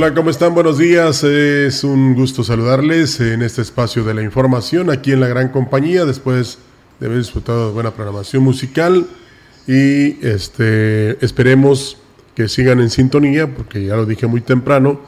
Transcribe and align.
Hola, 0.00 0.14
¿cómo 0.14 0.30
están? 0.30 0.54
Buenos 0.54 0.78
días. 0.78 1.24
Es 1.24 1.82
un 1.82 2.14
gusto 2.14 2.44
saludarles 2.44 3.18
en 3.18 3.42
este 3.42 3.62
espacio 3.62 4.04
de 4.04 4.14
la 4.14 4.22
información 4.22 4.90
aquí 4.90 5.10
en 5.10 5.18
la 5.18 5.26
gran 5.26 5.48
compañía 5.48 6.04
después 6.04 6.58
de 7.00 7.06
haber 7.06 7.18
disfrutado 7.18 7.66
de 7.66 7.72
buena 7.72 7.90
programación 7.90 8.44
musical 8.44 9.08
y 9.66 10.24
este 10.24 11.18
esperemos 11.24 11.96
que 12.36 12.48
sigan 12.48 12.78
en 12.78 12.90
sintonía 12.90 13.52
porque 13.52 13.86
ya 13.86 13.96
lo 13.96 14.06
dije 14.06 14.28
muy 14.28 14.40
temprano. 14.40 15.00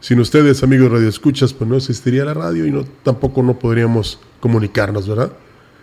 Sin 0.00 0.18
ustedes, 0.20 0.62
amigos 0.62 0.90
radioescuchas, 0.90 1.52
pues 1.52 1.68
no 1.68 1.76
existiría 1.76 2.24
la 2.24 2.32
radio 2.32 2.64
y 2.64 2.70
no 2.70 2.86
tampoco 3.02 3.42
no 3.42 3.58
podríamos 3.58 4.20
comunicarnos, 4.40 5.06
¿verdad? 5.06 5.32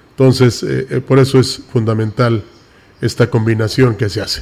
Entonces, 0.09 0.63
eh, 0.63 0.87
eh, 0.89 0.99
por 0.99 1.19
eso 1.19 1.39
es 1.39 1.61
fundamental 1.71 2.43
esta 3.01 3.29
combinación 3.29 3.93
que 3.97 4.09
se 4.09 4.19
hace. 4.19 4.41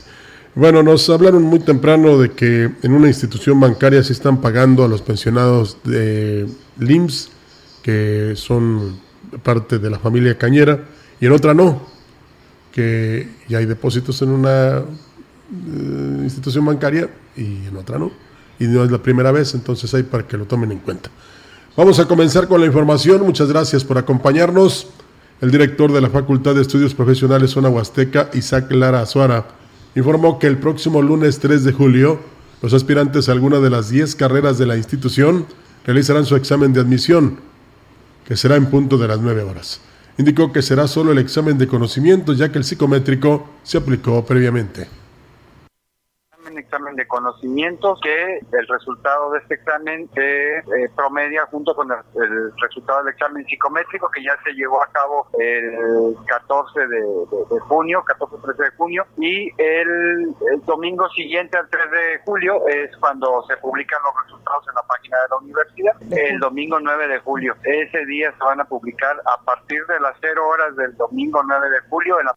Bueno, 0.59 0.83
nos 0.83 1.09
hablaron 1.09 1.43
muy 1.43 1.59
temprano 1.59 2.17
de 2.17 2.31
que 2.31 2.69
en 2.83 2.91
una 2.91 3.07
institución 3.07 3.61
bancaria 3.61 4.03
se 4.03 4.11
están 4.11 4.41
pagando 4.41 4.83
a 4.83 4.89
los 4.89 5.01
pensionados 5.01 5.77
de 5.85 6.49
LIMS, 6.77 7.29
que 7.81 8.33
son 8.35 8.99
parte 9.41 9.79
de 9.79 9.89
la 9.89 9.97
familia 9.99 10.37
Cañera, 10.37 10.83
y 11.21 11.27
en 11.27 11.31
otra 11.31 11.53
no, 11.53 11.81
que 12.73 13.29
ya 13.47 13.59
hay 13.59 13.67
depósitos 13.67 14.21
en 14.21 14.31
una 14.31 14.79
eh, 14.79 16.19
institución 16.23 16.65
bancaria 16.65 17.09
y 17.37 17.67
en 17.67 17.77
otra 17.77 17.97
no. 17.97 18.11
Y 18.59 18.67
no 18.67 18.83
es 18.83 18.91
la 18.91 19.01
primera 19.01 19.31
vez, 19.31 19.53
entonces 19.53 19.93
hay 19.93 20.03
para 20.03 20.27
que 20.27 20.35
lo 20.35 20.43
tomen 20.43 20.73
en 20.73 20.79
cuenta. 20.79 21.09
Vamos 21.77 22.01
a 22.01 22.05
comenzar 22.05 22.49
con 22.49 22.59
la 22.59 22.67
información. 22.67 23.21
Muchas 23.21 23.47
gracias 23.47 23.85
por 23.85 23.97
acompañarnos. 23.97 24.87
El 25.39 25.51
director 25.51 25.89
de 25.93 26.01
la 26.01 26.09
Facultad 26.09 26.53
de 26.53 26.63
Estudios 26.63 26.93
Profesionales 26.93 27.51
Zona 27.51 27.69
Huasteca, 27.69 28.29
Isaac 28.33 28.69
Lara 28.73 28.99
Azuara, 28.99 29.45
informó 29.95 30.39
que 30.39 30.47
el 30.47 30.57
próximo 30.57 31.01
lunes 31.01 31.39
3 31.39 31.63
de 31.63 31.71
julio 31.71 32.19
los 32.61 32.73
aspirantes 32.73 33.29
a 33.29 33.31
alguna 33.31 33.59
de 33.59 33.69
las 33.69 33.89
10 33.89 34.15
carreras 34.15 34.57
de 34.57 34.65
la 34.65 34.77
institución 34.77 35.45
realizarán 35.85 36.25
su 36.25 36.35
examen 36.35 36.73
de 36.73 36.81
admisión, 36.81 37.39
que 38.25 38.35
será 38.35 38.57
en 38.57 38.65
punto 38.65 38.97
de 38.97 39.07
las 39.07 39.19
9 39.21 39.43
horas. 39.43 39.79
Indicó 40.17 40.51
que 40.51 40.61
será 40.61 40.87
solo 40.87 41.13
el 41.13 41.19
examen 41.19 41.57
de 41.57 41.67
conocimiento 41.67 42.33
ya 42.33 42.51
que 42.51 42.57
el 42.57 42.65
psicométrico 42.65 43.49
se 43.63 43.77
aplicó 43.77 44.25
previamente 44.25 44.98
examen 46.59 46.95
de 46.95 47.07
conocimiento 47.07 47.97
que 48.01 48.37
el 48.37 48.67
resultado 48.67 49.31
de 49.31 49.39
este 49.39 49.55
examen 49.55 50.09
se 50.13 50.57
eh, 50.57 50.89
promedia 50.95 51.45
junto 51.47 51.75
con 51.75 51.89
el, 51.91 52.51
resultado 52.61 53.03
del 53.03 53.13
examen 53.13 53.45
psicométrico 53.45 54.09
que 54.09 54.23
ya 54.23 54.37
se 54.43 54.51
llevó 54.53 54.81
a 54.83 54.87
cabo 54.87 55.27
el 55.39 56.15
14 56.25 56.87
de, 56.87 57.59
junio, 57.61 58.03
14-13 58.05 58.57
de 58.57 58.69
junio, 58.77 59.05
y 59.17 59.49
el, 59.57 60.35
domingo 60.65 61.09
siguiente 61.09 61.57
al 61.57 61.69
3 61.69 61.91
de 61.91 62.19
julio 62.25 62.67
es 62.67 62.95
cuando 62.97 63.43
se 63.47 63.57
publican 63.57 63.99
los 64.03 64.23
resultados 64.23 64.65
en 64.67 64.75
la 64.75 64.83
página 64.83 65.17
de 65.17 65.27
la 65.29 65.37
universidad, 65.37 65.93
el 66.11 66.39
domingo 66.39 66.79
9 66.79 67.07
de 67.07 67.19
julio. 67.19 67.55
Ese 67.63 68.05
día 68.05 68.31
se 68.37 68.43
van 68.43 68.59
a 68.61 68.65
publicar 68.65 69.15
a 69.25 69.43
partir 69.43 69.85
de 69.87 69.99
las 69.99 70.15
0 70.21 70.47
horas 70.47 70.75
del 70.75 70.95
domingo 70.97 71.41
9 71.43 71.69
de 71.69 71.79
julio 71.89 72.19
en 72.19 72.25
la 72.27 72.35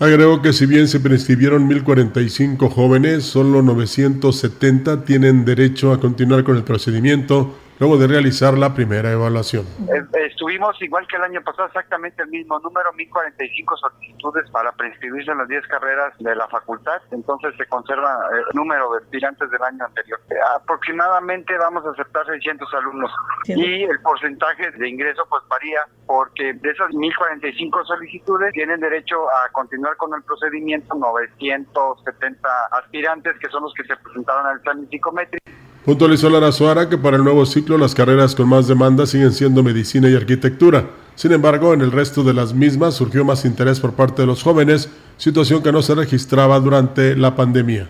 Agregó 0.00 0.40
que 0.42 0.52
si 0.52 0.66
bien 0.66 0.86
se 0.86 1.00
prescribieron 1.00 1.68
1.045 1.68 2.70
jóvenes, 2.70 3.24
solo 3.24 3.62
970 3.62 5.04
tienen 5.04 5.44
derecho 5.44 5.92
a 5.92 5.98
continuar 5.98 6.44
con 6.44 6.56
el 6.56 6.62
procedimiento 6.62 7.56
luego 7.78 7.96
de 7.96 8.06
realizar 8.06 8.56
la 8.56 8.74
primera 8.74 9.10
evaluación. 9.12 9.66
Eh, 9.88 10.26
estuvimos 10.30 10.80
igual 10.82 11.06
que 11.06 11.16
el 11.16 11.22
año 11.22 11.42
pasado, 11.42 11.68
exactamente 11.68 12.22
el 12.22 12.28
mismo 12.28 12.58
número, 12.60 12.92
1045 12.92 13.76
solicitudes 13.76 14.50
para 14.50 14.72
prescribirse 14.72 15.30
en 15.30 15.38
las 15.38 15.48
10 15.48 15.66
carreras 15.68 16.12
de 16.18 16.34
la 16.34 16.48
facultad, 16.48 17.00
entonces 17.10 17.54
se 17.56 17.66
conserva 17.66 18.18
el 18.32 18.56
número 18.56 18.92
de 18.92 19.04
estudiantes 19.04 19.50
del 19.50 19.62
año 19.62 19.84
anterior. 19.84 20.20
Aproximadamente 20.56 21.56
vamos 21.58 21.84
a 21.86 21.90
aceptar 21.90 22.26
600 22.26 22.74
alumnos 22.74 23.10
y 23.46 23.84
el 23.84 24.00
porcentaje 24.00 24.70
de 24.70 24.88
ingreso 24.88 25.24
pues 25.28 25.42
varía 25.48 25.80
porque 26.06 26.54
de 26.54 26.70
esas 26.70 26.92
1045 26.92 27.84
solicitudes 27.84 28.52
tienen 28.52 28.80
derecho 28.80 29.28
a 29.30 29.50
continuar 29.52 29.96
con 29.96 30.14
el 30.14 30.22
procedimiento 30.22 30.94
970 30.94 32.48
aspirantes 32.72 33.38
que 33.38 33.48
son 33.48 33.62
los 33.62 33.74
que 33.74 33.84
se 33.84 33.96
presentaron 33.96 34.46
al 34.46 34.58
examen 34.58 34.88
psicométrico. 34.88 35.44
Puntualizó 35.88 36.28
Lara 36.28 36.52
Suara 36.52 36.90
que 36.90 36.98
para 36.98 37.16
el 37.16 37.24
nuevo 37.24 37.46
ciclo 37.46 37.78
las 37.78 37.94
carreras 37.94 38.34
con 38.34 38.46
más 38.46 38.68
demanda 38.68 39.06
siguen 39.06 39.32
siendo 39.32 39.62
medicina 39.62 40.10
y 40.10 40.14
arquitectura. 40.14 40.90
Sin 41.14 41.32
embargo, 41.32 41.72
en 41.72 41.80
el 41.80 41.92
resto 41.92 42.22
de 42.22 42.34
las 42.34 42.52
mismas 42.52 42.92
surgió 42.92 43.24
más 43.24 43.46
interés 43.46 43.80
por 43.80 43.94
parte 43.94 44.20
de 44.20 44.26
los 44.26 44.42
jóvenes, 44.42 44.90
situación 45.16 45.62
que 45.62 45.72
no 45.72 45.80
se 45.80 45.94
registraba 45.94 46.60
durante 46.60 47.16
la 47.16 47.34
pandemia. 47.34 47.88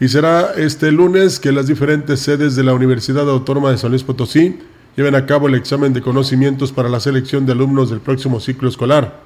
Y 0.00 0.08
será 0.08 0.54
este 0.56 0.90
lunes 0.90 1.38
que 1.38 1.52
las 1.52 1.66
diferentes 1.66 2.20
sedes 2.20 2.56
de 2.56 2.64
la 2.64 2.72
Universidad 2.72 3.28
Autónoma 3.28 3.70
de 3.70 3.76
San 3.76 3.90
Luis 3.90 4.02
Potosí 4.02 4.58
lleven 4.96 5.16
a 5.16 5.26
cabo 5.26 5.48
el 5.48 5.54
examen 5.54 5.92
de 5.92 6.00
conocimientos 6.00 6.72
para 6.72 6.88
la 6.88 7.00
selección 7.00 7.44
de 7.44 7.52
alumnos 7.52 7.90
del 7.90 8.00
próximo 8.00 8.40
ciclo 8.40 8.70
escolar. 8.70 9.20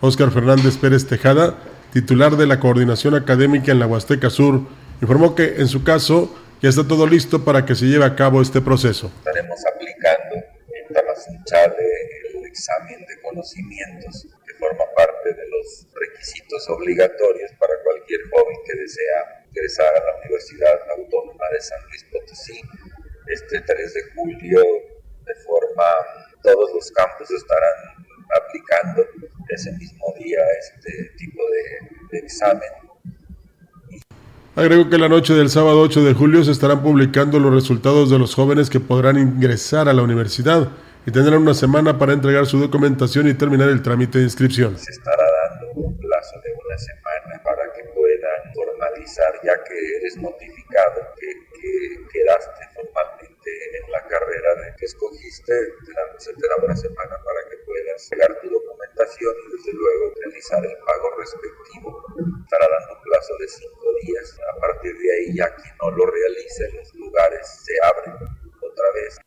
Óscar 0.00 0.30
Fernández 0.30 0.76
Pérez 0.76 1.08
Tejada, 1.08 1.58
titular 1.92 2.36
de 2.36 2.46
la 2.46 2.60
Coordinación 2.60 3.16
Académica 3.16 3.72
en 3.72 3.80
la 3.80 3.88
Huasteca 3.88 4.30
Sur, 4.30 4.60
informó 5.02 5.34
que 5.34 5.56
en 5.56 5.66
su 5.66 5.82
caso 5.82 6.32
ya 6.60 6.68
está 6.68 6.86
todo 6.86 7.06
listo 7.06 7.42
para 7.42 7.64
que 7.64 7.74
se 7.74 7.86
lleve 7.86 8.04
a 8.04 8.14
cabo 8.14 8.42
este 8.42 8.60
proceso. 8.60 9.10
Estaremos 9.24 9.58
aplicando 9.66 10.36
en 10.36 10.92
Tamazunchale 10.92 11.88
el 12.34 12.44
examen 12.44 13.00
de 13.06 13.20
conocimientos 13.22 14.28
que 14.46 14.54
forma 14.54 14.84
parte 14.94 15.32
de 15.32 15.48
los 15.48 15.86
requisitos 15.94 16.68
obligatorios 16.68 17.50
para 17.58 17.72
cualquier 17.82 18.20
joven 18.30 18.56
que 18.66 18.78
desea 18.78 19.44
ingresar 19.48 19.88
a 19.88 20.04
la 20.04 20.16
Universidad 20.20 20.80
Autónoma 20.98 21.44
de 21.52 21.60
San 21.62 21.78
Luis 21.88 22.04
Potosí. 22.12 22.60
Este 23.26 23.60
3 23.60 23.94
de 23.94 24.02
julio, 24.14 24.60
de 24.60 25.34
forma, 25.46 25.88
todos 26.42 26.72
los 26.74 26.90
campos 26.92 27.30
estarán 27.30 28.04
aplicando 28.36 29.06
ese 29.48 29.72
mismo 29.72 30.14
día 30.18 30.40
este 30.60 31.10
tipo 31.16 31.42
de 32.12 32.18
examen 32.18 32.79
Agregó 34.56 34.90
que 34.90 34.98
la 34.98 35.08
noche 35.08 35.32
del 35.32 35.48
sábado 35.48 35.80
8 35.80 36.02
de 36.02 36.12
julio 36.12 36.42
se 36.42 36.50
estarán 36.50 36.82
publicando 36.82 37.38
los 37.38 37.54
resultados 37.54 38.10
de 38.10 38.18
los 38.18 38.34
jóvenes 38.34 38.68
que 38.68 38.80
podrán 38.80 39.16
ingresar 39.16 39.88
a 39.88 39.92
la 39.92 40.02
universidad 40.02 40.68
y 41.06 41.12
tendrán 41.12 41.42
una 41.42 41.54
semana 41.54 41.96
para 41.98 42.14
entregar 42.14 42.46
su 42.46 42.58
documentación 42.58 43.28
y 43.28 43.34
terminar 43.34 43.68
el 43.68 43.80
trámite 43.80 44.18
de 44.18 44.24
inscripción. 44.24 44.76
Se 44.76 44.90
estará 44.90 45.22
dando 45.22 45.70
un 45.74 45.96
plazo 45.96 46.34
de 46.42 46.50
una 46.66 46.78
semana 46.78 47.42
para 47.44 47.72
que 47.72 47.84
puedan 47.94 48.52
formalizar, 48.52 49.32
ya 49.44 49.54
que 49.62 49.96
eres 49.98 50.16
notificado 50.16 50.98
que, 51.16 51.30
quedaste 52.10 52.64
formalmente 52.74 53.50
en 53.78 53.92
la 53.92 54.02
carrera 54.02 54.54
de 54.66 54.74
que 54.76 54.86
escogiste, 54.86 55.52
se 56.18 56.34
te 56.34 56.48
da 56.48 56.64
una 56.64 56.74
semana 56.74 57.16
para 57.22 57.40
que 57.48 57.56
puedas 57.64 58.08
pegar 58.10 58.40
tu 58.42 58.50
documentación 58.50 58.69
y 59.08 59.56
desde 59.56 59.72
luego 59.72 60.12
realizar 60.24 60.64
el 60.64 60.76
pago 60.84 61.08
respectivo. 61.18 62.04
Estará 62.44 62.66
dando 62.68 62.94
un 62.96 63.02
plazo 63.02 63.32
de 63.40 63.48
cinco 63.48 63.86
días. 64.02 64.36
A 64.56 64.60
partir 64.60 64.92
de 64.92 65.08
ahí, 65.14 65.36
ya 65.36 65.54
quien 65.56 65.74
no 65.80 65.90
lo 65.90 66.06
realice, 66.06 66.68
los 66.76 66.94
lugares 66.94 67.46
se 67.64 67.72
abren 67.82 68.14
otra 68.60 68.86
vez. 68.94 69.18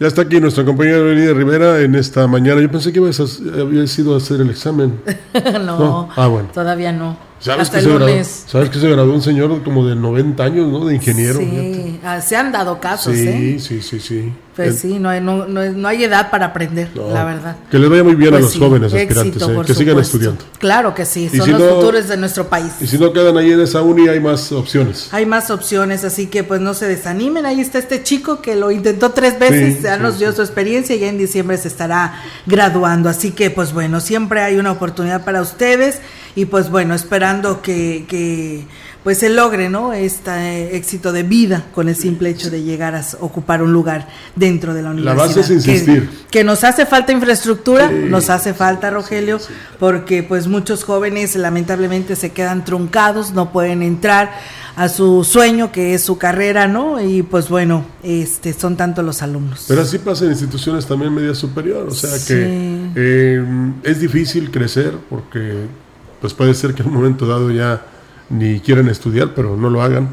Ya 0.00 0.06
está 0.06 0.22
aquí 0.22 0.40
nuestra 0.40 0.64
compañera 0.64 0.98
Evelina 0.98 1.32
Rivera 1.32 1.80
en 1.80 1.96
esta 1.96 2.26
mañana. 2.28 2.60
Yo 2.60 2.70
pensé 2.70 2.92
que 2.92 3.00
habías, 3.00 3.18
habías 3.20 3.98
ido 3.98 4.14
a 4.14 4.18
hacer 4.18 4.40
el 4.40 4.50
examen. 4.50 5.02
no, 5.64 6.08
Ah, 6.16 6.28
bueno. 6.28 6.50
todavía 6.54 6.92
no. 6.92 7.18
¿Sabes 7.40 7.68
que, 7.70 7.80
se 7.80 7.88
graduó, 7.88 8.24
¿Sabes 8.24 8.70
que 8.70 8.78
se 8.78 8.88
graduó 8.88 9.14
un 9.14 9.22
señor 9.22 9.62
como 9.62 9.86
de 9.86 9.94
90 9.96 10.42
años, 10.42 10.68
¿no? 10.68 10.86
De 10.86 10.94
ingeniero. 10.94 11.38
Sí, 11.38 12.00
ah, 12.04 12.20
se 12.20 12.36
han 12.36 12.50
dado 12.52 12.80
casos, 12.80 13.14
sí, 13.14 13.28
¿eh? 13.28 13.58
Sí, 13.60 13.82
sí, 13.82 14.00
sí. 14.00 14.32
Pues 14.64 14.80
sí, 14.80 14.98
no 14.98 15.08
hay, 15.08 15.20
no, 15.20 15.46
no, 15.46 15.88
hay 15.88 16.02
edad 16.02 16.30
para 16.30 16.46
aprender, 16.46 16.90
la 16.96 17.24
verdad. 17.24 17.56
Que 17.70 17.78
les 17.78 17.88
vaya 17.88 18.02
muy 18.02 18.16
bien 18.16 18.34
a 18.34 18.38
pues 18.38 18.54
los 18.54 18.58
jóvenes 18.58 18.92
aspirantes, 18.92 19.42
¿eh? 19.42 19.62
que 19.64 19.74
sigan 19.74 19.98
estudiando. 19.98 20.44
Claro 20.58 20.94
que 20.94 21.06
sí, 21.06 21.28
son 21.28 21.52
los 21.52 21.62
futuros 21.62 22.08
de 22.08 22.16
nuestro 22.16 22.48
país. 22.48 22.72
Y 22.80 22.86
si 22.88 22.98
no 22.98 23.12
quedan 23.12 23.36
ahí 23.36 23.52
en 23.52 23.60
esa 23.60 23.82
uni, 23.82 24.08
hay 24.08 24.18
más 24.18 24.50
opciones. 24.50 25.08
Hay 25.12 25.26
más 25.26 25.50
opciones, 25.50 26.02
así 26.02 26.26
que 26.26 26.42
pues 26.42 26.60
no 26.60 26.74
se 26.74 26.88
desanimen. 26.88 27.46
Ahí 27.46 27.60
está 27.60 27.78
este 27.78 28.02
chico 28.02 28.42
que 28.42 28.56
lo 28.56 28.70
intentó 28.70 29.10
tres 29.10 29.38
veces, 29.38 29.82
ya 29.82 29.96
nos 29.96 30.18
dio 30.18 30.32
su 30.32 30.42
experiencia 30.42 30.96
y 30.96 30.98
ya 30.98 31.08
en 31.08 31.18
diciembre 31.18 31.56
se 31.56 31.68
estará 31.68 32.20
graduando. 32.46 33.08
Así 33.08 33.30
que 33.30 33.50
pues 33.50 33.72
bueno, 33.72 34.00
siempre 34.00 34.40
hay 34.40 34.56
una 34.56 34.72
oportunidad 34.72 35.24
para 35.24 35.40
ustedes 35.40 36.00
y 36.34 36.46
pues 36.46 36.70
bueno, 36.70 36.94
esperando 36.94 37.62
que, 37.62 38.04
que 38.08 38.64
pues 39.04 39.18
se 39.18 39.28
logre, 39.28 39.70
¿no? 39.70 39.92
Este 39.92 40.76
éxito 40.76 41.12
de 41.12 41.22
vida 41.22 41.66
con 41.74 41.88
el 41.88 41.96
simple 41.96 42.30
hecho 42.30 42.50
de 42.50 42.62
llegar 42.62 42.94
a 42.94 43.04
ocupar 43.20 43.62
un 43.62 43.72
lugar 43.72 44.08
dentro 44.34 44.74
de 44.74 44.82
la 44.82 44.90
universidad. 44.90 45.16
La 45.16 45.26
base 45.26 45.40
es 45.40 45.50
insistir. 45.50 46.10
Que, 46.30 46.44
nos 46.44 46.64
hace 46.64 46.84
falta 46.84 47.12
infraestructura, 47.12 47.90
nos 47.90 48.28
hace 48.28 48.54
falta, 48.54 48.90
Rogelio, 48.90 49.38
porque 49.78 50.22
pues 50.22 50.48
muchos 50.48 50.84
jóvenes 50.84 51.36
lamentablemente 51.36 52.16
se 52.16 52.32
quedan 52.32 52.64
truncados, 52.64 53.32
no 53.32 53.52
pueden 53.52 53.82
entrar 53.82 54.32
a 54.74 54.88
su 54.88 55.24
sueño 55.24 55.72
que 55.72 55.94
es 55.94 56.02
su 56.02 56.18
carrera, 56.18 56.68
¿no? 56.68 57.00
Y 57.00 57.22
pues 57.22 57.48
bueno, 57.48 57.84
este 58.02 58.52
son 58.52 58.76
tantos 58.76 59.04
los 59.04 59.22
alumnos. 59.22 59.64
Pero 59.68 59.82
así 59.82 59.98
pasa 59.98 60.24
en 60.24 60.32
instituciones 60.32 60.86
también 60.86 61.14
media 61.14 61.34
superior, 61.34 61.86
o 61.88 61.94
sea 61.94 62.10
que 62.26 62.90
eh, 62.94 63.72
es 63.84 64.00
difícil 64.00 64.50
crecer 64.50 64.94
porque 65.08 65.66
pues 66.20 66.34
puede 66.34 66.54
ser 66.54 66.74
que 66.74 66.82
en 66.82 66.88
un 66.88 66.94
momento 66.94 67.26
dado 67.26 67.50
ya 67.50 67.82
ni 68.30 68.60
quieran 68.60 68.88
estudiar, 68.88 69.34
pero 69.34 69.56
no 69.56 69.70
lo 69.70 69.82
hagan 69.82 70.10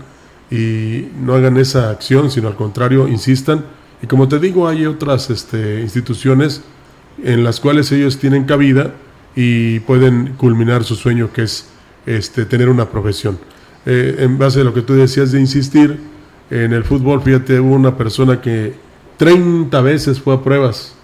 y 0.51 1.07
no 1.21 1.33
hagan 1.33 1.57
esa 1.57 1.89
acción, 1.89 2.31
sino 2.31 2.47
al 2.47 2.55
contrario, 2.55 3.07
insistan. 3.07 3.65
Y 4.01 4.07
como 4.07 4.27
te 4.27 4.39
digo, 4.39 4.67
hay 4.67 4.85
otras 4.85 5.29
este, 5.29 5.81
instituciones 5.81 6.61
en 7.23 7.43
las 7.43 7.59
cuales 7.59 7.91
ellos 7.91 8.17
tienen 8.17 8.45
cabida 8.45 8.93
y 9.35 9.79
pueden 9.81 10.33
culminar 10.37 10.83
su 10.83 10.95
sueño, 10.95 11.31
que 11.33 11.43
es 11.43 11.67
este, 12.05 12.45
tener 12.45 12.69
una 12.69 12.89
profesión. 12.89 13.37
Eh, 13.85 14.17
en 14.19 14.37
base 14.37 14.61
a 14.61 14.63
lo 14.63 14.73
que 14.73 14.81
tú 14.81 14.93
decías 14.93 15.31
de 15.31 15.39
insistir, 15.39 15.99
en 16.49 16.73
el 16.73 16.83
fútbol, 16.83 17.21
fíjate, 17.21 17.59
hubo 17.59 17.73
una 17.73 17.97
persona 17.97 18.39
que 18.39 18.73
30 19.17 19.81
veces 19.81 20.19
fue 20.19 20.35
a 20.35 20.43
pruebas 20.43 20.94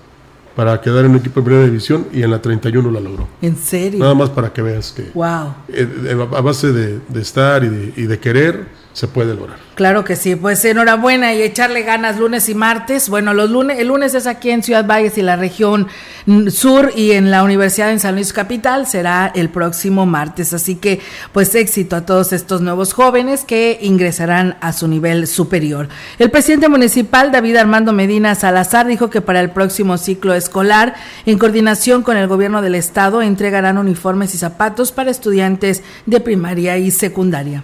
para 0.56 0.80
quedar 0.82 1.06
en 1.06 1.12
un 1.12 1.18
equipo 1.18 1.40
de 1.40 1.46
primera 1.46 1.66
división 1.66 2.08
y 2.12 2.24
en 2.24 2.32
la 2.32 2.42
31 2.42 2.92
la 2.92 3.00
logró. 3.00 3.28
¿En 3.42 3.56
serio? 3.56 4.00
Nada 4.00 4.14
más 4.14 4.30
para 4.30 4.52
que 4.52 4.62
veas 4.62 4.92
que 4.92 5.12
wow. 5.14 5.54
Eh, 5.70 5.88
eh, 6.06 6.28
a 6.36 6.42
base 6.42 6.72
de, 6.72 7.00
estar 7.20 7.64
y 7.64 7.70
de, 7.70 7.94
y 7.96 8.04
de 8.04 8.20
querer 8.20 8.81
se 8.94 9.08
puede 9.08 9.34
lograr. 9.36 9.58
Claro 9.76 10.04
que 10.04 10.16
sí, 10.16 10.36
pues 10.36 10.64
enhorabuena 10.66 11.34
y 11.34 11.42
echarle 11.42 11.84
ganas 11.84 12.20
lunes 12.20 12.50
y 12.50 12.56
martes. 12.56 13.10
Bueno, 13.10 13.34
los 13.34 13.50
lunes, 13.50 13.80
el 13.80 13.88
lunes 13.88 14.14
es 14.14 14.28
aquí 14.28 14.52
en 14.52 14.64
Ciudad 14.64 14.86
Valles 14.86 15.18
y 15.18 15.22
la 15.22 15.38
región 15.38 15.88
sur 16.50 16.92
y 16.96 17.12
en 17.12 17.32
la 17.32 17.44
Universidad 17.44 17.92
en 17.92 18.00
San 18.00 18.16
Luis 18.16 18.34
Capital 18.34 18.86
será 18.86 19.32
el 19.34 19.50
próximo 19.50 20.06
martes. 20.06 20.54
Así 20.54 20.76
que 20.76 21.00
pues 21.32 21.56
éxito 21.56 21.96
a 21.96 22.06
todos 22.06 22.34
estos 22.34 22.62
nuevos 22.62 22.94
jóvenes 22.94 23.46
que 23.46 23.80
ingresarán 23.82 24.58
a 24.62 24.74
su 24.74 24.88
nivel 24.88 25.26
superior. 25.26 25.88
El 26.20 26.30
presidente 26.30 26.68
municipal 26.68 27.32
David 27.32 27.56
Armando 27.56 27.94
Medina 27.94 28.36
Salazar 28.36 28.88
dijo 28.88 29.10
que 29.10 29.22
para 29.22 29.40
el 29.40 29.52
próximo 29.52 29.98
ciclo 29.98 30.34
escolar, 30.34 30.96
en 31.26 31.38
coordinación 31.40 32.04
con 32.04 32.18
el 32.18 32.28
gobierno 32.28 32.62
del 32.62 32.76
estado, 32.76 33.22
entregarán 33.22 33.78
uniformes 33.78 34.36
y 34.36 34.38
zapatos 34.38 34.92
para 34.92 35.12
estudiantes 35.12 35.82
de 36.06 36.20
primaria 36.20 36.78
y 36.78 36.92
secundaria 36.92 37.64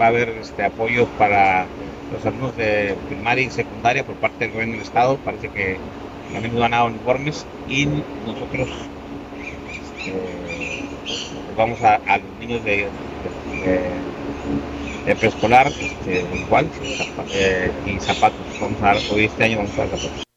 va 0.00 0.06
a 0.06 0.08
haber 0.08 0.28
este 0.30 0.64
apoyo 0.64 1.06
para 1.18 1.66
los 2.12 2.24
alumnos 2.26 2.56
de 2.56 2.96
primaria 3.08 3.44
y 3.44 3.50
secundaria 3.50 4.04
por 4.04 4.16
parte 4.16 4.44
del 4.44 4.52
gobierno 4.52 4.74
del 4.74 4.82
estado. 4.82 5.16
Parece 5.18 5.48
que 5.48 5.78
también 6.32 6.58
van 6.58 6.74
a 6.74 6.84
uniformes 6.84 7.46
y 7.68 7.86
nosotros 8.26 8.68
este, 9.70 10.84
vamos 11.56 11.82
a, 11.82 11.98
los 12.18 12.38
niños 12.40 12.64
de, 12.64 12.88
de, 15.06 15.16
preescolar 15.16 15.68
este, 15.68 16.24
igual 16.34 16.66
eh, 17.32 17.70
y 17.86 18.00
zapatos. 18.00 18.40
Vamos 18.60 18.80
a 18.82 18.86
dar 18.86 18.96
hoy 19.12 19.24
este 19.24 19.44
año 19.44 19.58
vamos 19.58 19.74
a 19.74 19.86
dar 19.86 19.88
zapatos. 19.98 20.31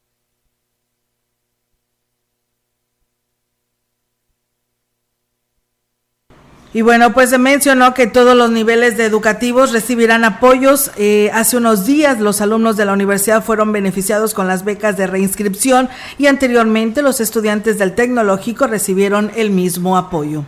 Y 6.75 6.81
bueno, 6.81 7.13
pues 7.13 7.30
se 7.30 7.38
mencionó 7.38 7.94
que 7.94 8.06
todos 8.06 8.36
los 8.36 8.51
niveles 8.51 8.98
de 8.98 9.06
educativos 9.06 9.72
recibirán 9.72 10.25
apoyos. 10.25 10.92
Eh, 10.98 11.31
hace 11.33 11.56
unos 11.56 11.86
días 11.86 12.19
los 12.19 12.42
alumnos 12.42 12.75
de 12.75 12.83
la 12.83 12.92
universidad 12.92 13.42
fueron 13.42 13.72
beneficiados 13.72 14.33
con 14.33 14.50
las 14.50 14.66
becas 14.66 14.98
de 14.98 15.07
reinscripción 15.07 15.88
y 16.18 16.27
anteriormente 16.27 17.01
los 17.01 17.22
estudiantes 17.22 17.77
del 17.77 17.95
tecnológico 17.95 18.68
recibieron 18.68 19.31
el 19.38 19.51
mismo 19.51 19.95
apoyo. 19.95 20.44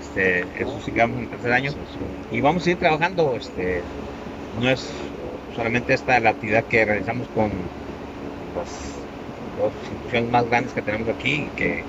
Este, 0.00 0.46
eso 0.56 0.80
sigamos 0.84 1.16
en 1.18 1.24
el 1.24 1.30
tercer 1.30 1.52
año 1.52 1.72
y 2.30 2.40
vamos 2.40 2.64
a 2.68 2.70
ir 2.70 2.78
trabajando. 2.78 3.34
Este, 3.34 3.82
no 4.60 4.70
es 4.70 4.88
solamente 5.56 5.94
esta 5.94 6.20
la 6.20 6.30
actividad 6.30 6.62
que 6.66 6.84
realizamos 6.84 7.26
con 7.34 7.50
las 8.56 8.68
instituciones 9.82 10.30
más 10.30 10.48
grandes 10.48 10.74
que 10.74 10.80
tenemos 10.80 11.08
aquí 11.08 11.48
que 11.56 11.82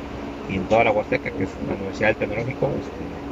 y 0.51 0.57
en 0.57 0.67
toda 0.67 0.83
la 0.83 0.91
Huasteca, 0.91 1.31
que 1.31 1.45
es 1.45 1.49
la 1.67 1.75
Universidad 1.75 2.09
del 2.09 2.17
Tecnológico. 2.17 2.75
Este, 2.77 3.23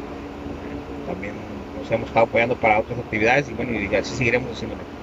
también 1.06 1.36
nos 1.78 1.92
hemos 1.92 2.08
estado 2.08 2.26
apoyando 2.26 2.56
para 2.58 2.80
otras 2.80 3.00
actividades 3.00 3.50
y 3.50 3.54
bueno, 3.54 3.74
y 3.74 3.94
así 3.96 4.16
seguiremos 4.16 4.52
haciéndolo. 4.54 4.99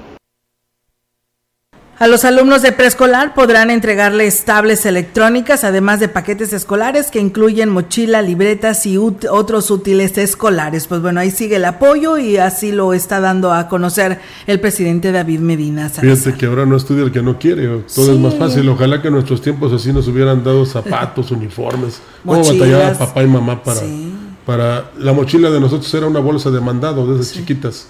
A 1.99 2.09
los 2.09 2.27
alumnos 2.27 2.61
de 2.61 2.73
preescolar 2.73 3.33
podrán 3.33 3.71
entregarles 3.71 4.45
tablets 4.45 4.85
electrónicas, 4.85 5.65
además 5.65 5.99
de 5.99 6.09
paquetes 6.09 6.53
escolares 6.53 7.11
que 7.11 7.21
incluyen 7.21 7.71
mochila, 7.71 8.21
libretas 8.21 8.85
y 8.85 8.99
otros 8.99 9.71
útiles 9.71 10.19
escolares. 10.19 10.89
Pues 10.89 11.01
bueno, 11.01 11.21
ahí 11.21 11.31
sigue 11.31 11.57
el 11.57 11.65
apoyo 11.65 12.19
y 12.19 12.37
así 12.37 12.71
lo 12.71 12.93
está 12.93 13.21
dando 13.21 13.51
a 13.51 13.67
conocer 13.69 14.21
el 14.47 14.61
presidente 14.61 15.11
David 15.11 15.41
Medina. 15.41 15.89
Fíjate 15.89 16.35
que 16.35 16.45
ahora 16.45 16.67
no 16.67 16.77
estudia 16.77 17.03
el 17.03 17.13
que 17.13 17.23
no 17.23 17.39
quiere, 17.39 17.67
todo 17.95 18.13
es 18.13 18.19
más 18.19 18.35
fácil. 18.35 18.69
Ojalá 18.69 19.01
que 19.01 19.09
en 19.09 19.15
nuestros 19.15 19.41
tiempos 19.41 19.73
así 19.73 19.91
nos 19.91 20.07
hubieran 20.07 20.45
dado 20.45 20.67
zapatos, 20.67 21.31
uniformes. 21.31 22.03
¿Cómo 22.27 22.45
batallaba 22.45 22.93
papá 22.93 23.23
y 23.23 23.27
mamá 23.27 23.63
para, 23.63 23.81
para... 24.45 24.91
La 24.99 25.15
mochila 25.15 25.49
de 25.49 25.61
nosotros 25.61 25.93
era 25.95 26.07
una 26.07 26.21
bolsa 26.21 26.51
de 26.51 26.61
mandado, 26.61 27.07
de 27.07 27.23
esas 27.23 27.33
chiquitas, 27.33 27.89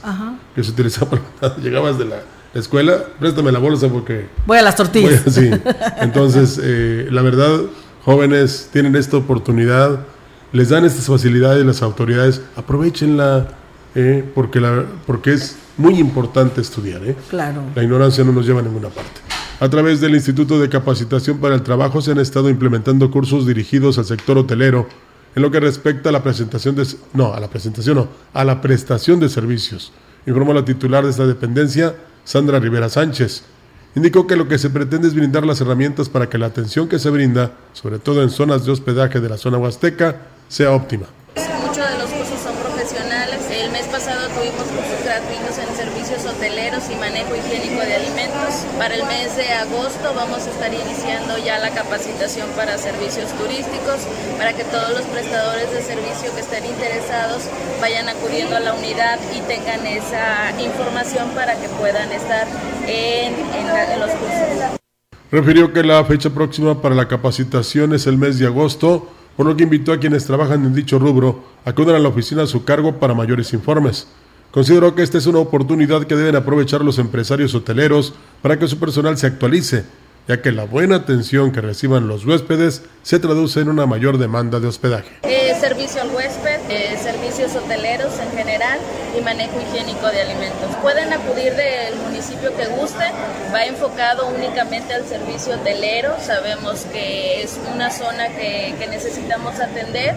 que 0.54 0.62
se 0.62 0.70
utilizaba 0.70 1.10
para... 1.10 1.56
Llegabas 1.60 1.98
de 1.98 2.04
la 2.04 2.35
escuela, 2.58 3.04
préstame 3.18 3.52
la 3.52 3.58
bolsa 3.58 3.88
porque... 3.88 4.26
Voy 4.46 4.58
a 4.58 4.62
las 4.62 4.76
tortillas. 4.76 5.22
sí. 5.28 5.50
Entonces, 6.00 6.60
eh, 6.62 7.08
la 7.10 7.22
verdad, 7.22 7.60
jóvenes 8.04 8.68
tienen 8.72 8.96
esta 8.96 9.16
oportunidad, 9.16 10.00
les 10.52 10.68
dan 10.68 10.84
estas 10.84 11.06
facilidades 11.06 11.64
las 11.64 11.82
autoridades, 11.82 12.40
aprovechenla, 12.56 13.48
eh, 13.94 14.24
porque, 14.34 14.60
la, 14.60 14.84
porque 15.06 15.32
es 15.32 15.56
muy 15.76 15.98
importante 15.98 16.60
estudiar. 16.60 17.02
Eh. 17.04 17.16
Claro. 17.30 17.62
La 17.74 17.82
ignorancia 17.82 18.24
no 18.24 18.32
nos 18.32 18.46
lleva 18.46 18.60
a 18.60 18.62
ninguna 18.62 18.88
parte. 18.88 19.20
A 19.58 19.70
través 19.70 20.02
del 20.02 20.14
Instituto 20.14 20.58
de 20.60 20.68
Capacitación 20.68 21.38
para 21.38 21.54
el 21.54 21.62
Trabajo 21.62 22.02
se 22.02 22.10
han 22.10 22.18
estado 22.18 22.50
implementando 22.50 23.10
cursos 23.10 23.46
dirigidos 23.46 23.98
al 23.98 24.04
sector 24.04 24.36
hotelero 24.36 24.86
en 25.34 25.42
lo 25.42 25.50
que 25.50 25.60
respecta 25.60 26.10
a 26.10 26.12
la 26.12 26.22
presentación 26.22 26.74
de... 26.74 26.86
No, 27.14 27.32
a 27.32 27.40
la 27.40 27.48
presentación 27.48 27.96
no, 27.96 28.08
a 28.34 28.44
la 28.44 28.60
prestación 28.60 29.18
de 29.18 29.28
servicios. 29.28 29.92
Informó 30.26 30.52
la 30.52 30.64
titular 30.64 31.04
de 31.04 31.10
esta 31.10 31.26
dependencia, 31.26 31.94
Sandra 32.26 32.58
Rivera 32.58 32.88
Sánchez. 32.88 33.44
Indicó 33.94 34.26
que 34.26 34.36
lo 34.36 34.48
que 34.48 34.58
se 34.58 34.68
pretende 34.68 35.08
es 35.08 35.14
brindar 35.14 35.46
las 35.46 35.60
herramientas 35.60 36.08
para 36.10 36.28
que 36.28 36.36
la 36.36 36.46
atención 36.46 36.88
que 36.88 36.98
se 36.98 37.08
brinda, 37.08 37.52
sobre 37.72 37.98
todo 37.98 38.22
en 38.22 38.30
zonas 38.30 38.66
de 38.66 38.72
hospedaje 38.72 39.20
de 39.20 39.28
la 39.28 39.38
zona 39.38 39.56
huasteca, 39.56 40.26
sea 40.48 40.72
óptima. 40.72 41.06
Muchos 41.62 41.88
de 41.88 41.98
los 41.98 42.10
cursos 42.10 42.40
son 42.42 42.54
profesionales. 42.56 43.40
El 43.48 43.70
mes 43.70 43.86
pasado 43.86 44.28
tuvimos 44.34 44.64
cursos 44.64 45.04
gratuitos 45.04 45.56
en 45.56 45.76
servicios 45.76 46.26
hoteleros 46.26 46.82
y 46.90 46.96
manejo 46.96 47.36
higiénico 47.36 47.80
de 47.80 47.94
alimentos. 47.94 48.65
Para 48.78 48.94
el 48.94 49.06
mes 49.06 49.34
de 49.36 49.48
agosto 49.48 50.12
vamos 50.14 50.46
a 50.46 50.50
estar 50.50 50.72
iniciando 50.72 51.38
ya 51.38 51.58
la 51.58 51.70
capacitación 51.70 52.46
para 52.54 52.76
servicios 52.76 53.32
turísticos, 53.32 54.04
para 54.36 54.52
que 54.52 54.64
todos 54.64 54.90
los 54.90 55.00
prestadores 55.06 55.72
de 55.72 55.80
servicio 55.80 56.34
que 56.34 56.40
estén 56.42 56.66
interesados 56.66 57.44
vayan 57.80 58.06
acudiendo 58.10 58.54
a 58.54 58.60
la 58.60 58.74
unidad 58.74 59.18
y 59.34 59.40
tengan 59.48 59.86
esa 59.86 60.52
información 60.60 61.30
para 61.34 61.58
que 61.58 61.70
puedan 61.70 62.12
estar 62.12 62.46
en, 62.86 63.32
los 63.98 64.10
cursos. 64.10 64.78
Refirió 65.32 65.72
que 65.72 65.82
la 65.82 66.04
fecha 66.04 66.28
próxima 66.28 66.82
para 66.82 66.94
la 66.94 67.08
capacitación 67.08 67.94
es 67.94 68.06
el 68.06 68.18
mes 68.18 68.38
de 68.38 68.46
agosto, 68.46 69.08
por 69.38 69.46
lo 69.46 69.56
que 69.56 69.62
invitó 69.62 69.94
a 69.94 69.98
quienes 69.98 70.26
trabajan 70.26 70.66
en 70.66 70.74
dicho 70.74 70.98
rubro 70.98 71.44
a 71.64 71.70
acudir 71.70 71.94
a 71.94 71.98
la 71.98 72.10
oficina 72.10 72.42
a 72.42 72.46
su 72.46 72.64
cargo 72.64 72.98
para 72.98 73.14
mayores 73.14 73.54
informes. 73.54 74.06
Consideró 74.56 74.94
que 74.94 75.02
esta 75.02 75.18
es 75.18 75.26
una 75.26 75.40
oportunidad 75.40 76.06
que 76.06 76.16
deben 76.16 76.34
aprovechar 76.34 76.80
los 76.80 76.98
empresarios 76.98 77.54
hoteleros 77.54 78.14
para 78.40 78.58
que 78.58 78.66
su 78.66 78.78
personal 78.78 79.18
se 79.18 79.26
actualice, 79.26 79.84
ya 80.28 80.42
que 80.42 80.52
la 80.52 80.64
buena 80.64 80.96
atención 80.96 81.52
que 81.52 81.60
reciban 81.60 82.08
los 82.08 82.24
huéspedes 82.24 82.82
se 83.02 83.18
traduce 83.18 83.60
en 83.60 83.68
una 83.68 83.86
mayor 83.86 84.18
demanda 84.18 84.58
de 84.60 84.66
hospedaje. 84.66 85.08
Eh, 85.22 85.54
servicio 85.60 86.02
al 86.02 86.10
huésped, 86.10 86.60
eh, 86.68 86.98
servicios 87.00 87.54
hoteleros 87.54 88.12
en 88.18 88.36
general 88.36 88.78
y 89.16 89.22
manejo 89.22 89.60
higiénico 89.60 90.08
de 90.08 90.22
alimentos. 90.22 90.74
Pueden 90.82 91.12
acudir 91.12 91.54
del 91.54 91.96
municipio 91.96 92.54
que 92.56 92.66
guste, 92.66 93.04
va 93.54 93.64
enfocado 93.64 94.28
únicamente 94.28 94.94
al 94.94 95.06
servicio 95.06 95.54
hotelero, 95.54 96.16
sabemos 96.20 96.84
que 96.92 97.42
es 97.42 97.58
una 97.72 97.90
zona 97.90 98.28
que, 98.28 98.74
que 98.78 98.86
necesitamos 98.88 99.60
atender 99.60 100.14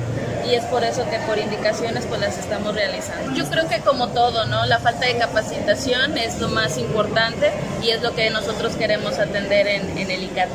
y 0.49 0.55
es 0.55 0.63
por 0.65 0.83
eso 0.83 1.07
que 1.09 1.19
por 1.19 1.37
indicaciones 1.37 2.05
pues 2.07 2.19
las 2.19 2.37
estamos 2.37 2.73
realizando. 2.73 3.33
Yo 3.35 3.45
creo 3.49 3.67
que 3.67 3.79
como 3.79 4.09
todo, 4.09 4.45
¿no? 4.45 4.65
La 4.65 4.79
falta 4.79 5.05
de 5.05 5.17
capacitación 5.17 6.17
es 6.17 6.39
lo 6.39 6.49
más 6.49 6.77
importante 6.77 7.51
y 7.83 7.89
es 7.89 8.01
lo 8.01 8.15
que 8.15 8.29
nosotros 8.29 8.75
queremos 8.75 9.19
atender 9.19 9.67
en, 9.67 9.98
en 10.01 10.11
el 10.11 10.23
ICAT. 10.23 10.49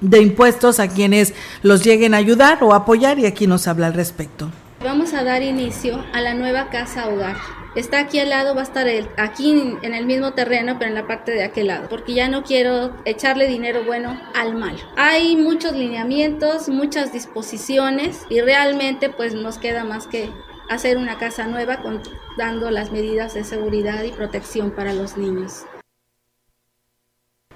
de 0.00 0.22
impuestos 0.22 0.80
a 0.80 0.88
quienes 0.88 1.34
los 1.62 1.84
lleguen 1.84 2.14
a 2.14 2.16
ayudar 2.16 2.64
o 2.64 2.72
apoyar 2.72 3.18
y 3.18 3.26
aquí 3.26 3.46
nos 3.46 3.68
habla 3.68 3.88
al 3.88 3.94
respecto. 3.94 4.50
Vamos 4.82 5.12
a 5.12 5.22
dar 5.22 5.42
inicio 5.42 6.02
a 6.14 6.22
la 6.22 6.32
nueva 6.32 6.70
casa 6.70 7.08
hogar 7.08 7.59
está 7.74 8.00
aquí 8.00 8.18
al 8.18 8.30
lado, 8.30 8.54
va 8.54 8.60
a 8.60 8.64
estar 8.64 8.88
el, 8.88 9.08
aquí 9.16 9.78
en 9.82 9.94
el 9.94 10.06
mismo 10.06 10.32
terreno, 10.32 10.76
pero 10.78 10.88
en 10.88 10.94
la 10.94 11.06
parte 11.06 11.32
de 11.32 11.44
aquel 11.44 11.68
lado, 11.68 11.88
porque 11.88 12.14
ya 12.14 12.28
no 12.28 12.42
quiero 12.42 12.94
echarle 13.04 13.46
dinero 13.46 13.84
bueno 13.84 14.20
al 14.34 14.54
malo. 14.54 14.78
Hay 14.96 15.36
muchos 15.36 15.72
lineamientos, 15.72 16.68
muchas 16.68 17.12
disposiciones 17.12 18.26
y 18.28 18.40
realmente 18.40 19.10
pues 19.10 19.34
nos 19.34 19.58
queda 19.58 19.84
más 19.84 20.06
que 20.06 20.30
hacer 20.68 20.96
una 20.98 21.18
casa 21.18 21.46
nueva 21.46 21.82
con, 21.82 22.00
dando 22.36 22.70
las 22.70 22.92
medidas 22.92 23.34
de 23.34 23.44
seguridad 23.44 24.04
y 24.04 24.12
protección 24.12 24.70
para 24.70 24.92
los 24.92 25.16
niños. 25.16 25.64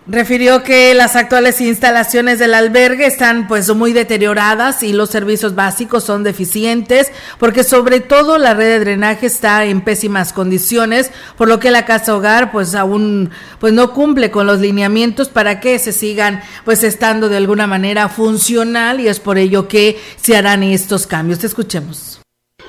Refirió 0.07 0.63
que 0.63 0.93
las 0.93 1.17
actuales 1.17 1.63
instalaciones 1.63 2.39
del 2.39 2.53
albergue 2.53 3.07
están 3.07 3.49
pues 3.49 3.75
muy 3.75 3.95
deterioradas 3.95 4.83
y 4.83 4.93
los 4.93 5.09
servicios 5.09 5.55
básicos 5.55 6.05
son 6.05 6.23
deficientes 6.23 7.11
porque 7.39 7.65
sobre 7.65 8.01
todo 8.01 8.37
la 8.37 8.53
red 8.53 8.67
de 8.67 8.81
drenaje 8.81 9.25
está 9.25 9.65
en 9.65 9.81
pésimas 9.81 10.35
condiciones, 10.35 11.11
por 11.39 11.49
lo 11.49 11.59
que 11.59 11.71
la 11.71 11.87
casa 11.87 12.15
hogar 12.15 12.53
pues 12.53 12.75
aún 12.75 13.31
pues 13.59 13.73
no 13.73 13.95
cumple 13.95 14.31
con 14.31 14.47
los 14.47 14.61
lineamientos 14.61 15.31
para 15.31 15.59
que 15.59 15.79
se 15.79 15.93
sigan 15.93 16.43
pues 16.67 16.85
estando 16.85 17.31
de 17.31 17.39
alguna 17.39 17.67
manera 17.67 18.11
funcional 18.11 19.01
y 19.01 19.09
es 19.09 19.21
por 19.21 19.39
ello 19.39 19.69
que 19.69 19.99
se 20.17 20.37
harán 20.37 20.65
estos 20.65 21.07
cambios. 21.07 21.39
Te 21.39 21.47
escuchemos. 21.47 22.14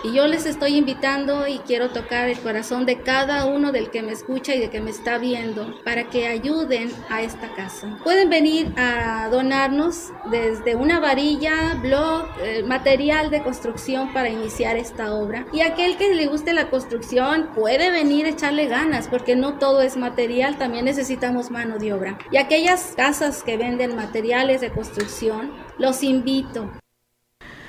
Y 0.03 0.13
yo 0.13 0.27
les 0.27 0.45
estoy 0.45 0.77
invitando 0.77 1.47
y 1.47 1.59
quiero 1.59 1.89
tocar 1.89 2.29
el 2.29 2.39
corazón 2.39 2.85
de 2.85 3.01
cada 3.01 3.45
uno 3.45 3.71
del 3.71 3.89
que 3.89 4.03
me 4.03 4.11
escucha 4.11 4.53
y 4.53 4.59
de 4.59 4.69
que 4.69 4.81
me 4.81 4.91
está 4.91 5.17
viendo 5.17 5.73
para 5.83 6.09
que 6.09 6.27
ayuden 6.27 6.91
a 7.09 7.21
esta 7.21 7.53
casa. 7.55 7.97
Pueden 8.03 8.29
venir 8.29 8.73
a 8.77 9.29
donarnos 9.31 10.11
desde 10.29 10.75
una 10.75 10.99
varilla, 10.99 11.75
blog, 11.81 12.27
eh, 12.43 12.63
material 12.63 13.29
de 13.29 13.41
construcción 13.41 14.13
para 14.13 14.29
iniciar 14.29 14.77
esta 14.77 15.13
obra. 15.13 15.45
Y 15.53 15.61
aquel 15.61 15.97
que 15.97 16.13
le 16.13 16.27
guste 16.27 16.53
la 16.53 16.69
construcción 16.69 17.49
puede 17.55 17.89
venir 17.89 18.25
a 18.25 18.29
echarle 18.29 18.67
ganas 18.67 19.07
porque 19.07 19.35
no 19.35 19.57
todo 19.57 19.81
es 19.81 19.97
material, 19.97 20.57
también 20.57 20.85
necesitamos 20.85 21.51
mano 21.51 21.77
de 21.77 21.93
obra. 21.93 22.17
Y 22.31 22.37
aquellas 22.37 22.93
casas 22.95 23.43
que 23.43 23.57
venden 23.57 23.95
materiales 23.95 24.61
de 24.61 24.71
construcción, 24.71 25.51
los 25.77 26.03
invito 26.03 26.69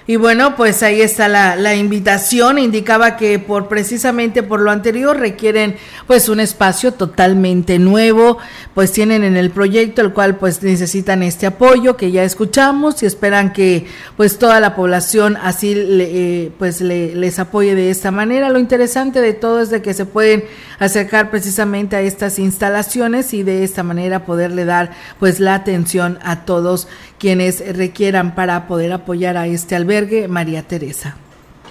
y 0.08 0.14
bueno, 0.14 0.54
pues 0.54 0.84
ahí 0.84 1.00
está 1.00 1.26
la, 1.26 1.56
la, 1.56 1.74
invitación. 1.74 2.60
Indicaba 2.60 3.16
que 3.16 3.40
por 3.40 3.66
precisamente 3.66 4.44
por 4.44 4.60
lo 4.60 4.70
anterior 4.70 5.18
requieren 5.18 5.74
pues 6.06 6.28
un 6.28 6.38
espacio 6.38 6.92
totalmente 6.92 7.80
nuevo. 7.80 8.38
Pues 8.72 8.92
tienen 8.92 9.24
en 9.24 9.36
el 9.36 9.50
proyecto 9.50 10.02
el 10.02 10.12
cual 10.12 10.36
pues 10.36 10.62
necesitan 10.62 11.24
este 11.24 11.46
apoyo 11.46 11.96
que 11.96 12.12
ya 12.12 12.22
escuchamos 12.22 13.02
y 13.02 13.06
esperan 13.06 13.52
que 13.52 13.86
pues 14.16 14.38
toda 14.38 14.60
la 14.60 14.76
población 14.76 15.36
así 15.42 15.74
le, 15.74 16.52
pues 16.56 16.80
le, 16.80 17.16
les 17.16 17.40
apoye 17.40 17.74
de 17.74 17.90
esta 17.90 18.12
manera. 18.12 18.48
Lo 18.50 18.60
interesante 18.60 19.20
de 19.20 19.32
todo 19.32 19.60
es 19.60 19.70
de 19.70 19.82
que 19.82 19.92
se 19.92 20.06
pueden 20.06 20.44
acercar 20.78 21.32
precisamente 21.32 21.96
a 21.96 22.00
estas 22.00 22.38
instalaciones 22.38 23.34
y 23.34 23.42
de 23.42 23.64
esta 23.64 23.82
manera 23.82 24.24
poderle 24.24 24.66
dar 24.66 24.92
pues 25.18 25.40
la 25.40 25.54
atención 25.54 26.20
a 26.22 26.44
todos 26.44 26.86
quienes 27.18 27.76
requieran 27.76 28.36
para 28.36 28.68
poder 28.68 28.92
apoyar 28.92 29.36
a 29.36 29.46
este 29.46 29.74
albergue 29.74 29.95
María 30.28 30.62
Teresa 30.62 31.16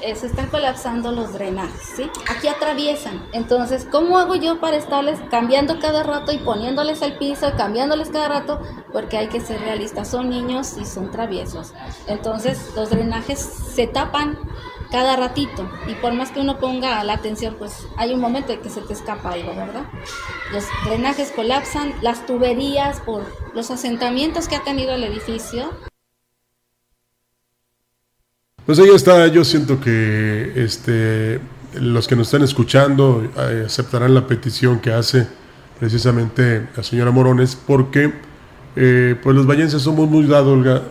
eh, 0.01 0.15
se 0.15 0.27
están 0.27 0.47
colapsando 0.47 1.11
los 1.11 1.33
drenajes, 1.33 1.81
¿sí? 1.95 2.09
Aquí 2.29 2.47
atraviesan. 2.47 3.25
Entonces, 3.33 3.87
¿cómo 3.89 4.19
hago 4.19 4.35
yo 4.35 4.59
para 4.59 4.75
estarles 4.75 5.19
cambiando 5.31 5.79
cada 5.79 6.03
rato 6.03 6.31
y 6.31 6.37
poniéndoles 6.37 7.01
el 7.01 7.17
piso, 7.17 7.51
cambiándoles 7.57 8.09
cada 8.09 8.27
rato? 8.27 8.61
Porque 8.91 9.17
hay 9.17 9.27
que 9.27 9.39
ser 9.39 9.61
realistas, 9.61 10.09
son 10.09 10.29
niños 10.29 10.75
y 10.79 10.85
son 10.85 11.11
traviesos. 11.11 11.73
Entonces, 12.07 12.71
los 12.75 12.89
drenajes 12.89 13.39
se 13.39 13.87
tapan 13.87 14.37
cada 14.91 15.15
ratito 15.15 15.67
y 15.87 15.95
por 15.95 16.13
más 16.13 16.31
que 16.31 16.39
uno 16.39 16.59
ponga 16.59 17.03
la 17.03 17.13
atención, 17.13 17.55
pues 17.57 17.87
hay 17.97 18.13
un 18.13 18.19
momento 18.19 18.53
en 18.53 18.61
que 18.61 18.69
se 18.69 18.81
te 18.81 18.93
escapa 18.93 19.31
algo, 19.31 19.55
¿verdad? 19.55 19.85
Los 20.51 20.65
drenajes 20.85 21.31
colapsan, 21.31 21.93
las 22.01 22.25
tuberías 22.25 22.99
por 22.99 23.23
los 23.53 23.71
asentamientos 23.71 24.47
que 24.47 24.55
ha 24.55 24.63
tenido 24.63 24.93
el 24.93 25.03
edificio. 25.03 25.71
Pues 28.65 28.79
ahí 28.79 28.89
está, 28.89 29.27
yo 29.27 29.43
siento 29.43 29.79
que 29.79 30.53
este, 30.55 31.39
los 31.79 32.07
que 32.07 32.15
nos 32.15 32.29
están 32.29 32.41
escuchando 32.41 33.23
eh, 33.37 33.63
aceptarán 33.67 34.15
la 34.15 34.25
petición 34.25 34.79
que 34.79 34.91
hace 34.91 35.27
precisamente 35.79 36.67
la 36.75 36.81
señora 36.81 37.11
Morones, 37.11 37.55
porque 37.55 38.11
eh, 38.75 39.15
pues 39.21 39.35
los 39.35 39.45
vallenses 39.45 39.83
somos 39.83 40.09
muy, 40.09 40.25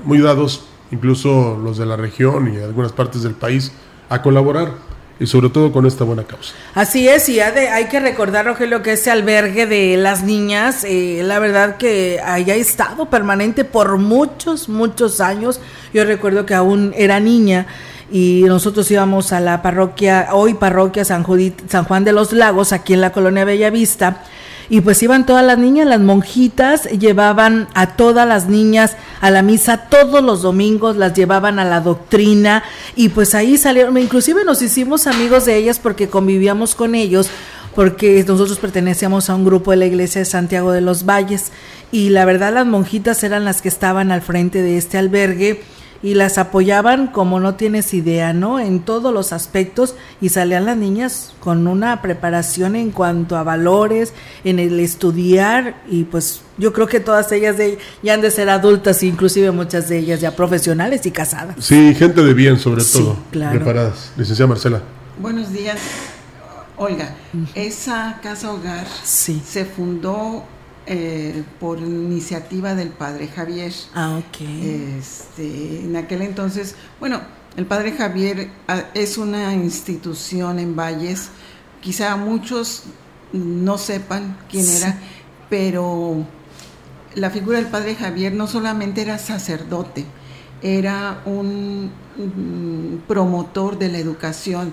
muy 0.04 0.18
dados, 0.20 0.66
incluso 0.92 1.58
los 1.60 1.76
de 1.76 1.86
la 1.86 1.96
región 1.96 2.54
y 2.54 2.58
algunas 2.58 2.92
partes 2.92 3.24
del 3.24 3.34
país, 3.34 3.72
a 4.08 4.22
colaborar 4.22 4.74
y 5.20 5.26
sobre 5.26 5.48
todo 5.48 5.70
con 5.70 5.86
esta 5.86 6.04
buena 6.04 6.24
causa. 6.24 6.54
Así 6.74 7.08
es, 7.08 7.28
y 7.28 7.40
hay 7.40 7.84
que 7.86 8.00
recordar, 8.00 8.46
Rogelio, 8.46 8.82
que 8.82 8.92
ese 8.92 9.10
albergue 9.10 9.66
de 9.66 9.96
las 9.96 10.24
niñas, 10.24 10.84
eh, 10.84 11.20
la 11.22 11.38
verdad 11.38 11.76
que 11.76 12.20
haya 12.24 12.54
estado 12.54 13.06
permanente 13.06 13.64
por 13.64 13.98
muchos, 13.98 14.68
muchos 14.68 15.20
años. 15.20 15.60
Yo 15.92 16.04
recuerdo 16.04 16.46
que 16.46 16.54
aún 16.54 16.92
era 16.96 17.20
niña 17.20 17.66
y 18.10 18.42
nosotros 18.46 18.90
íbamos 18.90 19.32
a 19.32 19.40
la 19.40 19.62
parroquia, 19.62 20.28
hoy 20.32 20.54
parroquia 20.54 21.04
San, 21.04 21.24
San 21.68 21.84
Juan 21.84 22.04
de 22.04 22.12
los 22.12 22.32
Lagos, 22.32 22.72
aquí 22.72 22.92
en 22.94 23.00
la 23.00 23.12
colonia 23.12 23.44
Bellavista, 23.44 24.22
y 24.68 24.80
pues 24.80 25.02
iban 25.02 25.26
todas 25.26 25.44
las 25.44 25.58
niñas, 25.58 25.86
las 25.86 26.00
monjitas 26.00 26.84
llevaban 26.84 27.68
a 27.74 27.96
todas 27.96 28.26
las 28.26 28.48
niñas 28.48 28.96
a 29.20 29.30
la 29.30 29.42
misa 29.42 29.88
todos 29.88 30.22
los 30.22 30.42
domingos, 30.42 30.96
las 30.96 31.14
llevaban 31.14 31.58
a 31.58 31.64
la 31.64 31.80
doctrina 31.80 32.62
y 32.96 33.10
pues 33.10 33.34
ahí 33.34 33.56
salieron, 33.56 33.96
inclusive 33.98 34.44
nos 34.44 34.62
hicimos 34.62 35.06
amigos 35.06 35.44
de 35.44 35.56
ellas 35.56 35.78
porque 35.78 36.08
convivíamos 36.08 36.74
con 36.74 36.94
ellos 36.94 37.28
porque 37.74 38.24
nosotros 38.26 38.58
pertenecíamos 38.58 39.28
a 39.28 39.34
un 39.34 39.44
grupo 39.44 39.72
de 39.72 39.78
la 39.78 39.86
iglesia 39.86 40.20
de 40.20 40.26
Santiago 40.26 40.72
de 40.72 40.80
los 40.80 41.04
Valles 41.04 41.50
y 41.90 42.10
la 42.10 42.24
verdad 42.24 42.54
las 42.54 42.66
monjitas 42.66 43.22
eran 43.24 43.44
las 43.44 43.62
que 43.62 43.68
estaban 43.68 44.12
al 44.12 44.22
frente 44.22 44.62
de 44.62 44.78
este 44.78 44.98
albergue 44.98 45.62
y 46.04 46.12
las 46.12 46.36
apoyaban 46.36 47.06
como 47.06 47.40
no 47.40 47.54
tienes 47.54 47.94
idea, 47.94 48.34
¿no? 48.34 48.60
En 48.60 48.80
todos 48.80 49.12
los 49.12 49.32
aspectos 49.32 49.94
y 50.20 50.28
salían 50.28 50.66
las 50.66 50.76
niñas 50.76 51.32
con 51.40 51.66
una 51.66 52.02
preparación 52.02 52.76
en 52.76 52.90
cuanto 52.90 53.38
a 53.38 53.42
valores, 53.42 54.12
en 54.44 54.58
el 54.58 54.78
estudiar 54.80 55.82
y 55.88 56.04
pues 56.04 56.42
yo 56.58 56.74
creo 56.74 56.86
que 56.88 57.00
todas 57.00 57.32
ellas 57.32 57.56
de, 57.56 57.78
ya 58.02 58.12
han 58.12 58.20
de 58.20 58.30
ser 58.30 58.50
adultas, 58.50 59.02
inclusive 59.02 59.50
muchas 59.50 59.88
de 59.88 59.96
ellas 60.00 60.20
ya 60.20 60.36
profesionales 60.36 61.06
y 61.06 61.10
casadas. 61.10 61.56
Sí, 61.58 61.94
gente 61.94 62.22
de 62.22 62.34
bien 62.34 62.58
sobre 62.58 62.84
todo, 62.84 63.16
preparadas. 63.30 64.12
Licenciada 64.18 64.48
Marcela. 64.50 64.82
Buenos 65.18 65.54
días. 65.54 65.78
Olga, 66.76 67.14
esa 67.54 68.18
casa 68.22 68.52
hogar 68.52 68.86
se 69.04 69.64
fundó 69.64 70.44
eh, 70.86 71.42
por 71.60 71.78
iniciativa 71.78 72.74
del 72.74 72.90
padre 72.90 73.28
Javier. 73.28 73.72
Ah, 73.94 74.18
ok. 74.18 74.40
Este, 74.40 75.80
en 75.80 75.96
aquel 75.96 76.22
entonces, 76.22 76.74
bueno, 77.00 77.20
el 77.56 77.66
padre 77.66 77.92
Javier 77.92 78.50
ah, 78.68 78.84
es 78.94 79.16
una 79.16 79.54
institución 79.54 80.58
en 80.58 80.76
Valles, 80.76 81.30
quizá 81.80 82.16
muchos 82.16 82.84
no 83.32 83.78
sepan 83.78 84.36
quién 84.50 84.68
era, 84.68 84.98
pero 85.48 86.26
la 87.14 87.30
figura 87.30 87.58
del 87.58 87.68
padre 87.68 87.94
Javier 87.94 88.34
no 88.34 88.46
solamente 88.46 89.02
era 89.02 89.18
sacerdote, 89.18 90.04
era 90.62 91.22
un, 91.24 91.90
promotor 93.08 93.78
de 93.78 93.88
la 93.88 93.98
educación. 93.98 94.72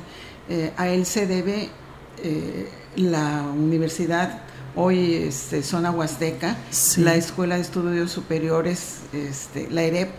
Eh, 0.49 0.71
a 0.77 0.89
él 0.89 1.05
se 1.05 1.25
debe 1.25 1.69
eh, 2.23 2.69
la 2.95 3.43
universidad 3.43 4.41
hoy 4.75 5.15
este, 5.15 5.63
zona 5.63 5.91
Huasteca, 5.91 6.57
la 6.97 7.15
Escuela 7.15 7.55
de 7.55 7.61
Estudios 7.61 8.11
Superiores, 8.11 8.99
este, 9.13 9.69
la 9.69 9.83
EREP, 9.83 10.11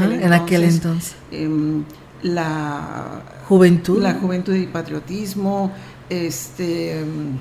en, 0.00 0.32
aquel 0.32 0.64
entonces, 0.64 1.14
em, 1.30 1.84
la 2.22 3.22
Juventud, 3.48 4.02
la 4.02 4.14
Juventud 4.14 4.54
y 4.54 4.66
Patriotismo, 4.66 5.72
este, 6.08 7.00
em, 7.00 7.38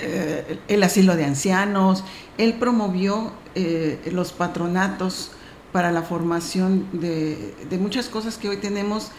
eh, 0.00 0.58
el 0.68 0.82
asilo 0.82 1.16
de 1.16 1.24
ancianos, 1.24 2.04
él 2.38 2.54
promovió 2.54 3.32
eh, 3.54 4.10
los 4.12 4.32
patronatos 4.32 5.30
para 5.72 5.90
la 5.90 6.02
formación 6.02 6.86
de, 6.92 7.54
muchas 7.80 8.08
cosas 8.08 8.38
que 8.38 8.48
hoy 8.48 8.56
tenemos 8.58 9.10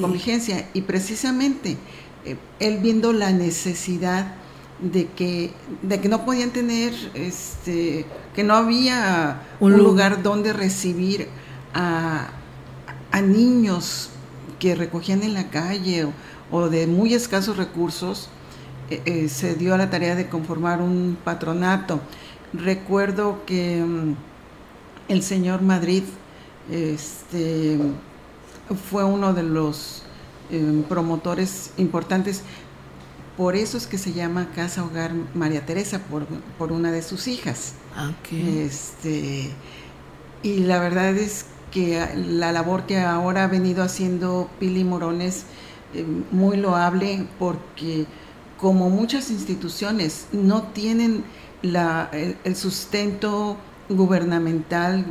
con 0.00 0.12
vigencia. 0.12 0.68
Y 0.74 0.82
precisamente 0.82 1.76
eh, 2.24 2.36
él 2.60 2.78
viendo 2.78 3.12
la 3.12 3.32
necesidad 3.32 4.34
de 4.80 5.06
que, 5.06 5.52
de 5.82 6.00
que 6.00 6.08
no 6.08 6.24
podían 6.24 6.50
tener, 6.50 6.92
este, 7.14 8.06
que 8.34 8.44
no 8.44 8.54
había 8.54 9.42
un, 9.60 9.76
lugar 9.76 10.22
donde 10.22 10.52
recibir 10.52 11.28
a, 11.74 12.30
niños 13.22 14.10
que 14.60 14.76
recogían 14.76 15.24
en 15.24 15.34
la 15.34 15.50
calle 15.50 16.06
o, 16.52 16.68
de 16.68 16.86
muy 16.86 17.14
escasos 17.14 17.56
recursos, 17.56 18.28
eh, 18.90 19.02
eh, 19.04 19.28
se 19.28 19.56
dio 19.56 19.74
a 19.74 19.78
la 19.78 19.90
tarea 19.90 20.14
de 20.14 20.28
conformar 20.28 20.80
un 20.80 21.18
patronato. 21.24 22.00
Recuerdo 22.52 23.44
que 23.44 23.82
mm, 23.84 24.14
el 25.08 25.22
señor 25.22 25.62
Madrid 25.62 26.04
este, 26.70 27.78
fue 28.90 29.02
uno 29.04 29.32
de 29.32 29.42
los 29.42 30.02
em, 30.50 30.82
promotores 30.82 31.72
importantes 31.76 32.42
por 33.38 33.54
eso 33.54 33.78
es 33.78 33.86
que 33.86 33.98
se 33.98 34.12
llama 34.12 34.50
Casa 34.52 34.84
Hogar 34.84 35.12
María 35.32 35.64
Teresa, 35.64 36.00
por, 36.58 36.72
una 36.72 36.90
de 36.90 37.02
sus 37.02 37.28
hijas. 37.28 37.74
Ah, 37.94 38.10
este, 38.32 39.50
y 40.42 40.58
la 40.58 40.80
verdad 40.80 41.16
es 41.16 41.46
que 41.70 42.04
la 42.16 42.50
labor 42.50 42.84
que 42.86 42.98
ahora 42.98 43.44
ha 43.44 43.46
venido 43.46 43.84
haciendo 43.84 44.50
Pili 44.58 44.82
Morones, 44.82 45.44
eh, 45.94 46.04
muy 46.32 46.56
loable, 46.56 47.28
porque 47.38 48.06
como 48.60 48.90
muchas 48.90 49.30
instituciones 49.30 50.26
no 50.32 50.64
tienen 50.64 51.22
la, 51.62 52.10
el, 52.42 52.56
sustento 52.56 53.56
gubernamental 53.88 55.06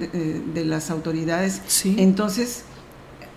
de, 0.54 0.66
las 0.66 0.92
autoridades, 0.92 1.62
entonces 1.86 2.66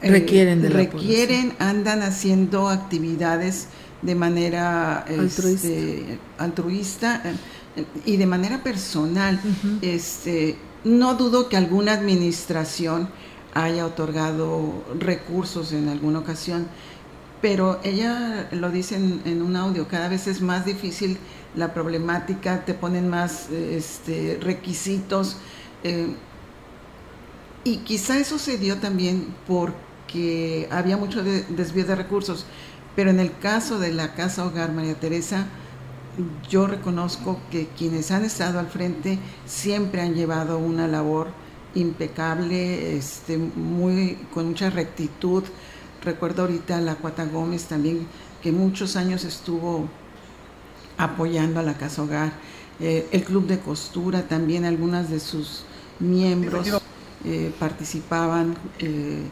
eh, 0.03 0.11
requieren, 0.11 0.69
requieren 0.69 1.53
andan 1.61 2.03
haciendo 2.03 2.69
actividades 2.69 3.69
de 4.03 4.15
manera 4.15 5.05
este, 5.09 6.19
altruista, 6.39 7.23
eh, 7.77 7.85
y 8.05 8.17
de 8.17 8.27
manera 8.27 8.63
personal. 8.63 9.41
este, 9.83 10.57
no 10.85 11.15
dudo 11.15 11.49
que 11.49 11.57
alguna 11.57 11.93
administración 11.93 13.09
haya 13.55 13.85
otorgado 13.85 14.85
recursos 14.99 15.73
en 15.73 15.89
alguna 15.89 16.21
ocasión, 16.21 16.67
pero 17.43 17.81
ella 17.83 18.49
lo 18.53 18.71
dice 18.71 18.97
en, 18.97 19.43
un 19.43 19.57
audio, 19.57 19.89
cada 19.89 20.09
vez 20.09 20.27
es 20.27 20.41
más 20.41 20.65
difícil 20.65 21.19
la 21.57 21.75
problemática, 21.75 22.65
te 22.65 22.75
ponen 22.75 23.09
más 23.09 23.51
este, 23.51 24.39
requisitos. 24.41 25.37
Eh, 25.83 26.15
y 27.65 27.79
quizá 27.79 28.19
eso 28.19 28.39
se 28.39 28.57
dio 28.59 28.77
también 28.77 29.35
porque 29.47 30.69
había 30.71 30.97
mucho 30.97 31.23
desvío 31.23 31.85
de 31.85 31.95
recursos. 31.95 32.47
Pero 33.01 33.13
en 33.13 33.21
el 33.21 33.35
caso 33.39 33.79
de 33.79 33.95
la 33.95 34.13
Casa 34.13 34.45
Hogar 34.45 34.73
María 34.73 34.93
Teresa, 34.93 35.47
yo 36.51 36.67
reconozco 36.67 37.41
que 37.51 37.67
quienes 37.69 38.11
han 38.11 38.27
estado 38.27 38.59
al 38.59 38.67
frente 38.67 39.19
siempre 39.47 40.03
han 40.03 40.13
llevado 40.13 40.59
una 40.59 40.87
labor 40.87 41.29
impecable, 41.75 42.99
este, 42.99 43.39
muy, 43.39 44.19
con 44.35 44.49
mucha 44.49 44.69
rectitud. 44.69 45.45
Recuerdo 46.05 46.43
ahorita 46.43 46.77
a 46.77 46.83
la 46.83 46.97
Cuata 46.97 47.25
Gómez 47.25 47.65
también, 47.65 48.07
que 48.43 48.53
muchos 48.53 48.97
años 48.97 49.25
estuvo 49.25 49.89
apoyando 50.99 51.61
a 51.61 51.63
la 51.63 51.79
Casa 51.79 52.03
Hogar. 52.03 52.35
Eh, 52.81 53.09
el 53.13 53.25
Club 53.25 53.47
de 53.47 53.61
Costura 53.61 54.29
también, 54.29 54.67
algunas 54.67 55.09
de 55.09 55.21
sus 55.21 55.63
miembros 56.01 56.69
eh, 57.25 57.51
participaban. 57.59 58.59
Eh, 58.79 59.23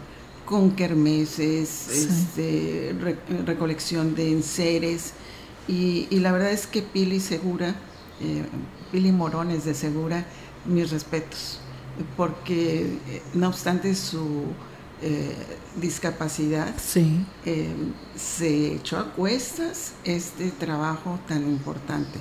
con 0.48 0.70
kermeses, 0.70 1.88
este, 1.88 2.94
recolección 3.44 4.14
de 4.14 4.32
enseres. 4.32 5.12
Y, 5.68 6.06
la 6.20 6.32
verdad 6.32 6.50
es 6.52 6.66
que 6.66 6.80
Pili 6.80 7.20
Segura, 7.20 7.74
eh, 8.22 8.44
Pili 8.90 9.12
Morones 9.12 9.66
de 9.66 9.74
Segura, 9.74 10.24
mis 10.64 10.90
respetos, 10.90 11.60
porque 12.16 12.84
eh, 13.08 13.22
no 13.34 13.48
obstante 13.48 13.94
su 13.94 14.44
eh, 15.02 15.36
discapacidad, 15.76 16.74
sí. 16.82 17.26
se 18.16 18.72
echó 18.72 19.00
a 19.00 19.12
cuestas 19.12 19.92
este 20.04 20.50
trabajo 20.50 21.20
tan 21.28 21.42
importante. 21.42 22.20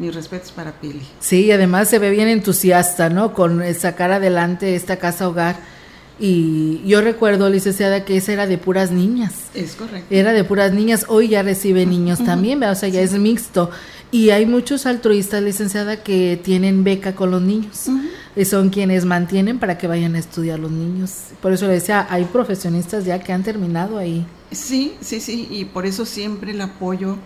Mis 0.00 0.12
respetos 0.14 0.50
para 0.50 0.80
Pili. 0.80 1.06
Sí, 1.20 1.50
además 1.52 1.88
se 1.88 2.00
ve 2.00 2.10
bien 2.10 2.28
entusiasta, 2.28 3.08
¿no? 3.08 3.34
Con 3.34 3.62
sacar 3.74 4.10
adelante 4.10 4.74
esta 4.74 4.96
casa 4.96 5.28
hogar 5.28 5.77
y 6.20 6.82
yo 6.84 7.00
recuerdo, 7.00 7.48
licenciada, 7.48 8.04
que 8.04 8.16
esa 8.16 8.32
era 8.32 8.46
de 8.46 8.58
puras 8.58 8.90
niñas. 8.90 9.34
Es 9.54 9.76
correcto. 9.76 10.06
Era 10.10 10.32
de 10.32 10.42
puras 10.42 10.72
niñas. 10.72 11.06
Hoy 11.08 11.28
ya 11.28 11.42
recibe 11.42 11.86
niños 11.86 12.24
también, 12.24 12.62
o 12.64 12.74
sea, 12.74 12.88
ya 12.88 13.00
es 13.00 13.12
mixto. 13.12 13.70
Y 14.10 14.30
hay 14.30 14.44
muchos 14.44 14.86
altruistas, 14.86 15.42
licenciada, 15.42 16.02
que 16.02 16.40
tienen 16.42 16.82
beca 16.82 17.14
con 17.14 17.30
los 17.30 17.42
niños. 17.42 17.86
Y 18.34 18.44
son 18.46 18.70
quienes 18.70 19.04
mantienen 19.04 19.60
para 19.60 19.78
que 19.78 19.86
vayan 19.86 20.16
a 20.16 20.18
estudiar 20.18 20.58
los 20.58 20.72
niños. 20.72 21.12
Por 21.40 21.52
eso 21.52 21.68
le 21.68 21.74
decía, 21.74 22.06
hay 22.10 22.24
profesionistas 22.24 23.04
ya 23.04 23.20
que 23.20 23.32
han 23.32 23.44
terminado 23.44 23.96
ahí. 23.96 24.26
Sí, 24.50 24.94
sí, 25.00 25.20
sí. 25.20 25.46
Y 25.50 25.66
por 25.66 25.86
eso 25.86 26.04
siempre 26.04 26.50
el 26.50 26.60
apoyo 26.60 27.16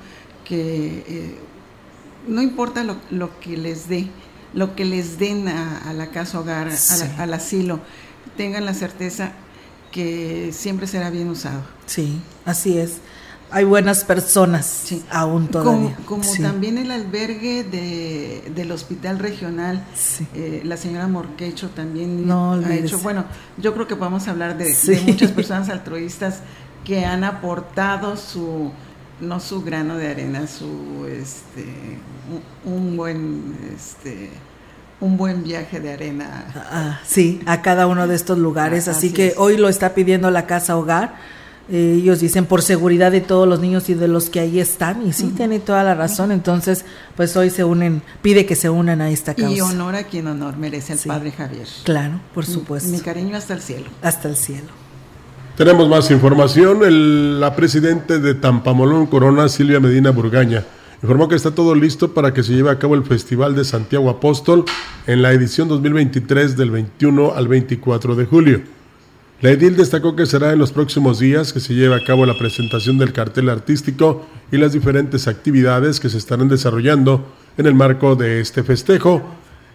que 0.45 1.05
eh, 1.07 1.39
no 2.29 2.43
importa 2.43 2.85
lo, 2.85 2.97
lo, 3.11 3.41
que 3.41 3.57
les 3.57 3.89
dé, 3.89 4.09
lo 4.53 4.75
que 4.75 4.85
les 4.85 5.19
den 5.19 5.49
a, 5.49 5.93
la 5.95 6.09
casa 6.09 6.41
hogar, 6.41 6.69
al 7.19 7.33
asilo 7.33 7.81
tengan 8.37 8.65
la 8.65 8.75
certeza 8.75 9.33
que 9.91 10.51
siempre 10.53 10.87
será 10.87 11.11
bien 11.11 11.29
usado. 11.29 11.63
Sí, 11.87 12.21
así 12.45 12.79
es. 12.79 13.01
Hay 13.53 13.65
buenas 13.65 14.05
personas 14.05 14.95
aún 15.11 15.47
todavía. 15.49 15.95
Como, 16.07 16.25
también 16.41 16.79
el 16.79 16.91
albergue 16.91 17.65
de, 17.65 18.51
del 18.55 18.73
hospital 18.73 19.19
regional, 19.19 19.85
eh, 20.35 20.63
la 20.65 20.79
señora 20.79 21.07
Morquecho 21.07 21.69
también 21.69 22.31
ha 22.31 22.75
hecho, 22.75 22.99
bueno, 23.01 23.27
yo 23.59 23.75
creo 23.75 23.87
que 23.87 23.95
podemos 23.95 24.27
hablar 24.27 24.57
de, 24.57 24.75
muchas 25.07 25.33
personas 25.33 25.69
altruistas 25.69 26.41
que 26.83 27.05
han 27.05 27.25
aportado 27.25 28.17
su, 28.17 28.73
no 29.21 29.39
su 29.39 29.63
grano 29.63 29.99
de 29.99 30.09
arena, 30.09 30.47
su, 30.47 31.07
este, 31.07 31.67
un 32.65 32.97
buen, 32.97 33.55
este, 33.77 34.31
un 35.03 35.17
buen 35.17 35.43
viaje 35.43 35.81
de 35.81 35.93
arena. 35.93 36.45
Ah, 36.55 37.01
sí, 37.05 37.41
a 37.45 37.61
cada 37.61 37.87
uno 37.89 38.07
de 38.07 38.15
estos 38.15 38.39
lugares. 38.39 38.87
así, 38.87 39.13
que 39.13 39.35
hoy 39.37 39.57
lo 39.57 39.69
está 39.69 39.95
pidiendo 39.95 40.31
la 40.31 40.47
Casa 40.47 40.77
Hogar. 40.77 41.17
Eh, 41.69 41.97
ellos 41.99 42.21
dicen 42.21 42.47
por 42.47 42.63
seguridad 42.63 43.11
de 43.11 43.21
todos 43.21 43.49
los 43.49 43.61
niños 43.61 43.89
y 43.89 43.95
de 43.95 44.09
los 44.09 44.31
que 44.31 44.41
ahí 44.41 44.61
están, 44.61 45.07
y 45.07 45.13
sí, 45.13 45.33
tiene 45.37 45.59
toda 45.59 45.83
la 45.83 45.95
razón. 45.95 46.31
Entonces, 46.31 46.85
pues 47.17 47.37
hoy 47.37 47.51
se 47.51 47.65
unen, 47.65 48.03
pide 48.21 48.47
que 48.47 48.55
se 48.55 48.71
unan 48.71 49.01
a 49.01 49.11
esta 49.11 49.35
causa. 49.35 49.53
Y 49.53 49.61
honor 49.61 49.97
a 49.97 50.05
quien 50.05 50.29
honor 50.29 50.57
merece 50.57 50.93
el 50.93 50.99
padre 51.01 51.33
Javier. 51.33 51.67
Claro, 51.85 52.21
por 52.33 52.47
supuesto. 52.47 52.89
Mi, 52.89 53.01
cariño 53.01 53.37
hasta 53.37 53.55
el 53.55 53.61
cielo. 53.61 53.87
Hasta 54.03 54.29
el 54.29 54.37
cielo. 54.37 54.69
Tenemos 55.57 55.89
más 55.89 56.11
información. 56.11 56.85
El, 56.85 57.41
la 57.41 57.55
presidenta 57.57 58.19
de 58.19 58.35
Tampamolón 58.35 59.07
Corona, 59.07 59.49
Silvia 59.49 59.81
Medina 59.81 60.11
Burgaña, 60.11 60.65
informó 61.03 61.29
que 61.29 61.35
está 61.35 61.51
todo 61.53 61.75
listo 61.75 62.15
para 62.15 62.33
que 62.33 62.45
se 62.45 62.53
lleve 62.53 62.71
a 62.71 62.79
cabo 62.79 62.95
el 62.95 63.03
Festival 63.03 63.57
de 63.57 63.65
Santiago 63.65 64.09
Apóstol 64.09 64.65
en 65.09 65.21
la 65.21 65.33
edición 65.33 65.67
2023 65.67 66.57
del 66.57 66.71
21 66.71 67.33
al 67.35 67.49
24 67.49 68.15
de 68.15 68.25
julio. 68.25 68.63
La 69.41 69.51
edil 69.51 69.77
destacó 69.77 70.15
que 70.15 70.27
será 70.27 70.53
en 70.53 70.61
los 70.61 70.71
próximos 70.71 71.19
días 71.19 71.53
que 71.53 71.59
se 71.59 71.75
lleve 71.75 71.97
a 71.97 72.05
cabo 72.05 72.25
la 72.25 72.39
presentación 72.39 72.99
del 72.99 73.13
cartel 73.13 73.49
artístico 73.49 74.25
y 74.53 74.59
las 74.59 74.73
diferentes 74.73 75.27
actividades 75.27 75.99
que 75.99 76.09
se 76.09 76.19
estarán 76.19 76.49
desarrollando 76.49 77.27
en 77.57 77.67
el 77.67 77.75
marco 77.75 78.15
de 78.15 78.41
este 78.41 78.63
festejo 78.63 79.23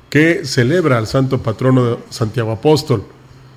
que 0.10 0.46
celebra 0.46 0.98
al 0.98 1.08
santo 1.08 1.40
patrono 1.40 1.84
de 1.84 1.98
Santiago 2.10 2.54
Apóstol. 2.54 3.04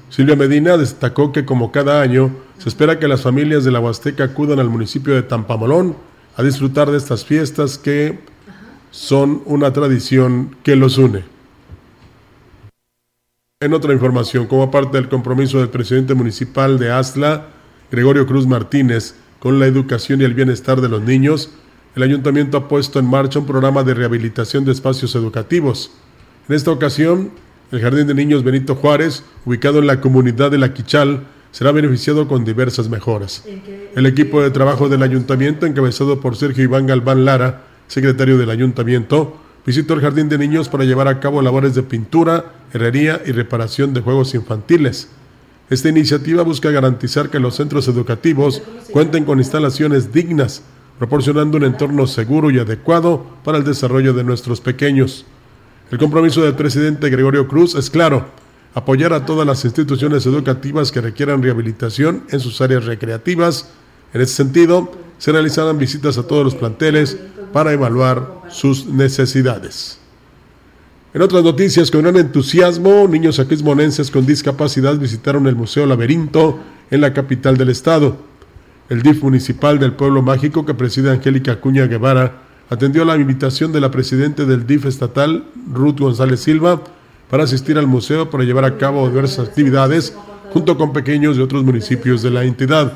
Silvia 0.08 0.34
Medina 0.34 0.76
destacó 0.76 1.30
que 1.30 1.44
como 1.44 1.70
cada 1.70 2.02
año 2.02 2.32
se 2.58 2.68
espera 2.68 2.98
que 2.98 3.06
las 3.06 3.20
familias 3.20 3.62
de 3.62 3.70
la 3.70 3.78
Huasteca 3.78 4.24
acudan 4.24 4.58
al 4.58 4.68
municipio 4.68 5.14
de 5.14 5.22
Tampamolón 5.22 6.09
a 6.36 6.42
disfrutar 6.42 6.90
de 6.90 6.98
estas 6.98 7.24
fiestas 7.24 7.78
que 7.78 8.18
son 8.90 9.42
una 9.46 9.72
tradición 9.72 10.56
que 10.62 10.76
los 10.76 10.98
une. 10.98 11.24
En 13.62 13.74
otra 13.74 13.92
información, 13.92 14.46
como 14.46 14.70
parte 14.70 14.96
del 14.96 15.08
compromiso 15.08 15.58
del 15.58 15.68
presidente 15.68 16.14
municipal 16.14 16.78
de 16.78 16.90
Astla, 16.90 17.48
Gregorio 17.90 18.26
Cruz 18.26 18.46
Martínez, 18.46 19.14
con 19.38 19.58
la 19.58 19.66
educación 19.66 20.20
y 20.20 20.24
el 20.24 20.34
bienestar 20.34 20.80
de 20.80 20.88
los 20.88 21.02
niños, 21.02 21.50
el 21.94 22.02
ayuntamiento 22.04 22.56
ha 22.56 22.68
puesto 22.68 22.98
en 22.98 23.06
marcha 23.06 23.38
un 23.38 23.46
programa 23.46 23.82
de 23.82 23.94
rehabilitación 23.94 24.64
de 24.64 24.72
espacios 24.72 25.14
educativos. 25.14 25.90
En 26.48 26.54
esta 26.54 26.70
ocasión, 26.70 27.32
el 27.72 27.80
Jardín 27.80 28.06
de 28.06 28.14
Niños 28.14 28.44
Benito 28.44 28.76
Juárez, 28.76 29.24
ubicado 29.44 29.78
en 29.78 29.86
la 29.86 30.00
comunidad 30.00 30.50
de 30.50 30.58
La 30.58 30.72
Quichal, 30.72 31.24
será 31.52 31.72
beneficiado 31.72 32.28
con 32.28 32.44
diversas 32.44 32.88
mejoras. 32.88 33.44
El 33.94 34.06
equipo 34.06 34.42
de 34.42 34.50
trabajo 34.50 34.88
del 34.88 35.02
ayuntamiento, 35.02 35.66
encabezado 35.66 36.20
por 36.20 36.36
Sergio 36.36 36.64
Iván 36.64 36.86
Galván 36.86 37.24
Lara, 37.24 37.64
secretario 37.88 38.38
del 38.38 38.50
ayuntamiento, 38.50 39.36
visitó 39.66 39.94
el 39.94 40.00
jardín 40.00 40.28
de 40.28 40.38
niños 40.38 40.68
para 40.68 40.84
llevar 40.84 41.08
a 41.08 41.20
cabo 41.20 41.42
labores 41.42 41.74
de 41.74 41.82
pintura, 41.82 42.52
herrería 42.72 43.20
y 43.26 43.32
reparación 43.32 43.92
de 43.92 44.00
juegos 44.00 44.34
infantiles. 44.34 45.08
Esta 45.68 45.88
iniciativa 45.88 46.42
busca 46.42 46.70
garantizar 46.70 47.30
que 47.30 47.38
los 47.38 47.56
centros 47.56 47.86
educativos 47.88 48.62
cuenten 48.92 49.24
con 49.24 49.38
instalaciones 49.38 50.12
dignas, 50.12 50.62
proporcionando 50.98 51.56
un 51.56 51.64
entorno 51.64 52.06
seguro 52.06 52.50
y 52.50 52.58
adecuado 52.58 53.24
para 53.44 53.58
el 53.58 53.64
desarrollo 53.64 54.12
de 54.12 54.24
nuestros 54.24 54.60
pequeños. 54.60 55.26
El 55.90 55.98
compromiso 55.98 56.42
del 56.42 56.54
presidente 56.54 57.10
Gregorio 57.10 57.48
Cruz 57.48 57.74
es 57.74 57.90
claro, 57.90 58.26
apoyar 58.74 59.12
a 59.12 59.24
todas 59.24 59.46
las 59.46 59.64
instituciones 59.64 60.26
educativas 60.26 60.92
que 60.92 61.00
requieran 61.00 61.42
rehabilitación 61.42 62.24
en 62.30 62.40
sus 62.40 62.60
áreas 62.60 62.84
recreativas. 62.84 63.70
En 64.14 64.20
ese 64.20 64.34
sentido, 64.34 64.92
se 65.18 65.32
realizarán 65.32 65.78
visitas 65.78 66.18
a 66.18 66.22
todos 66.22 66.44
los 66.44 66.54
planteles 66.54 67.16
para 67.52 67.72
evaluar 67.72 68.42
sus 68.48 68.86
necesidades. 68.86 69.98
En 71.12 71.22
otras 71.22 71.42
noticias, 71.42 71.90
con 71.90 72.02
gran 72.02 72.16
entusiasmo, 72.16 73.08
niños 73.08 73.40
aquismonenses 73.40 74.10
con 74.10 74.24
discapacidad 74.24 74.96
visitaron 74.96 75.46
el 75.48 75.56
Museo 75.56 75.84
Laberinto 75.84 76.60
en 76.90 77.00
la 77.00 77.12
capital 77.12 77.56
del 77.56 77.70
estado. 77.70 78.16
El 78.88 79.02
DIF 79.02 79.22
municipal 79.22 79.78
del 79.80 79.92
Pueblo 79.92 80.22
Mágico, 80.22 80.64
que 80.64 80.74
preside 80.74 81.10
Angélica 81.10 81.60
Cuña 81.60 81.86
Guevara, 81.86 82.42
atendió 82.70 83.04
la 83.04 83.16
invitación 83.16 83.72
de 83.72 83.80
la 83.80 83.90
presidenta 83.90 84.44
del 84.44 84.66
DIF 84.66 84.86
estatal, 84.86 85.44
Ruth 85.72 85.98
González 85.98 86.40
Silva, 86.40 86.80
para 87.30 87.44
asistir 87.44 87.78
al 87.78 87.86
museo 87.86 88.28
para 88.28 88.44
llevar 88.44 88.64
a 88.64 88.76
cabo 88.76 89.08
diversas 89.08 89.48
actividades 89.48 90.14
junto 90.52 90.76
con 90.76 90.92
pequeños 90.92 91.36
de 91.36 91.42
otros 91.42 91.64
municipios 91.64 92.22
de 92.22 92.30
la 92.30 92.44
entidad. 92.44 92.92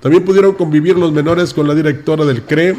También 0.00 0.24
pudieron 0.24 0.54
convivir 0.54 0.96
los 0.96 1.12
menores 1.12 1.52
con 1.52 1.68
la 1.68 1.74
directora 1.74 2.24
del 2.24 2.42
CRE, 2.42 2.76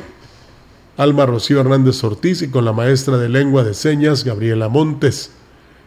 Alma 0.97 1.25
Rocío 1.25 1.59
Hernández 1.59 2.03
Ortiz, 2.03 2.41
y 2.41 2.49
con 2.49 2.65
la 2.65 2.73
maestra 2.73 3.17
de 3.17 3.29
lengua 3.29 3.63
de 3.63 3.73
señas, 3.73 4.23
Gabriela 4.23 4.67
Montes. 4.67 5.31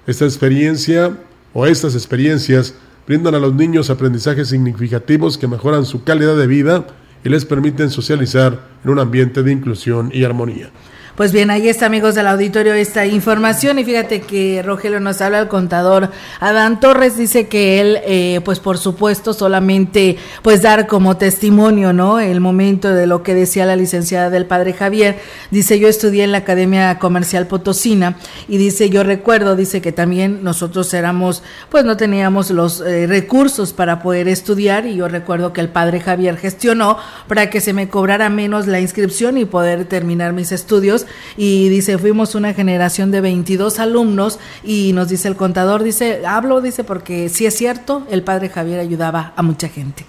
Esta 0.06 0.24
experiencia 0.24 1.18
o 1.52 1.66
estas 1.66 1.94
experiencias 1.94 2.74
brindan 3.06 3.34
a 3.34 3.38
los 3.38 3.54
niños 3.54 3.90
aprendizajes 3.90 4.48
significativos 4.48 5.36
que 5.36 5.48
mejoran 5.48 5.84
su 5.84 6.04
calidad 6.04 6.36
de 6.36 6.46
vida 6.46 6.86
y 7.24 7.28
les 7.28 7.44
permiten 7.44 7.90
socializar 7.90 8.60
en 8.84 8.90
un 8.90 8.98
ambiente 8.98 9.42
de 9.42 9.52
inclusión 9.52 10.10
y 10.12 10.24
armonía. 10.24 10.70
Pues 11.16 11.30
bien, 11.30 11.50
ahí 11.50 11.68
está, 11.68 11.84
amigos 11.84 12.14
del 12.14 12.26
auditorio, 12.26 12.72
esta 12.72 13.04
información. 13.04 13.78
Y 13.78 13.84
fíjate 13.84 14.22
que 14.22 14.62
Rogelio 14.62 14.98
nos 14.98 15.20
habla, 15.20 15.40
el 15.40 15.48
contador 15.48 16.10
Adán 16.40 16.80
Torres 16.80 17.18
dice 17.18 17.48
que 17.48 17.82
él, 17.82 17.98
eh, 18.06 18.40
pues 18.46 18.60
por 18.60 18.78
supuesto, 18.78 19.34
solamente 19.34 20.16
pues 20.40 20.62
dar 20.62 20.86
como 20.86 21.18
testimonio, 21.18 21.92
¿no? 21.92 22.18
El 22.18 22.40
momento 22.40 22.94
de 22.94 23.06
lo 23.06 23.22
que 23.22 23.34
decía 23.34 23.66
la 23.66 23.76
licenciada 23.76 24.30
del 24.30 24.46
padre 24.46 24.72
Javier. 24.72 25.18
Dice, 25.50 25.78
yo 25.78 25.86
estudié 25.86 26.24
en 26.24 26.32
la 26.32 26.38
Academia 26.38 26.98
Comercial 26.98 27.46
Potosina 27.46 28.16
y 28.48 28.56
dice, 28.56 28.88
yo 28.88 29.04
recuerdo, 29.04 29.54
dice 29.54 29.82
que 29.82 29.92
también 29.92 30.42
nosotros 30.42 30.94
éramos, 30.94 31.42
pues 31.68 31.84
no 31.84 31.98
teníamos 31.98 32.50
los 32.50 32.80
eh, 32.80 33.06
recursos 33.06 33.74
para 33.74 34.00
poder 34.00 34.28
estudiar 34.28 34.86
y 34.86 34.96
yo 34.96 35.08
recuerdo 35.08 35.52
que 35.52 35.60
el 35.60 35.68
padre 35.68 36.00
Javier 36.00 36.38
gestionó 36.38 36.96
para 37.28 37.50
que 37.50 37.60
se 37.60 37.74
me 37.74 37.90
cobrara 37.90 38.30
menos 38.30 38.66
la 38.66 38.80
inscripción 38.80 39.36
y 39.36 39.44
poder 39.44 39.84
terminar 39.84 40.32
mis 40.32 40.52
estudios 40.52 41.01
y 41.36 41.68
dice, 41.68 41.98
fuimos 41.98 42.34
una 42.34 42.54
generación 42.54 43.10
de 43.10 43.20
22 43.20 43.78
alumnos 43.78 44.38
y 44.64 44.92
nos 44.92 45.08
dice 45.08 45.28
el 45.28 45.36
contador, 45.36 45.82
dice, 45.82 46.26
hablo, 46.26 46.60
dice, 46.60 46.84
porque 46.84 47.28
si 47.28 47.46
es 47.46 47.54
cierto, 47.54 48.06
el 48.10 48.22
padre 48.22 48.48
Javier 48.48 48.80
ayudaba 48.80 49.32
a 49.36 49.42
mucha 49.42 49.68
gente. 49.68 50.04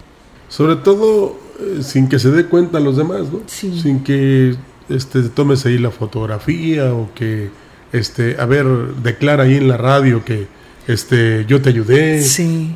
Sobre 0.50 0.76
todo 0.76 1.38
eh, 1.60 1.84
sin 1.84 2.08
que 2.08 2.20
se 2.20 2.32
dé 2.32 2.46
cuenta 2.46 2.80
los 2.80 2.98
demás, 2.98 3.32
¿no? 3.32 3.42
Sin 3.48 4.04
que 4.04 4.56
este, 4.90 5.24
tomes 5.24 5.66
ahí 5.66 5.78
la 5.78 5.92
fotografía 5.92 6.94
o 6.94 7.10
que, 7.14 7.50
este, 7.92 8.38
a 8.40 8.46
ver, 8.46 8.66
declara 9.04 9.44
ahí 9.44 9.56
en 9.56 9.68
la 9.68 9.78
radio 9.78 10.24
que 10.24 10.48
este, 10.88 11.46
yo 11.48 11.62
te 11.62 11.70
ayudé, 11.70 12.24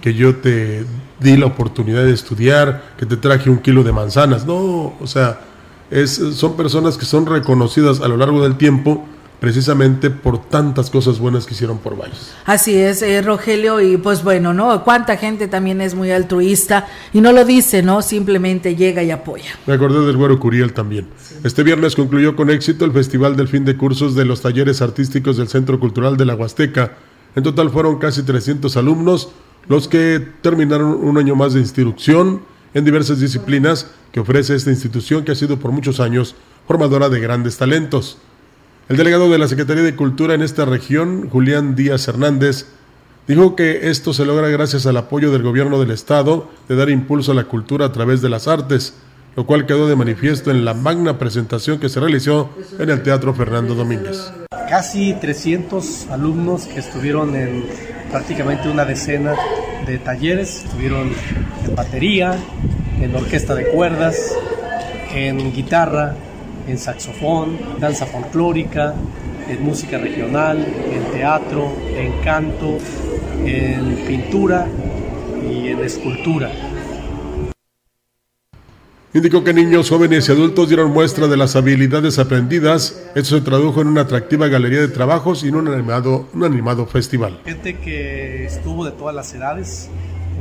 que 0.02 0.14
yo 0.14 0.36
te 0.38 0.86
di 1.20 1.38
la 1.38 1.48
oportunidad 1.48 2.06
de 2.06 2.14
estudiar, 2.14 2.94
que 2.98 3.06
te 3.06 3.18
traje 3.18 3.50
un 3.50 3.58
kilo 3.58 3.84
de 3.84 3.92
manzanas. 3.92 4.46
No, 4.46 4.96
o 5.00 5.08
sea, 5.08 5.40
es, 5.92 6.16
son 6.34 6.56
personas 6.56 6.98
que 6.98 7.06
son 7.06 7.26
reconocidas 7.26 8.02
a 8.02 8.08
lo 8.08 8.18
largo 8.18 8.44
del 8.44 8.58
tiempo 8.58 9.06
precisamente 9.40 10.10
por 10.10 10.50
tantas 10.50 10.90
cosas 10.90 11.20
buenas 11.20 11.46
que 11.46 11.54
hicieron 11.54 11.78
por 11.78 11.96
varios. 11.96 12.34
Así 12.46 12.76
es, 12.76 13.02
eh, 13.02 13.22
Rogelio, 13.22 13.82
y 13.82 13.98
pues 13.98 14.24
bueno, 14.24 14.54
¿no? 14.54 14.84
Cuánta 14.84 15.18
gente 15.18 15.48
también 15.48 15.80
es 15.82 15.94
muy 15.94 16.12
altruista 16.12 16.88
y 17.14 17.22
no 17.22 17.32
lo 17.32 17.46
dice, 17.46 17.84
¿no? 17.84 18.02
Simplemente 18.02 18.76
llega 18.76 19.04
y 19.04 19.12
apoya. 19.12 19.52
Me 19.68 19.74
acordé 19.74 20.06
del 20.06 20.18
Güero 20.18 20.40
Curiel 20.40 20.74
también. 20.74 21.08
Este 21.44 21.64
viernes 21.64 21.96
concluyó 21.96 22.36
con 22.36 22.50
éxito 22.50 22.86
el 22.86 22.92
Festival 22.92 23.36
del 23.36 23.48
Fin 23.48 23.64
de 23.64 23.78
Cursos 23.78 24.16
de 24.16 24.26
los 24.26 24.42
Talleres 24.42 24.82
Artísticos 24.82 25.38
del 25.38 25.48
Centro 25.48 25.80
Cultural 25.80 26.18
de 26.18 26.26
la 26.26 26.36
Huasteca. 26.36 26.94
En 27.36 27.44
total 27.44 27.70
fueron 27.70 28.00
casi 28.00 28.24
300 28.24 28.76
alumnos 28.78 29.30
los 29.68 29.88
que 29.88 30.26
terminaron 30.42 30.94
un 30.94 31.18
año 31.18 31.36
más 31.36 31.54
de 31.54 31.60
instrucción 31.60 32.42
en 32.78 32.86
diversas 32.86 33.20
disciplinas 33.20 33.88
que 34.12 34.20
ofrece 34.20 34.54
esta 34.54 34.70
institución 34.70 35.24
que 35.24 35.32
ha 35.32 35.36
sido 35.36 35.58
por 35.58 35.72
muchos 35.72 36.00
años 36.00 36.36
formadora 36.68 37.10
de 37.10 37.20
grandes 37.20 37.58
talentos. 37.58 38.20
El 38.88 38.98
delegado 38.98 39.32
de 39.32 39.40
la 39.40 39.48
Secretaría 39.48 39.82
de 39.82 39.96
Cultura 39.96 40.36
en 40.36 40.44
esta 40.44 40.64
región, 40.64 41.28
Julián 41.28 41.76
Díaz 41.76 42.08
Hernández, 42.08 42.68
dijo 43.28 43.56
que 43.56 43.90
esto 43.90 44.14
se 44.14 44.26
logra 44.26 44.50
gracias 44.50 44.86
al 44.86 44.98
apoyo 44.98 45.32
del 45.32 45.42
gobierno 45.42 45.80
del 45.80 45.90
Estado 45.90 46.52
de 46.70 46.76
dar 46.76 46.92
impulso 46.92 47.32
a 47.32 47.36
la 47.36 47.46
cultura 47.46 47.88
a 47.88 47.92
través 47.92 48.22
de 48.22 48.30
las 48.30 48.48
artes, 48.48 48.94
lo 49.36 49.48
cual 49.48 49.66
quedó 49.66 49.88
de 49.88 49.96
manifiesto 49.96 50.52
en 50.52 50.64
la 50.64 50.76
magna 50.76 51.18
presentación 51.18 51.80
que 51.80 51.90
se 51.90 52.00
realizó 52.00 52.52
en 52.78 52.92
el 52.92 53.02
Teatro 53.02 53.34
Fernando 53.34 53.74
Domínguez. 53.74 54.32
Casi 54.70 55.16
300 55.16 56.10
alumnos 56.12 56.68
que 56.68 56.80
estuvieron 56.80 57.36
en 57.36 57.66
prácticamente 58.12 58.70
una 58.70 58.86
decena 58.86 59.34
de 59.88 60.00
talleres, 60.00 60.64
estuvieron 60.66 61.12
en 61.66 61.76
batería, 61.76 62.36
en 63.02 63.16
orquesta 63.16 63.56
de 63.56 63.68
cuerdas, 63.68 64.36
en 65.14 65.54
guitarra, 65.54 66.16
en 66.68 66.78
saxofón, 66.78 67.58
danza 67.80 68.06
folclórica, 68.06 68.94
en 69.50 69.64
música 69.64 69.98
regional, 69.98 70.66
en 70.92 71.04
teatro, 71.14 71.72
en 71.96 72.12
canto, 72.22 72.78
en 73.46 73.96
pintura 74.06 74.68
y 75.50 75.70
en 75.70 75.80
escultura. 75.80 76.52
Indicó 79.18 79.44
que 79.44 79.52
niños, 79.52 79.90
jóvenes 79.90 80.30
y 80.30 80.32
adultos 80.32 80.70
dieron 80.70 80.92
muestra 80.92 81.26
de 81.26 81.36
las 81.38 81.56
habilidades 81.56 82.20
aprendidas. 82.20 83.04
Esto 83.16 83.36
se 83.36 83.42
tradujo 83.42 83.82
en 83.82 83.88
una 83.88 84.02
atractiva 84.02 84.48
galería 84.48 84.80
de 84.80 84.90
trabajos 84.90 85.44
y 85.44 85.48
en 85.48 85.56
un 85.56 85.68
animado, 85.70 86.30
un 86.36 86.44
animado 86.44 86.86
festival. 86.86 87.42
Gente 87.44 87.80
que 87.80 88.46
estuvo 88.46 88.86
de 88.86 88.92
todas 88.92 89.16
las 89.16 89.34
edades, 89.34 89.90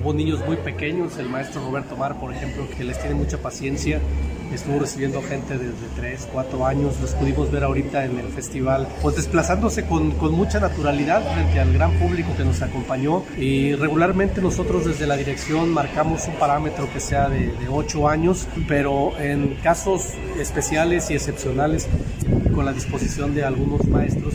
hubo 0.03 0.13
niños 0.13 0.45
muy 0.47 0.57
pequeños, 0.57 1.19
el 1.19 1.29
maestro 1.29 1.63
Roberto 1.63 1.97
Mar, 1.97 2.19
por 2.19 2.33
ejemplo, 2.33 2.67
que 2.77 2.85
les 2.85 2.99
tiene 2.99 3.15
mucha 3.15 3.39
paciencia, 3.39 4.01
estuvo 4.53 4.79
recibiendo 4.79 5.23
gente 5.23 5.59
desde 5.59 5.87
3, 5.97 6.29
4 6.33 6.67
años, 6.67 7.01
los 7.01 7.11
pudimos 7.13 7.51
ver 7.51 7.65
ahorita 7.65 8.05
en 8.05 8.19
el 8.19 8.29
festival, 8.29 8.89
pues 9.03 9.17
desplazándose 9.17 9.87
con, 9.87 10.13
con 10.13 10.33
mucha 10.33 10.61
naturalidad 10.61 11.23
frente 11.35 11.61
al 11.61 11.73
gran 11.73 11.93
público 11.99 12.31
que 12.37 12.45
nos 12.45 12.63
acompañó. 12.63 13.23
Y 13.39 13.75
regularmente 13.75 14.41
nosotros 14.41 14.85
desde 14.85 15.07
la 15.07 15.17
dirección 15.17 15.71
marcamos 15.71 16.27
un 16.29 16.35
parámetro 16.35 16.89
que 16.93 17.01
sea 17.01 17.29
de, 17.29 17.53
de 17.53 17.69
8 17.69 18.09
años, 18.09 18.47
pero 18.69 19.19
en 19.19 19.57
casos 19.63 20.13
especiales 20.39 21.11
y 21.11 21.15
excepcionales, 21.15 21.89
con 22.55 22.65
la 22.65 22.73
disposición 22.73 23.35
de 23.35 23.45
algunos 23.45 23.87
maestros, 23.87 24.35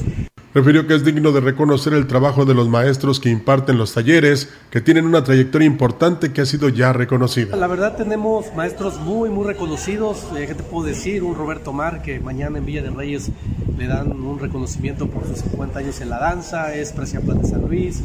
Refirió 0.54 0.86
que 0.86 0.96
es 0.96 1.06
digno 1.06 1.32
de 1.32 1.40
reconocer 1.40 1.94
el 1.94 2.08
trabajo 2.08 2.44
de 2.44 2.54
los 2.54 2.68
maestros 2.68 3.22
que 3.22 3.30
imparten 3.30 3.78
los 3.78 3.94
talleres, 3.94 4.50
que 4.70 4.82
tienen 4.82 5.06
una 5.06 5.24
trayectoria 5.24 5.66
importante 5.66 6.34
que 6.34 6.42
ha 6.42 6.46
sido 6.46 6.68
ya 6.68 6.92
reconocida. 6.92 7.56
La 7.56 7.68
verdad 7.68 7.96
tenemos 7.96 8.54
maestros 8.54 9.00
muy, 9.00 9.30
muy 9.30 9.46
reconocidos. 9.46 10.28
Eh, 10.36 10.48
¿Qué 10.48 10.56
te 10.56 10.64
puedo 10.64 10.86
decir? 10.86 11.24
Un 11.24 11.36
Roberto 11.36 11.72
Mar, 11.72 12.02
que 12.02 12.20
mañana 12.20 12.58
en 12.58 12.66
Villa 12.66 12.82
de 12.82 12.90
Reyes 12.90 13.32
le 13.78 13.88
dan 13.88 14.12
un 14.12 14.40
reconocimiento 14.40 15.08
por 15.08 15.26
sus 15.26 15.38
50 15.38 15.80
años 15.80 16.02
en 16.02 16.10
la 16.10 16.20
danza, 16.20 16.76
es 16.76 16.92
Preciaplan 16.92 17.42
de 17.42 17.48
San 17.48 17.62
Luis. 17.62 18.02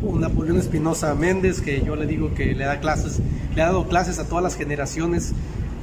Un 0.00 0.20
Napoleón 0.20 0.58
Espinosa 0.58 1.12
Méndez, 1.16 1.60
que 1.60 1.82
yo 1.84 1.96
le 1.96 2.06
digo 2.06 2.32
que 2.32 2.54
le 2.54 2.64
da 2.64 2.78
clases, 2.78 3.18
le 3.56 3.62
ha 3.62 3.66
dado 3.66 3.88
clases 3.88 4.20
a 4.20 4.28
todas 4.28 4.44
las 4.44 4.54
generaciones 4.54 5.32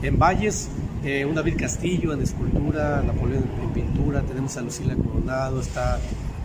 en 0.01 0.17
Valles. 0.17 0.69
Eh, 1.05 1.23
un 1.23 1.35
David 1.35 1.55
Castillo 1.59 2.13
en 2.13 2.21
escultura, 2.23 3.03
Napoleón 3.05 3.45
en 3.61 3.69
pintura, 3.73 4.21
tenemos 4.23 4.57
a 4.57 4.61
Lucila 4.61 4.95
Coronado, 4.95 5.61
está 5.61 5.99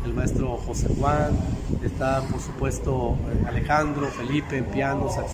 el 0.04 0.12
maestro 0.12 0.58
José 0.58 0.88
Juan, 0.98 1.30
está 1.82 2.20
por 2.22 2.40
supuesto 2.40 3.16
eh, 3.32 3.46
Alejandro, 3.48 4.06
Felipe 4.08 4.58
en 4.58 4.66
piano, 4.66 5.08
sax- 5.08 5.32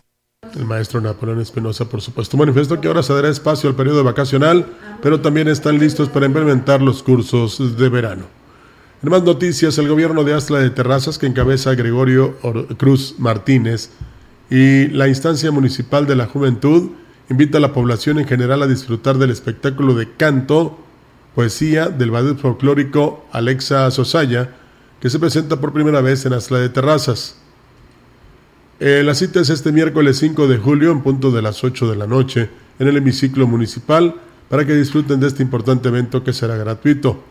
El 0.57 0.65
maestro 0.65 1.01
Napoleón 1.01 1.41
Espinosa, 1.41 1.87
por 1.89 2.01
supuesto. 2.03 2.37
Manifestó 2.37 2.81
que 2.81 2.87
ahora 2.87 3.03
se 3.03 3.13
dará 3.15 3.29
espacio 3.29 3.69
al 3.69 3.75
periodo 3.75 4.05
vacacional, 4.05 4.65
pero 5.03 5.21
también 5.21 5.49
están 5.49 5.77
listos 5.81 6.09
para 6.09 6.27
implementar 6.27 6.81
los 6.81 7.03
cursos 7.03 7.77
de 7.77 7.89
verano. 7.89 8.27
En 9.03 9.11
más 9.11 9.25
noticias, 9.25 9.77
el 9.79 9.89
gobierno 9.89 10.23
de 10.23 10.35
Astla 10.35 10.61
de 10.61 10.71
Terrazas, 10.71 11.19
que 11.19 11.27
encabeza 11.27 11.75
Gregorio 11.75 12.37
Or- 12.43 12.77
Cruz 12.77 13.17
Martínez, 13.19 13.91
y 14.51 14.87
la 14.89 15.09
instancia 15.09 15.51
municipal 15.51 16.07
de 16.07 16.15
la 16.15 16.27
juventud, 16.27 16.91
invita 17.29 17.59
a 17.59 17.61
la 17.61 17.73
población 17.73 18.19
en 18.19 18.27
general 18.27 18.63
a 18.63 18.67
disfrutar 18.67 19.19
del 19.19 19.31
espectáculo 19.31 19.95
de 19.95 20.13
canto, 20.13 20.79
poesía 21.35 21.89
del 21.89 22.11
ballet 22.11 22.37
folclórico 22.37 23.27
Alexa 23.33 23.91
Sosaya, 23.91 24.51
que 25.01 25.11
se 25.11 25.19
presenta 25.19 25.61
por 25.61 25.73
primera 25.73 26.01
vez 26.01 26.25
en 26.25 26.33
Astla 26.33 26.59
de 26.59 26.69
Terrazas. 26.69 27.37
Eh, 28.79 29.03
la 29.05 29.15
cita 29.15 29.41
es 29.41 29.51
este 29.51 29.73
miércoles 29.73 30.19
5 30.19 30.49
de 30.49 30.59
julio 30.59 30.93
en 30.93 31.03
punto 31.03 31.31
de 31.31 31.43
las 31.43 31.65
8 31.65 31.91
de 31.91 31.97
la 31.97 32.07
noche 32.07 32.51
en 32.79 32.89
el 32.89 32.97
hemiciclo 32.97 33.47
municipal 33.47 34.15
para 34.49 34.65
que 34.65 34.75
disfruten 34.75 35.19
de 35.19 35.29
este 35.29 35.43
importante 35.43 35.89
evento 35.89 36.23
que 36.23 36.33
será 36.33 36.57
gratuito. 36.57 37.23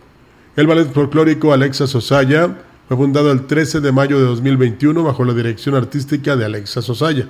El 0.56 0.68
ballet 0.68 0.92
folclórico 0.92 1.54
Alexa 1.54 1.88
Sosaya 1.88 2.58
fue 2.88 2.98
fundado 2.98 3.32
el 3.32 3.46
13 3.46 3.80
de 3.80 3.92
mayo 3.92 4.18
de 4.20 4.26
2021 4.26 5.04
bajo 5.04 5.24
la 5.24 5.34
dirección 5.34 5.76
artística 5.76 6.36
de 6.36 6.46
Alexa 6.46 6.82
Sosaya. 6.82 7.28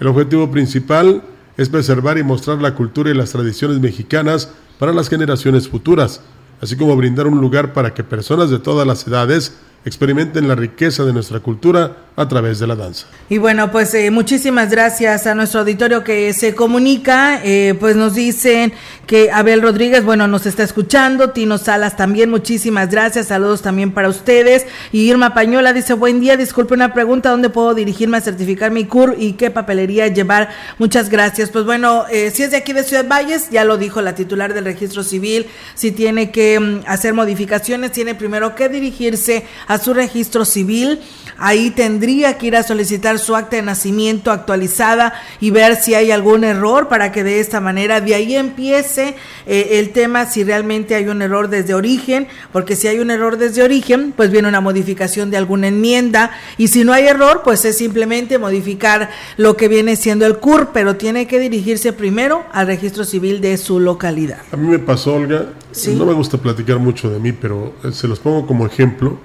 El 0.00 0.06
objetivo 0.08 0.50
principal 0.50 1.22
es 1.56 1.68
preservar 1.68 2.18
y 2.18 2.24
mostrar 2.24 2.60
la 2.60 2.74
cultura 2.74 3.10
y 3.10 3.14
las 3.14 3.30
tradiciones 3.30 3.80
mexicanas 3.80 4.50
para 4.78 4.92
las 4.92 5.08
generaciones 5.08 5.68
futuras, 5.68 6.20
así 6.60 6.76
como 6.76 6.96
brindar 6.96 7.26
un 7.26 7.40
lugar 7.40 7.72
para 7.72 7.94
que 7.94 8.04
personas 8.04 8.50
de 8.50 8.58
todas 8.58 8.86
las 8.86 9.06
edades 9.06 9.56
experimenten 9.84 10.48
la 10.48 10.54
riqueza 10.54 11.04
de 11.04 11.12
nuestra 11.12 11.40
cultura 11.40 11.96
a 12.16 12.28
través 12.28 12.60
de 12.60 12.66
la 12.68 12.76
danza. 12.76 13.06
Y 13.28 13.38
bueno, 13.38 13.72
pues 13.72 13.92
eh, 13.94 14.10
muchísimas 14.12 14.70
gracias 14.70 15.26
a 15.26 15.34
nuestro 15.34 15.60
auditorio 15.60 16.04
que 16.04 16.32
se 16.32 16.54
comunica. 16.54 17.40
Eh, 17.42 17.74
pues 17.80 17.96
nos 17.96 18.14
dicen 18.14 18.72
que 19.08 19.32
Abel 19.32 19.62
Rodríguez, 19.62 20.04
bueno, 20.04 20.28
nos 20.28 20.46
está 20.46 20.62
escuchando. 20.62 21.30
Tino 21.30 21.58
Salas 21.58 21.96
también, 21.96 22.30
muchísimas 22.30 22.90
gracias. 22.90 23.28
Saludos 23.28 23.62
también 23.62 23.90
para 23.90 24.08
ustedes. 24.08 24.64
Y 24.92 25.10
Irma 25.10 25.34
Pañola 25.34 25.72
dice, 25.72 25.94
buen 25.94 26.20
día, 26.20 26.36
disculpe 26.36 26.74
una 26.74 26.94
pregunta, 26.94 27.30
¿dónde 27.30 27.50
puedo 27.50 27.74
dirigirme 27.74 28.18
a 28.18 28.20
certificar 28.20 28.70
mi 28.70 28.84
CUR 28.84 29.16
y 29.18 29.32
qué 29.32 29.50
papelería 29.50 30.06
llevar? 30.06 30.50
Muchas 30.78 31.10
gracias. 31.10 31.50
Pues 31.50 31.64
bueno, 31.64 32.04
eh, 32.12 32.30
si 32.30 32.44
es 32.44 32.52
de 32.52 32.58
aquí 32.58 32.72
de 32.72 32.84
Ciudad 32.84 33.08
Valles, 33.08 33.50
ya 33.50 33.64
lo 33.64 33.76
dijo 33.76 34.00
la 34.02 34.14
titular 34.14 34.54
del 34.54 34.64
registro 34.64 35.02
civil, 35.02 35.46
si 35.74 35.90
tiene 35.90 36.30
que 36.30 36.60
mm, 36.60 36.80
hacer 36.86 37.12
modificaciones, 37.12 37.90
tiene 37.90 38.14
primero 38.14 38.54
que 38.54 38.68
dirigirse 38.68 39.44
a 39.66 39.78
su 39.78 39.94
registro 39.94 40.44
civil. 40.44 41.00
Ahí 41.36 41.70
tendría 42.04 42.36
que 42.36 42.48
ir 42.48 42.56
a 42.56 42.62
solicitar 42.62 43.18
su 43.18 43.34
acta 43.34 43.56
de 43.56 43.62
nacimiento 43.62 44.30
actualizada 44.30 45.14
y 45.40 45.48
ver 45.50 45.74
si 45.76 45.94
hay 45.94 46.10
algún 46.10 46.44
error 46.44 46.86
para 46.88 47.12
que 47.12 47.24
de 47.24 47.40
esta 47.40 47.60
manera 47.60 48.02
de 48.02 48.14
ahí 48.14 48.36
empiece 48.36 49.14
eh, 49.46 49.78
el 49.78 49.88
tema 49.90 50.26
si 50.26 50.44
realmente 50.44 50.94
hay 50.96 51.08
un 51.08 51.22
error 51.22 51.48
desde 51.48 51.72
origen, 51.72 52.28
porque 52.52 52.76
si 52.76 52.88
hay 52.88 52.98
un 52.98 53.10
error 53.10 53.38
desde 53.38 53.62
origen, 53.62 54.12
pues 54.14 54.30
viene 54.30 54.48
una 54.48 54.60
modificación 54.60 55.30
de 55.30 55.38
alguna 55.38 55.68
enmienda 55.68 56.30
y 56.58 56.68
si 56.68 56.84
no 56.84 56.92
hay 56.92 57.06
error, 57.06 57.40
pues 57.42 57.64
es 57.64 57.78
simplemente 57.78 58.36
modificar 58.38 59.08
lo 59.38 59.56
que 59.56 59.68
viene 59.68 59.96
siendo 59.96 60.26
el 60.26 60.36
CUR, 60.36 60.72
pero 60.74 60.96
tiene 60.96 61.26
que 61.26 61.38
dirigirse 61.40 61.94
primero 61.94 62.44
al 62.52 62.66
registro 62.66 63.04
civil 63.04 63.40
de 63.40 63.56
su 63.56 63.80
localidad. 63.80 64.40
A 64.52 64.58
mí 64.58 64.68
me 64.68 64.78
pasó, 64.78 65.14
Olga, 65.14 65.46
Sí. 65.72 65.94
no 65.94 66.04
me 66.04 66.12
gusta 66.12 66.36
platicar 66.36 66.78
mucho 66.78 67.08
de 67.08 67.18
mí, 67.18 67.32
pero 67.32 67.72
eh, 67.82 67.92
se 67.92 68.06
los 68.08 68.20
pongo 68.20 68.46
como 68.46 68.66
ejemplo 68.66 69.18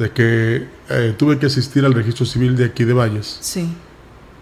de 0.00 0.10
que 0.10 0.66
eh, 0.88 1.14
tuve 1.16 1.38
que 1.38 1.46
asistir 1.46 1.84
al 1.84 1.94
registro 1.94 2.24
civil 2.26 2.56
de 2.56 2.64
aquí 2.64 2.84
de 2.84 2.92
Valles 2.94 3.36
Sí. 3.40 3.68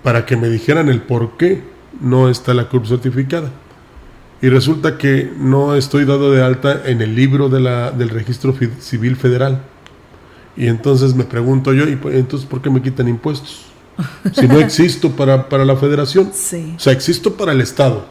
para 0.02 0.24
que 0.24 0.36
me 0.36 0.48
dijeran 0.48 0.88
el 0.88 1.00
por 1.02 1.36
qué 1.36 1.62
no 2.00 2.28
está 2.30 2.54
la 2.54 2.68
CURP 2.68 2.86
certificada. 2.86 3.50
Y 4.40 4.48
resulta 4.50 4.96
que 4.98 5.30
no 5.36 5.74
estoy 5.74 6.04
dado 6.04 6.30
de 6.30 6.42
alta 6.42 6.82
en 6.86 7.02
el 7.02 7.14
libro 7.16 7.48
de 7.48 7.58
la, 7.60 7.90
del 7.90 8.08
registro 8.08 8.54
civil 8.78 9.16
federal. 9.16 9.62
Y 10.56 10.68
entonces 10.68 11.14
me 11.14 11.24
pregunto 11.24 11.72
yo, 11.72 11.84
¿y 11.88 11.98
entonces 12.16 12.48
por 12.48 12.62
qué 12.62 12.70
me 12.70 12.80
quitan 12.80 13.08
impuestos? 13.08 13.66
Si 14.32 14.46
no 14.46 14.60
existo 14.60 15.10
para, 15.10 15.48
para 15.48 15.64
la 15.64 15.74
federación. 15.76 16.30
Sí. 16.32 16.74
O 16.76 16.80
sea, 16.80 16.92
existo 16.92 17.34
para 17.34 17.50
el 17.52 17.60
Estado. 17.60 18.06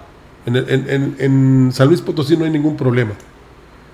En, 0.46 0.58
en- 0.58 0.90
en- 0.90 1.16
en 1.20 1.72
San 1.72 1.88
Luis 1.88 2.02
Potosí 2.02 2.36
no 2.36 2.44
hay 2.44 2.52
ningún 2.52 2.76
problema. 2.76 3.14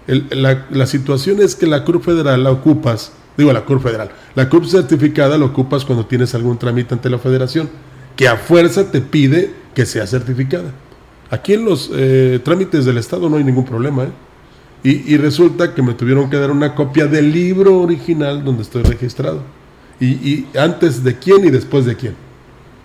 El- 0.07 0.25
la, 0.31 0.65
la 0.71 0.87
situación 0.87 1.39
es 1.39 1.55
que 1.55 1.67
la 1.67 1.83
CURP 1.85 2.03
federal 2.03 2.43
la 2.43 2.51
ocupas, 2.51 3.11
digo 3.37 3.51
la 3.53 3.65
CURP 3.65 3.81
federal, 3.83 4.11
la 4.35 4.49
CURP 4.49 4.65
certificada 4.65 5.37
la 5.37 5.45
ocupas 5.45 5.85
cuando 5.85 6.05
tienes 6.05 6.33
algún 6.35 6.57
trámite 6.57 6.93
ante 6.93 7.09
la 7.09 7.17
federación, 7.17 7.69
que 8.15 8.27
a 8.27 8.37
fuerza 8.37 8.91
te 8.91 9.01
pide 9.01 9.51
que 9.73 9.85
sea 9.85 10.05
certificada. 10.07 10.71
Aquí 11.31 11.53
en 11.53 11.65
los 11.65 11.89
eh, 11.93 12.39
trámites 12.43 12.85
del 12.85 12.97
Estado 12.99 13.27
no 13.29 13.37
hay 13.37 13.43
ningún 13.43 13.65
problema, 13.65 14.03
¿eh? 14.03 14.09
Y, 14.83 15.13
y 15.13 15.17
resulta 15.17 15.73
que 15.73 15.81
me 15.81 15.93
tuvieron 15.93 16.29
que 16.29 16.35
dar 16.37 16.51
una 16.51 16.75
copia 16.75 17.07
del 17.07 17.31
libro 17.31 17.79
original 17.79 18.43
donde 18.43 18.63
estoy 18.63 18.83
registrado. 18.83 19.41
Y, 19.99 20.07
y 20.07 20.47
antes 20.57 21.03
de 21.03 21.17
quién 21.17 21.45
y 21.45 21.49
después 21.49 21.85
de 21.85 21.95
quién. 21.95 22.15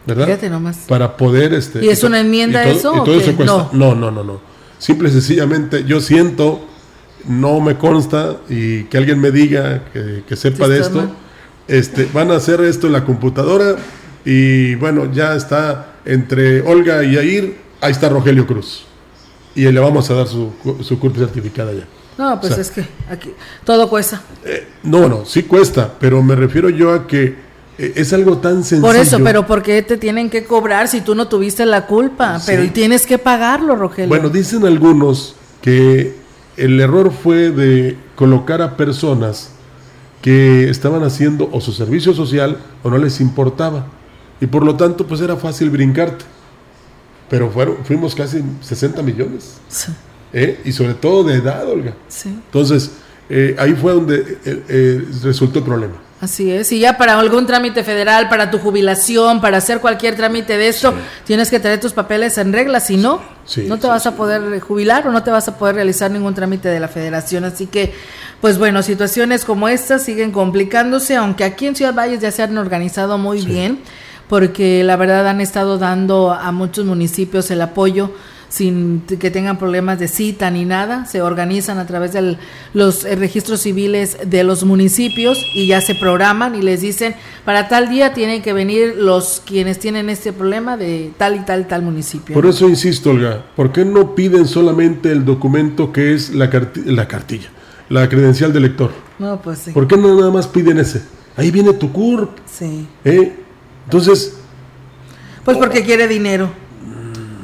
¿Verdad? 0.07 0.27
Fíjate 0.27 0.49
nomás. 0.49 0.79
Para 0.87 1.17
poder 1.17 1.53
este. 1.53 1.85
¿Y 1.85 1.89
es 1.89 2.05
una 2.05 2.21
enmienda 2.21 2.63
todo- 2.63 2.73
eso 2.73 2.95
y 2.95 2.99
o 3.01 3.03
todo 3.03 3.19
qué? 3.19 3.25
eso 3.25 3.37
cuesta. 3.37 3.69
No, 3.73 3.95
no, 3.97 4.11
no, 4.13 4.23
no. 4.23 4.41
Simple 4.79 5.09
y 5.09 5.13
sencillamente 5.13 5.85
yo 5.85 6.01
siento, 6.01 6.65
no 7.27 7.61
me 7.61 7.77
consta 7.77 8.39
y 8.49 8.85
que 8.85 8.99
alguien 8.99 9.21
me 9.21 9.31
diga 9.31 9.85
que, 9.93 10.25
que 10.27 10.37
sepa 10.37 10.69
de 10.69 10.81
esto. 10.81 11.11
Este, 11.67 12.09
van 12.13 12.31
a 12.31 12.37
hacer 12.37 12.61
esto 12.63 12.87
en 12.87 12.95
la 12.95 13.05
computadora 13.05 13.77
y 14.25 14.75
bueno, 14.77 15.13
ya 15.13 15.35
está 15.35 15.95
entre 16.05 16.63
Olga 16.63 17.05
y 17.05 17.17
Air, 17.17 17.57
ahí 17.81 17.93
está 17.93 18.09
Rogelio 18.09 18.47
Cruz. 18.47 18.85
Y 19.55 19.71
le 19.71 19.81
vamos 19.81 20.09
a 20.11 20.15
dar 20.15 20.27
su, 20.27 20.53
su 20.83 20.99
CURP 20.99 21.17
certificada 21.17 21.73
ya. 21.73 21.87
No, 22.17 22.41
pues 22.41 22.53
O 22.53 22.55
sea, 22.57 22.63
es 22.63 22.71
que 22.71 22.85
aquí 23.11 23.33
todo 23.65 23.89
cuesta. 23.89 24.23
No, 24.83 25.09
no, 25.09 25.25
sí 25.25 25.45
cuesta, 25.45 25.93
pero 25.99 26.23
me 26.23 26.35
refiero 26.35 26.69
yo 26.69 26.93
a 26.93 27.07
que 27.07 27.37
eh, 27.79 27.93
es 27.95 28.13
algo 28.13 28.39
tan 28.39 28.65
sencillo. 28.65 28.83
Por 28.83 28.97
eso, 28.97 29.19
pero 29.23 29.47
¿por 29.47 29.63
qué 29.63 29.83
te 29.83 29.97
tienen 29.97 30.29
que 30.29 30.45
cobrar 30.45 30.89
si 30.89 31.01
tú 31.01 31.15
no 31.15 31.29
tuviste 31.29 31.65
la 31.65 31.87
culpa? 31.87 32.41
Sí. 32.41 32.47
Pero 32.49 32.73
tienes 32.73 33.07
que 33.07 33.19
pagarlo, 33.19 33.77
Rogelio. 33.77 34.09
Bueno, 34.09 34.29
dicen 34.29 34.67
algunos 34.67 35.37
que 35.63 36.17
el 36.59 36.81
error 36.81 37.13
fue 37.13 37.51
de 37.51 37.97
colocar 38.17 38.63
a 38.63 38.77
personas 38.77 39.51
que 40.23 40.69
estaban 40.69 41.03
haciendo 41.05 41.49
o 41.53 41.61
su 41.61 41.73
servicio 41.73 42.13
social 42.13 42.59
o 42.83 42.91
no 42.91 42.99
les 42.99 43.21
importaba. 43.21 43.87
Y 44.41 44.47
por 44.47 44.65
lo 44.65 44.77
tanto, 44.77 45.07
pues 45.07 45.21
era 45.21 45.37
fácil 45.37 45.71
brincarte. 45.71 46.25
Pero 47.31 47.51
fueron, 47.51 47.77
fuimos 47.85 48.15
casi 48.15 48.43
60 48.61 49.03
millones. 49.03 49.59
Sí, 49.69 49.93
¿eh? 50.33 50.61
Y 50.65 50.73
sobre 50.73 50.95
todo 50.95 51.25
de 51.25 51.35
edad, 51.35 51.69
Olga. 51.69 51.95
sí, 52.09 52.29
Entonces, 52.29 52.93
eh, 53.29 53.55
ahí 53.59 53.75
fue 53.75 53.93
donde 53.93 54.39
eh, 54.45 54.63
eh, 54.69 55.05
resultó 55.23 55.59
el 55.59 55.65
problema. 55.65 55.95
Así 56.21 56.51
es. 56.51 56.73
Y 56.73 56.81
ya 56.81 56.97
para 56.97 57.19
algún 57.19 57.47
trámite 57.47 57.85
federal, 57.85 58.29
para 58.29 58.51
tu 58.51 58.59
jubilación, 58.59 59.41
para 59.41 59.59
hacer 59.59 59.81
cualquier 59.81 60.17
trámite 60.17 60.57
de 60.57 60.69
esto, 60.69 60.95
tienes 61.25 61.51
que 61.51 61.61
tener 61.61 61.81
tus 61.81 61.93
papeles 61.93 62.39
en 62.39 62.53
regla, 62.53 62.81
si 62.81 62.97
no, 62.97 63.21
Sí, 63.45 63.65
no 63.67 63.77
te 63.77 63.83
sí, 63.83 63.89
vas 63.89 64.07
a 64.07 64.15
poder 64.17 64.61
jubilar 64.61 65.07
o 65.07 65.13
no 65.13 65.23
te 65.23 65.31
vas 65.31 65.49
a 65.49 65.57
poder 65.57 65.77
realizar 65.77 66.11
ningún 66.11 66.35
trámite 66.35 66.69
de 66.69 66.81
la 66.81 66.89
federación. 66.89 67.45
Así 67.45 67.67
que, 67.67 67.95
pues 68.41 68.59
bueno, 68.59 68.83
situaciones 68.83 69.45
como 69.45 69.69
estas 69.69 70.03
siguen 70.05 70.33
complicándose, 70.33 71.17
aunque 71.17 71.45
aquí 71.45 71.67
en 71.67 71.75
Ciudad 71.77 71.95
Valles 71.95 72.21
ya 72.21 72.31
se 72.31 72.43
han 72.43 72.59
organizado 72.59 73.17
muy 73.19 73.43
bien. 73.45 73.81
porque 74.29 74.85
la 74.85 74.97
verdad 74.97 75.27
han 75.27 75.41
estado 75.41 75.79
dando 75.79 76.33
a 76.33 76.53
muchos 76.53 76.85
municipios 76.85 77.51
el 77.51 77.63
apoyo 77.63 78.13
sin 78.49 79.03
que 79.03 79.31
tengan 79.31 79.59
problemas 79.59 79.99
de 79.99 80.09
cita 80.09 80.51
ni 80.51 80.65
nada, 80.65 81.05
se 81.07 81.21
organizan 81.21 81.79
a 81.79 81.87
través 81.87 82.13
de 82.13 82.39
los 82.73 83.05
eh, 83.05 83.15
registros 83.17 83.61
civiles 83.61 84.19
de 84.25 84.45
los 84.45 84.65
municipios 84.65 85.39
y 85.55 85.67
ya 85.67 85.81
se 85.81 85.95
programan 85.95 86.55
y 86.55 86.63
les 86.63 86.81
dicen, 86.81 87.15
para 87.45 87.69
tal 87.69 87.89
día 87.89 88.15
tienen 88.15 88.43
que 88.43 88.53
venir 88.53 88.95
los 88.97 89.43
quienes 89.45 89.79
tienen 89.79 90.09
este 90.09 90.33
problema 90.33 90.77
de 90.77 91.11
tal 91.19 91.37
y 91.37 91.41
tal 91.41 91.67
tal 91.69 91.83
municipio. 91.83 92.35
Por 92.35 92.47
eso 92.47 92.69
insisto, 92.69 93.11
Olga, 93.11 93.45
¿por 93.55 93.73
qué 93.73 93.85
no 93.85 94.15
piden 94.15 94.47
solamente 94.47 95.13
el 95.13 95.25
documento 95.25 95.93
que 95.93 96.15
es 96.15 96.35
la, 96.35 96.51
la 96.87 97.07
cartilla, 97.07 97.51
la 97.91 98.09
credencial 98.09 98.53
del 98.53 98.63
lector? 98.63 98.93
No, 99.19 99.41
pues 99.43 99.59
sí. 99.59 99.71
¿Por 99.73 99.87
qué 99.87 99.97
no 99.97 100.17
nada 100.17 100.31
más 100.31 100.47
piden 100.47 100.79
ese? 100.79 101.03
Ahí 101.37 101.51
viene 101.51 101.73
tu 101.73 101.93
CURP. 101.93 102.31
Sí. 102.47 102.89
¿Eh? 103.05 103.37
Entonces... 103.85 104.35
Pues 105.45 105.57
porque 105.57 105.85
quiere 105.85 106.09
dinero. 106.09 106.51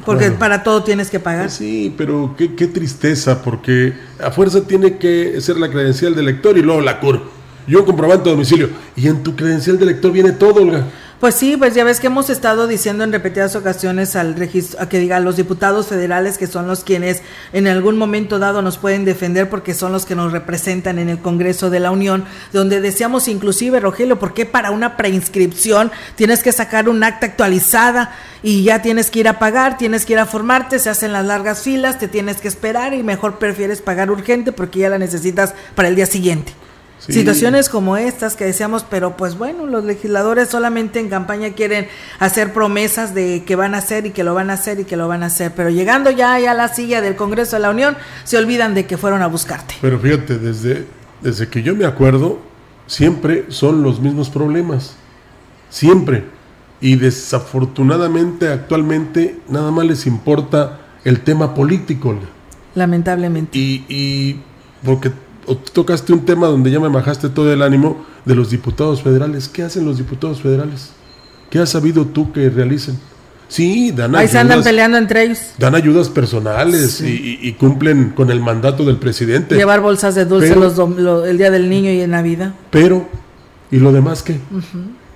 Porque 0.04 0.30
para 0.30 0.62
todo 0.62 0.82
tienes 0.82 1.10
que 1.10 1.20
pagar. 1.20 1.50
Sí, 1.50 1.94
pero 1.96 2.34
qué, 2.36 2.54
qué, 2.54 2.66
tristeza, 2.66 3.42
porque 3.42 3.94
a 4.22 4.30
fuerza 4.30 4.66
tiene 4.66 4.98
que 4.98 5.40
ser 5.40 5.56
la 5.56 5.70
credencial 5.70 6.14
del 6.14 6.26
lector 6.26 6.58
y 6.58 6.62
luego 6.62 6.80
la 6.80 7.00
CUR. 7.00 7.22
Yo 7.66 7.84
comprobante 7.84 8.24
de 8.24 8.30
domicilio. 8.32 8.68
Y 8.96 9.08
en 9.08 9.22
tu 9.22 9.34
credencial 9.34 9.78
de 9.78 9.86
lector 9.86 10.12
viene 10.12 10.32
todo, 10.32 10.62
Olga. 10.62 10.84
Pues 11.20 11.36
sí, 11.36 11.56
pues 11.56 11.74
ya 11.74 11.84
ves 11.84 12.00
que 12.00 12.08
hemos 12.08 12.28
estado 12.28 12.66
diciendo 12.66 13.04
en 13.04 13.12
repetidas 13.12 13.54
ocasiones 13.54 14.16
al 14.16 14.34
registro, 14.34 14.82
a 14.82 14.88
que 14.88 14.98
diga 14.98 15.20
los 15.20 15.36
diputados 15.36 15.86
federales 15.86 16.38
que 16.38 16.48
son 16.48 16.66
los 16.66 16.82
quienes 16.82 17.22
en 17.52 17.68
algún 17.68 17.96
momento 17.96 18.40
dado 18.40 18.62
nos 18.62 18.78
pueden 18.78 19.04
defender 19.04 19.48
porque 19.48 19.74
son 19.74 19.92
los 19.92 20.06
que 20.06 20.16
nos 20.16 20.32
representan 20.32 20.98
en 20.98 21.08
el 21.08 21.20
Congreso 21.20 21.70
de 21.70 21.78
la 21.78 21.92
Unión, 21.92 22.24
donde 22.52 22.80
decíamos 22.80 23.28
inclusive, 23.28 23.78
Rogelio, 23.78 24.18
¿por 24.18 24.34
qué 24.34 24.44
para 24.44 24.72
una 24.72 24.96
preinscripción 24.96 25.92
tienes 26.16 26.42
que 26.42 26.50
sacar 26.50 26.88
un 26.88 27.02
acta 27.04 27.26
actualizada 27.26 28.12
y 28.42 28.64
ya 28.64 28.82
tienes 28.82 29.10
que 29.10 29.20
ir 29.20 29.28
a 29.28 29.38
pagar, 29.38 29.78
tienes 29.78 30.04
que 30.04 30.14
ir 30.14 30.18
a 30.18 30.26
formarte, 30.26 30.80
se 30.80 30.90
hacen 30.90 31.12
las 31.12 31.24
largas 31.24 31.62
filas, 31.62 31.98
te 31.98 32.08
tienes 32.08 32.38
que 32.40 32.48
esperar 32.48 32.92
y 32.92 33.04
mejor 33.04 33.38
prefieres 33.38 33.80
pagar 33.80 34.10
urgente 34.10 34.50
porque 34.50 34.80
ya 34.80 34.90
la 34.90 34.98
necesitas 34.98 35.54
para 35.76 35.88
el 35.88 35.94
día 35.94 36.06
siguiente? 36.06 36.52
Situaciones 37.08 37.68
como 37.68 37.96
estas 37.96 38.34
que 38.34 38.44
decíamos, 38.44 38.84
pero 38.88 39.16
pues 39.16 39.36
bueno, 39.36 39.66
los 39.66 39.84
legisladores 39.84 40.48
solamente 40.48 41.00
en 41.00 41.10
campaña 41.10 41.50
quieren 41.50 41.86
hacer 42.18 42.52
promesas 42.52 43.14
de 43.14 43.44
que 43.44 43.56
van 43.56 43.74
a 43.74 43.78
hacer 43.78 44.06
y 44.06 44.10
que 44.10 44.24
lo 44.24 44.34
van 44.34 44.50
a 44.50 44.54
hacer 44.54 44.80
y 44.80 44.84
que 44.84 44.96
lo 44.96 45.06
van 45.06 45.22
a 45.22 45.26
hacer, 45.26 45.52
pero 45.54 45.68
llegando 45.68 46.10
ya, 46.10 46.34
a 46.34 46.54
la 46.54 46.68
silla 46.68 47.02
del 47.02 47.16
Congreso 47.16 47.56
de 47.56 47.62
la 47.62 47.70
Unión, 47.70 47.96
se 48.24 48.38
olvidan 48.38 48.74
de 48.74 48.86
que 48.86 48.96
fueron 48.96 49.22
a 49.22 49.26
buscarte. 49.26 49.74
Pero 49.80 49.98
fíjate, 49.98 50.38
desde, 50.38 50.86
desde 51.20 51.48
que 51.48 51.62
yo 51.62 51.74
me 51.74 51.84
acuerdo, 51.84 52.38
siempre 52.86 53.46
son 53.48 53.82
los 53.82 54.00
mismos 54.00 54.30
problemas, 54.30 54.96
siempre. 55.68 56.24
Y 56.80 56.96
desafortunadamente 56.96 58.48
actualmente 58.48 59.38
nada 59.48 59.70
más 59.70 59.86
les 59.86 60.06
importa 60.06 60.80
el 61.04 61.20
tema 61.20 61.54
político. 61.54 62.18
Lamentablemente. 62.74 63.56
Y, 63.58 63.84
y 63.88 64.40
porque 64.84 65.12
o 65.46 65.56
tocaste 65.56 66.12
un 66.12 66.24
tema 66.24 66.46
donde 66.46 66.70
ya 66.70 66.80
me 66.80 66.88
bajaste 66.88 67.28
todo 67.28 67.52
el 67.52 67.62
ánimo 67.62 68.04
de 68.24 68.34
los 68.34 68.50
diputados 68.50 69.02
federales. 69.02 69.48
¿Qué 69.48 69.62
hacen 69.62 69.84
los 69.84 69.98
diputados 69.98 70.40
federales? 70.40 70.90
¿Qué 71.50 71.58
has 71.58 71.70
sabido 71.70 72.06
tú 72.06 72.32
que 72.32 72.48
realicen? 72.50 72.98
Sí, 73.48 73.92
dan 73.92 74.16
Ahí 74.16 74.26
se 74.26 74.38
andan 74.38 74.62
peleando 74.62 74.98
entre 74.98 75.22
ellos. 75.22 75.38
Dan 75.58 75.74
ayudas 75.74 76.08
personales 76.08 77.00
y, 77.00 77.52
cumplen 77.52 78.10
con 78.10 78.30
el 78.30 78.40
mandato 78.40 78.84
del 78.84 78.96
presidente. 78.96 79.54
Llevar 79.54 79.80
bolsas 79.80 80.14
de 80.14 80.24
dulce 80.24 80.54
el 80.54 81.38
día 81.38 81.50
del 81.50 81.68
niño 81.68 81.90
y 81.90 82.00
en 82.00 82.10
Navidad. 82.10 82.54
Pero, 82.70 83.06
¿y 83.70 83.78
lo 83.78 83.92
demás 83.92 84.22
qué? 84.22 84.38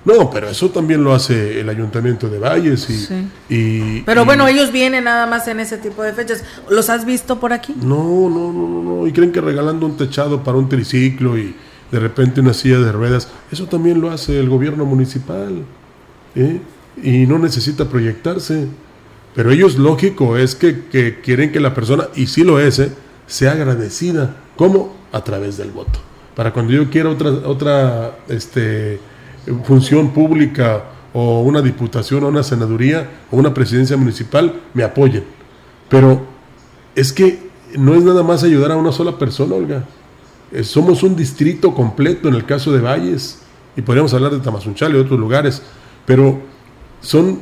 No, 0.09 0.31
pero 0.31 0.49
eso 0.49 0.69
también 0.71 1.03
lo 1.03 1.13
hace 1.13 1.59
el 1.59 1.69
ayuntamiento 1.69 2.29
de 2.29 2.39
Valles 2.39 3.11
y... 3.47 4.01
pero 4.01 4.25
bueno, 4.25 4.47
ellos 4.47 4.71
vienen 4.71 5.03
nada 5.03 5.27
más 5.27 5.47
en 5.47 5.59
ese 5.59 5.77
tipo 5.77 6.01
de 6.01 6.13
fechas. 6.13 6.43
¿Los 6.67 6.89
has 6.89 7.05
visto 7.05 7.39
por 7.39 7.53
aquí? 7.53 7.75
No, 7.79 8.27
no, 8.27 8.51
no, 8.51 8.81
no, 8.81 9.07
Y 9.07 9.11
creen 9.11 9.31
que 9.31 9.39
regalando 9.39 9.85
un 9.85 9.97
techado 9.97 10.43
para 10.43 10.57
un 10.57 10.67
triciclo 10.67 11.37
y 11.37 11.55
de 11.91 11.99
repente 11.99 12.41
una 12.41 12.55
silla 12.55 12.79
de 12.79 12.91
ruedas, 12.91 13.29
eso 13.51 13.67
también 13.67 14.01
lo 14.01 14.09
hace 14.09 14.39
el 14.39 14.49
gobierno 14.49 14.83
municipal. 14.83 15.63
¿eh? 16.35 16.59
Y 17.03 17.27
no 17.27 17.37
necesita 17.37 17.85
proyectarse. 17.85 18.67
Pero 19.35 19.51
ellos 19.51 19.77
lógico 19.77 20.37
es 20.37 20.55
que, 20.55 20.85
que 20.85 21.21
quieren 21.21 21.51
que 21.51 21.59
la 21.59 21.75
persona, 21.75 22.07
y 22.15 22.25
sí 22.25 22.43
lo 22.43 22.59
es, 22.59 22.79
¿eh? 22.79 22.91
sea 23.27 23.51
agradecida. 23.51 24.37
¿Cómo? 24.55 24.95
A 25.11 25.23
través 25.23 25.57
del 25.57 25.69
voto. 25.69 25.99
Para 26.35 26.51
cuando 26.51 26.73
yo 26.73 26.89
quiera 26.89 27.09
otra, 27.09 27.29
otra, 27.29 28.17
este 28.27 28.99
función 29.63 30.09
pública 30.11 30.83
o 31.13 31.41
una 31.41 31.61
diputación 31.61 32.23
o 32.23 32.27
una 32.27 32.43
senaduría 32.43 33.09
o 33.31 33.37
una 33.37 33.53
presidencia 33.53 33.97
municipal 33.97 34.61
me 34.73 34.83
apoyen. 34.83 35.23
Pero 35.89 36.21
es 36.95 37.13
que 37.13 37.49
no 37.77 37.95
es 37.95 38.03
nada 38.03 38.23
más 38.23 38.43
ayudar 38.43 38.71
a 38.71 38.77
una 38.77 38.91
sola 38.91 39.17
persona, 39.17 39.55
Olga. 39.55 39.85
Eh, 40.51 40.63
somos 40.63 41.03
un 41.03 41.15
distrito 41.15 41.73
completo 41.73 42.27
en 42.27 42.35
el 42.35 42.45
caso 42.45 42.71
de 42.71 42.79
Valles 42.79 43.39
y 43.75 43.81
podríamos 43.81 44.13
hablar 44.13 44.31
de 44.31 44.39
Tamazunchal 44.39 44.93
y 44.95 44.97
otros 44.97 45.19
lugares, 45.19 45.61
pero 46.05 46.39
son 47.01 47.39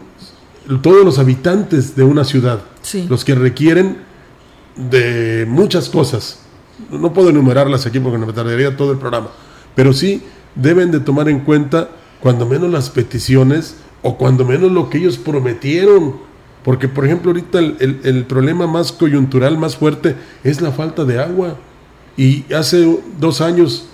todos 0.82 1.06
los 1.06 1.20
habitantes 1.20 1.96
de 1.96 2.04
una 2.04 2.26
ciudad 2.26 2.62
los 3.10 3.24
que 3.24 3.36
requieren 3.36 3.98
de 4.76 5.46
muchas 5.48 5.90
cosas. 5.90 6.40
No 6.92 7.14
puedo 7.14 7.30
enumerarlas 7.30 7.86
aquí 7.86 8.00
porque 8.00 8.18
me 8.18 8.32
tardaría 8.32 8.76
todo 8.78 8.92
el 8.92 8.98
programa, 8.98 9.30
pero 9.76 9.94
sí 9.94 10.22
deben 10.56 10.92
de 10.92 11.00
tomar 11.00 11.30
en 11.30 11.40
cuenta 11.40 11.90
cuando 12.22 12.46
menos 12.46 12.72
las 12.72 12.90
peticiones 12.90 13.78
o 14.02 14.18
cuando 14.18 14.46
menos 14.46 14.72
lo 14.72 14.90
que 14.90 14.98
ellos 14.98 15.18
prometieron. 15.18 16.16
Porque, 16.64 16.88
por 16.88 17.06
ejemplo, 17.06 17.32
ahorita 17.32 17.60
el, 17.60 18.26
problema 18.28 18.68
más 18.68 18.92
coyuntural, 18.92 19.58
más 19.58 19.78
fuerte, 19.78 20.16
es 20.44 20.60
la 20.62 20.72
falta 20.72 21.06
de 21.06 21.20
agua. 21.20 21.56
Y 22.18 22.44
hace 22.54 23.00
dos 23.20 23.42
años 23.42 23.88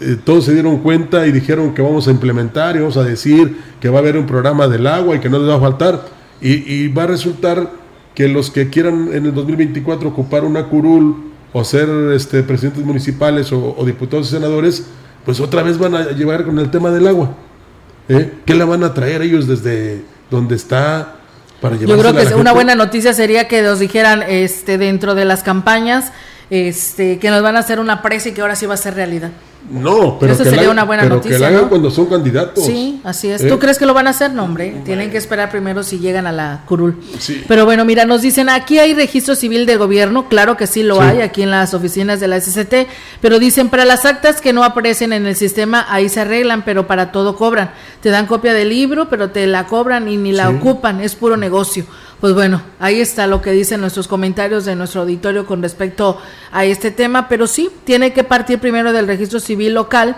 eh, 0.00 0.16
todos 0.24 0.46
se 0.46 0.52
dieron 0.54 0.78
cuenta 0.78 1.26
y 1.26 1.32
dijeron 1.32 1.72
que 1.72 1.82
vamos 1.82 2.08
a 2.08 2.10
implementar 2.10 2.74
y 2.74 2.80
vamos 2.80 2.96
a 2.96 3.04
decir 3.04 3.56
que 3.80 3.88
va 3.88 3.98
a 3.98 4.00
haber 4.00 4.16
un 4.16 4.26
programa 4.26 4.66
del 4.66 4.86
agua 4.86 5.16
y 5.16 5.20
que 5.20 5.28
no 5.28 5.38
les 5.38 5.48
va 5.48 5.56
a 5.56 5.60
faltar. 5.60 6.04
Y, 6.40 6.88
va 6.88 7.04
a 7.04 7.06
resultar 7.06 7.70
que 8.14 8.28
los 8.28 8.50
que 8.50 8.68
quieran 8.70 9.10
en 9.12 9.26
el 9.26 9.34
2024 9.34 10.08
ocupar 10.08 10.44
una 10.44 10.64
curul 10.64 11.32
o 11.52 11.64
ser 11.64 11.88
este, 12.12 12.42
presidentes 12.42 12.84
municipales 12.84 13.52
o, 13.52 13.74
o 13.76 13.84
diputados 13.84 14.28
y 14.28 14.30
senadores, 14.32 14.86
pues 15.24 15.40
otra 15.40 15.62
vez 15.62 15.78
van 15.78 15.94
a 15.94 16.10
llevar 16.10 16.44
con 16.44 16.58
el 16.58 16.70
tema 16.70 16.90
del 16.90 17.06
agua. 17.06 17.36
¿Eh? 18.08 18.32
¿Qué 18.44 18.54
la 18.54 18.64
van 18.64 18.84
a 18.84 18.94
traer 18.94 19.22
ellos 19.22 19.46
desde 19.46 20.02
donde 20.30 20.56
está 20.56 21.16
para 21.60 21.76
Yo 21.76 21.98
creo 21.98 22.14
que 22.14 22.34
una 22.34 22.52
buena 22.52 22.74
noticia 22.74 23.12
sería 23.14 23.48
que 23.48 23.62
nos 23.62 23.78
dijeran 23.78 24.22
este 24.22 24.78
dentro 24.78 25.14
de 25.14 25.24
las 25.24 25.42
campañas 25.42 26.12
este 26.50 27.18
que 27.18 27.30
nos 27.30 27.42
van 27.42 27.56
a 27.56 27.60
hacer 27.60 27.80
una 27.80 28.02
presa 28.02 28.28
y 28.28 28.32
que 28.32 28.40
ahora 28.40 28.54
sí 28.56 28.66
va 28.66 28.74
a 28.74 28.78
ser 28.78 28.94
realidad. 28.94 29.30
No, 29.70 30.18
pero, 30.18 30.36
que 30.36 30.44
sería 30.44 30.70
una 30.70 30.84
buena 30.84 31.02
pero 31.02 31.16
noticia. 31.16 31.36
que 31.36 31.40
la 31.40 31.48
hagan 31.48 31.68
cuando 31.68 31.90
son 31.90 32.06
candidatos. 32.06 32.64
Sí, 32.64 33.00
así 33.04 33.28
es. 33.28 33.42
¿Eh? 33.42 33.48
¿Tú 33.48 33.58
crees 33.58 33.78
que 33.78 33.86
lo 33.86 33.94
van 33.94 34.06
a 34.06 34.10
hacer? 34.10 34.32
No, 34.32 34.44
hombre. 34.44 34.82
Tienen 34.84 35.10
que 35.10 35.16
esperar 35.16 35.50
primero 35.50 35.82
si 35.82 35.98
llegan 35.98 36.26
a 36.26 36.32
la 36.32 36.62
curul. 36.66 37.00
Sí. 37.18 37.44
Pero 37.48 37.64
bueno, 37.64 37.84
mira, 37.84 38.04
nos 38.04 38.22
dicen, 38.22 38.48
aquí 38.48 38.78
hay 38.78 38.94
registro 38.94 39.34
civil 39.34 39.66
del 39.66 39.78
gobierno. 39.78 40.28
Claro 40.28 40.56
que 40.56 40.66
sí 40.66 40.82
lo 40.82 41.00
hay 41.00 41.20
aquí 41.20 41.42
en 41.42 41.50
las 41.50 41.74
oficinas 41.74 42.20
de 42.20 42.28
la 42.28 42.40
SCT. 42.40 42.88
Pero 43.20 43.38
dicen, 43.38 43.68
para 43.68 43.84
las 43.84 44.04
actas 44.04 44.40
que 44.40 44.52
no 44.52 44.62
aparecen 44.64 45.12
en 45.12 45.26
el 45.26 45.36
sistema, 45.36 45.86
ahí 45.88 46.08
se 46.08 46.20
arreglan, 46.20 46.64
pero 46.64 46.86
para 46.86 47.12
todo 47.12 47.36
cobran. 47.36 47.70
Te 48.00 48.10
dan 48.10 48.26
copia 48.26 48.54
del 48.54 48.68
libro, 48.68 49.08
pero 49.08 49.30
te 49.30 49.46
la 49.46 49.66
cobran 49.66 50.08
y 50.08 50.16
ni 50.16 50.32
la 50.32 50.48
ocupan. 50.48 51.00
Es 51.00 51.14
puro 51.14 51.36
negocio. 51.36 51.86
Pues 52.20 52.32
bueno, 52.32 52.62
ahí 52.78 53.00
está 53.00 53.26
lo 53.26 53.42
que 53.42 53.52
dicen 53.52 53.80
nuestros 53.80 54.08
comentarios 54.08 54.64
de 54.64 54.74
nuestro 54.74 55.02
auditorio 55.02 55.44
con 55.44 55.60
respecto 55.60 56.18
a 56.50 56.64
este 56.64 56.90
tema, 56.90 57.28
pero 57.28 57.46
sí, 57.46 57.68
tiene 57.84 58.14
que 58.14 58.24
partir 58.24 58.58
primero 58.58 58.92
del 58.92 59.06
registro 59.06 59.38
civil 59.38 59.74
local 59.74 60.16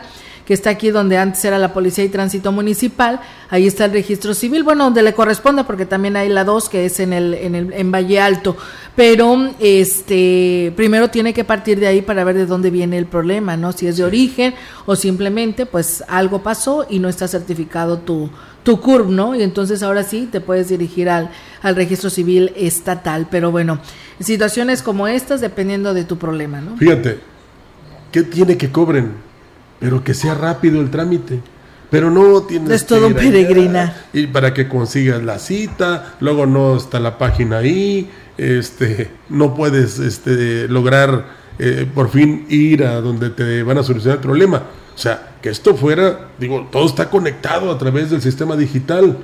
que 0.48 0.54
está 0.54 0.70
aquí 0.70 0.88
donde 0.88 1.18
antes 1.18 1.44
era 1.44 1.58
la 1.58 1.74
Policía 1.74 2.04
y 2.04 2.08
Tránsito 2.08 2.52
Municipal, 2.52 3.20
ahí 3.50 3.66
está 3.66 3.84
el 3.84 3.92
registro 3.92 4.32
civil, 4.32 4.62
bueno, 4.62 4.84
donde 4.84 5.02
le 5.02 5.12
corresponde, 5.12 5.62
porque 5.64 5.84
también 5.84 6.16
hay 6.16 6.30
la 6.30 6.42
2 6.42 6.70
que 6.70 6.87
es 6.87 7.00
en 7.00 7.12
el, 7.12 7.34
en 7.34 7.54
el 7.54 7.70
en 7.74 7.92
Valle 7.92 8.18
Alto, 8.18 8.56
pero 8.96 9.50
este 9.61 10.72
primero 10.74 11.11
tiene 11.11 11.34
que 11.34 11.44
partir 11.44 11.78
de 11.78 11.88
ahí 11.88 12.00
para 12.00 12.24
ver 12.24 12.37
de 12.37 12.46
dónde 12.46 12.70
viene 12.70 12.96
el 12.96 13.04
problema, 13.04 13.58
¿no? 13.58 13.72
Si 13.72 13.88
es 13.88 13.98
de 13.98 14.04
origen 14.04 14.54
o 14.87 14.96
simplemente 14.96 15.66
pues 15.66 16.02
algo 16.08 16.42
pasó 16.42 16.86
y 16.88 16.99
no 16.99 17.11
está 17.11 17.28
certificado 17.28 17.99
tu 17.99 18.30
tu 18.62 18.80
CURB, 18.80 19.11
¿no? 19.11 19.34
Y 19.34 19.42
entonces 19.42 19.82
ahora 19.82 20.02
sí 20.02 20.28
te 20.30 20.40
puedes 20.40 20.68
dirigir 20.68 21.09
al, 21.09 21.30
al 21.62 21.76
registro 21.76 22.11
civil 22.11 22.52
estatal. 22.56 23.26
Pero 23.30 23.50
bueno, 23.50 23.80
situaciones 24.20 24.82
como 24.82 25.09
estas 25.09 25.40
dependiendo 25.40 25.94
de 25.94 26.04
tu 26.04 26.18
problema, 26.18 26.61
¿no? 26.61 26.76
Fíjate, 26.76 27.20
¿qué 28.12 28.22
tiene 28.22 28.56
que 28.56 28.70
cobren? 28.70 29.12
Pero 29.80 30.02
que 30.02 30.14
sea 30.14 30.34
rápido 30.34 30.80
el 30.80 30.90
trámite. 30.90 31.40
Pero 31.90 32.11
no 32.11 32.42
tienes 32.42 32.70
es 32.70 32.86
todo 32.86 33.06
un 33.06 33.14
peregrina. 33.14 33.94
Y 34.12 34.26
para 34.26 34.52
que 34.52 34.68
consigas 34.68 35.22
la 35.22 35.38
cita, 35.38 36.16
luego 36.20 36.44
no 36.44 36.76
está 36.76 37.00
la 37.00 37.16
página 37.16 37.59
ahí, 37.59 38.11
este, 38.36 39.11
no 39.30 39.54
puedes 39.54 39.98
este, 39.98 40.68
lograr 40.68 41.24
eh, 41.59 41.86
por 41.92 42.11
fin 42.11 42.46
ir 42.50 42.84
a 42.84 43.00
donde 43.00 43.30
te 43.30 43.62
van 43.62 43.78
a 43.78 43.82
solucionar 43.82 44.18
el 44.18 44.22
problema. 44.22 44.62
O 44.99 45.01
sea, 45.01 45.36
que 45.40 45.49
esto 45.49 45.76
fuera, 45.76 46.30
digo, 46.40 46.66
todo 46.72 46.84
está 46.84 47.09
conectado 47.09 47.70
a 47.70 47.78
través 47.78 48.11
del 48.11 48.20
sistema 48.20 48.57
digital. 48.57 49.16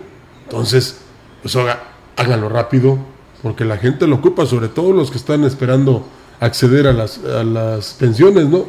Entonces, 0.44 0.98
pues 1.42 1.56
háganlo 2.16 2.48
rápido, 2.48 2.96
porque 3.42 3.64
la 3.64 3.76
gente 3.76 4.06
lo 4.06 4.14
ocupa, 4.14 4.46
sobre 4.46 4.68
todo 4.68 4.92
los 4.92 5.10
que 5.10 5.16
están 5.16 5.42
esperando 5.42 6.06
acceder 6.38 6.86
a 6.86 6.92
las, 6.92 7.18
a 7.24 7.42
las 7.42 7.94
pensiones, 7.94 8.46
¿no? 8.46 8.66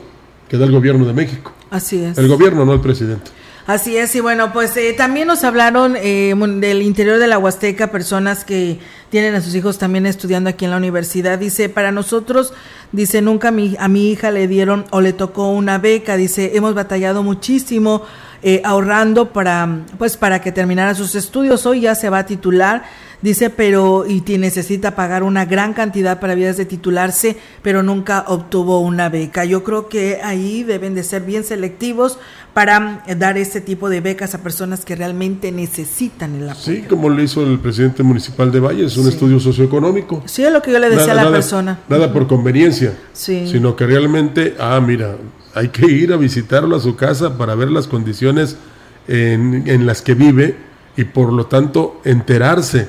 Que 0.50 0.58
da 0.58 0.66
el 0.66 0.72
gobierno 0.72 1.06
de 1.06 1.14
México. 1.14 1.52
Así 1.70 2.04
es. 2.04 2.18
El 2.18 2.28
gobierno, 2.28 2.66
no 2.66 2.74
el 2.74 2.82
presidente. 2.82 3.30
Así 3.68 3.98
es, 3.98 4.16
y 4.16 4.20
bueno, 4.20 4.54
pues 4.54 4.78
eh, 4.78 4.94
también 4.94 5.28
nos 5.28 5.44
hablaron 5.44 5.96
eh, 5.98 6.36
del 6.58 6.84
interior 6.84 7.18
de 7.18 7.26
la 7.26 7.40
Huasteca, 7.40 7.90
personas 7.90 8.46
que 8.46 8.78
tienen 9.10 9.34
a 9.34 9.42
sus 9.42 9.56
hijos 9.56 9.80
también 9.80 10.06
estudiando 10.06 10.52
aquí 10.52 10.66
en 10.66 10.72
la 10.72 10.78
universidad. 10.78 11.40
Dice, 11.40 11.68
para 11.68 11.92
nosotros, 11.92 12.54
dice, 12.92 13.24
nunca 13.24 13.50
mi, 13.50 13.76
a 13.80 13.88
mi 13.88 14.12
hija 14.12 14.30
le 14.30 14.48
dieron 14.48 14.86
o 14.92 15.02
le 15.02 15.14
tocó 15.14 15.50
una 15.50 15.80
beca. 15.80 16.16
Dice, 16.16 16.52
hemos 16.54 16.76
batallado 16.76 17.24
muchísimo 17.24 18.04
eh, 18.44 18.62
ahorrando 18.64 19.34
para, 19.34 19.80
pues, 19.98 20.16
para 20.16 20.42
que 20.42 20.52
terminara 20.52 20.94
sus 20.94 21.16
estudios. 21.16 21.66
Hoy 21.66 21.82
ya 21.82 21.96
se 21.96 22.12
va 22.12 22.20
a 22.20 22.26
titular 22.28 22.84
Dice, 23.26 23.50
pero 23.50 24.06
y 24.06 24.22
necesita 24.38 24.94
pagar 24.94 25.24
una 25.24 25.46
gran 25.46 25.74
cantidad 25.74 26.20
para 26.20 26.36
vías 26.36 26.58
de 26.58 26.66
titularse, 26.66 27.38
pero 27.64 27.82
nunca 27.82 28.26
obtuvo 28.28 28.82
una 28.82 29.10
beca. 29.10 29.46
Yo 29.46 29.64
creo 29.64 29.90
que 29.90 30.20
ahí 30.22 30.62
deben 30.62 30.94
de 30.94 31.04
ser 31.04 31.24
bien 31.24 31.44
selectivos 31.44 32.20
para 32.56 33.04
dar 33.18 33.38
este 33.38 33.60
tipo 33.60 33.90
de 33.90 34.00
becas 34.00 34.34
a 34.34 34.42
personas 34.42 34.86
que 34.86 34.96
realmente 34.96 35.52
necesitan 35.52 36.36
el 36.36 36.50
apoyo. 36.50 36.64
Sí, 36.64 36.84
como 36.88 37.10
lo 37.10 37.22
hizo 37.22 37.44
el 37.44 37.60
presidente 37.60 38.02
municipal 38.02 38.50
de 38.50 38.62
Valles, 38.62 38.96
un 38.96 39.10
estudio 39.10 39.42
socioeconómico. 39.42 40.24
Sí, 40.26 40.42
es 40.42 40.54
lo 40.54 40.62
que 40.62 40.72
yo 40.72 40.80
le 40.80 40.90
decía 40.90 41.12
a 41.12 41.16
la 41.16 41.30
persona. 41.30 41.80
Nada 41.90 42.14
por 42.14 42.28
conveniencia, 42.28 42.98
sino 43.12 43.76
que 43.76 43.86
realmente, 43.86 44.56
ah, 44.58 44.80
mira, 44.80 45.18
hay 45.54 45.68
que 45.68 45.86
ir 45.92 46.14
a 46.14 46.16
visitarlo 46.16 46.78
a 46.78 46.80
su 46.80 46.96
casa 46.96 47.38
para 47.38 47.56
ver 47.56 47.70
las 47.70 47.88
condiciones 47.88 48.56
en, 49.10 49.66
en 49.68 49.86
las 49.86 50.02
que 50.02 50.14
vive 50.14 50.56
y 50.96 51.04
por 51.04 51.34
lo 51.34 51.48
tanto 51.48 52.00
enterarse 52.06 52.88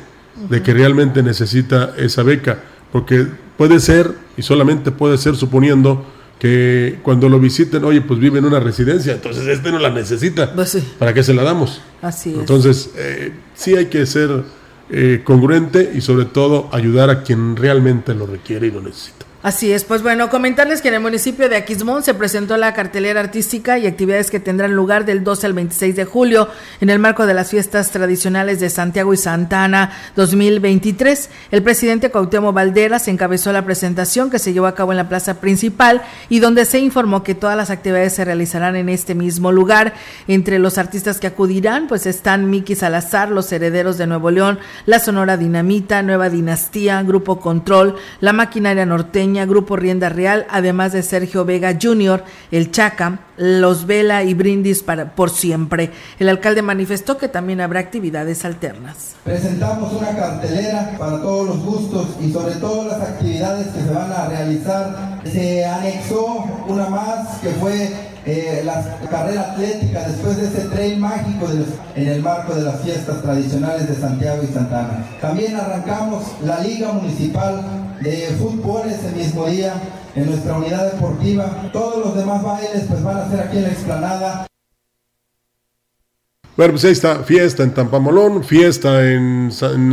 de 0.49 0.63
que 0.63 0.75
realmente 0.75 1.25
necesita 1.25 1.93
esa 1.97 2.23
beca, 2.23 2.61
porque 2.93 3.27
puede 3.57 3.81
ser, 3.81 4.15
y 4.37 4.43
solamente 4.43 4.93
puede 4.93 5.19
ser 5.19 5.35
suponiendo 5.35 6.07
que 6.39 6.99
cuando 7.03 7.29
lo 7.29 7.41
visiten, 7.41 7.85
oye, 7.85 8.01
pues 8.03 8.21
vive 8.21 8.39
en 8.39 8.45
una 8.45 8.61
residencia, 8.61 9.15
entonces 9.15 9.47
este 9.47 9.71
no 9.71 9.79
la 9.79 9.91
necesita, 9.91 10.55
pues 10.55 10.79
¿para 10.99 11.15
qué 11.15 11.23
se 11.23 11.35
la 11.35 11.43
damos? 11.43 11.81
Así 12.03 12.31
es. 12.31 12.39
Entonces, 12.39 12.91
eh, 12.97 13.33
sí 13.55 13.75
hay 13.75 13.87
que 13.87 14.05
ser 14.07 14.45
eh, 14.91 15.23
congruente 15.25 15.93
y 15.95 16.01
sobre 16.01 16.27
todo 16.27 16.69
ayudar 16.73 17.11
a 17.11 17.23
quien 17.23 17.57
realmente 17.57 18.15
lo 18.15 18.27
requiere 18.27 18.69
y 18.69 18.71
lo 18.71 18.81
necesita. 18.81 19.26
Así 19.47 19.73
es, 19.73 19.85
pues 19.85 20.03
bueno, 20.03 20.29
comentarles 20.29 20.83
que 20.83 20.89
en 20.89 20.95
el 20.95 21.01
municipio 21.01 21.49
de 21.49 21.55
Aquismón 21.55 22.03
se 22.03 22.15
presentó 22.15 22.57
la 22.57 22.75
cartelera 22.75 23.21
artística 23.21 23.79
y 23.79 23.87
actividades 23.87 24.29
que 24.29 24.41
tendrán 24.41 24.75
lugar 24.75 25.05
del 25.05 25.23
12 25.23 25.47
al 25.47 25.53
26 25.53 25.95
de 25.95 26.05
julio 26.05 26.49
en 26.81 26.91
el 26.91 26.99
marco 26.99 27.27
de 27.27 27.35
las 27.35 27.51
fiestas 27.51 27.93
tradicionales 27.93 28.59
de 28.59 28.71
Santiago 28.71 29.15
y 29.15 29.17
Santana 29.17 29.93
2023. 30.17 31.31
El 31.53 31.63
presidente 31.63 32.11
Cuauhtémoc 32.11 32.57
Valderas 32.57 33.07
encabezó 33.07 33.53
la 33.53 33.65
presentación 33.65 34.31
que 34.31 34.41
se 34.41 34.53
llevó 34.53 34.67
a 34.67 34.75
cabo 34.75 34.91
en 34.91 34.97
la 34.97 35.09
plaza 35.09 35.35
principal 35.39 36.03
y 36.29 36.41
donde 36.41 36.65
se 36.65 36.81
informó 36.81 37.23
que 37.23 37.37
todas 37.37 37.57
las 37.57 37.71
actividades 37.71 38.15
se 38.15 38.25
realizarán 38.25 38.75
en 38.75 38.89
este 38.89 39.15
mismo 39.15 39.53
lugar. 39.53 39.95
Entre 40.27 40.59
los 40.59 40.77
artistas 40.77 41.21
que 41.21 41.29
acudirán, 41.29 41.87
pues 41.87 42.07
están 42.07 42.51
Miki 42.51 42.75
Salazar, 42.75 43.31
los 43.31 43.53
herederos 43.53 43.97
de 43.97 44.09
Nuevo 44.09 44.33
León, 44.33 44.59
la 44.87 44.99
Sonora 44.99 45.37
Dinamita, 45.37 46.03
Nueva 46.03 46.31
Dinastía, 46.31 47.01
Grupo 47.05 47.39
Control, 47.39 47.95
la 48.19 48.33
Maquinaria 48.33 48.85
Norteña, 48.85 49.36
Grupo 49.45 49.77
Rienda 49.77 50.09
Real, 50.09 50.47
además 50.49 50.93
de 50.93 51.03
Sergio 51.03 51.45
Vega 51.45 51.77
Jr., 51.81 52.25
El 52.51 52.71
Chaca, 52.71 53.21
Los 53.37 53.87
Vela 53.87 54.25
y 54.25 54.35
Brindis 54.35 54.83
para, 54.83 55.15
por 55.15 55.31
siempre. 55.31 55.91
El 56.19 56.29
alcalde 56.29 56.63
manifestó 56.63 57.19
que 57.19 57.29
también 57.29 57.61
habrá 57.61 57.81
actividades 57.81 58.45
alternas. 58.45 59.17
Presentamos 59.25 59.93
una 59.93 60.17
cartelera 60.17 60.97
para 60.99 61.21
todos 61.21 61.49
los 61.49 61.65
gustos 61.65 62.07
y 62.21 62.33
sobre 62.33 62.55
todo 62.55 62.87
las 62.87 63.01
actividades 63.01 63.67
que 63.69 63.83
se 63.83 63.91
van 63.93 64.13
a 64.13 64.29
realizar. 64.29 65.21
Se 65.25 65.65
anexó 65.65 66.45
una 66.69 66.89
más 66.89 67.39
que 67.39 67.51
fue 67.51 68.16
eh, 68.27 68.63
la 68.65 68.99
carrera 69.09 69.53
atlética 69.53 70.09
después 70.09 70.37
de 70.37 70.49
ese 70.49 70.69
tren 70.69 71.01
mágico 71.01 71.47
en 71.95 72.09
el 72.09 72.21
marco 72.23 72.55
de 72.55 72.63
las 72.63 72.81
fiestas 72.83 73.23
tradicionales 73.23 73.89
de 73.89 73.95
Santiago 73.95 74.43
y 74.43 74.53
Santana. 74.53 75.07
También 75.21 75.57
arrancamos 75.57 76.25
la 76.45 76.61
Liga 76.61 76.93
Municipal 76.93 77.63
de 78.01 78.37
Fútbol 78.39 78.89
ese 78.89 79.13
mismo 79.17 79.47
día 79.47 79.75
en 80.15 80.27
nuestra 80.27 80.59
unidad 80.59 80.93
deportiva. 80.93 81.71
Todos 81.73 82.05
los 82.05 82.17
demás 82.17 82.43
bailes 82.43 82.85
pues 82.89 83.03
van 83.03 83.19
a 83.19 83.31
ser 83.31 83.41
aquí 83.41 83.59
en 83.59 83.63
la 83.63 83.69
explanada. 83.71 84.47
Bueno, 86.57 86.73
pues 86.73 86.85
ahí 86.87 86.93
está, 86.93 87.23
fiesta 87.23 87.63
en 87.63 87.75
Tampamolón, 87.75 88.43
fiesta 88.43 89.05
en, 89.05 89.51
en 89.51 89.91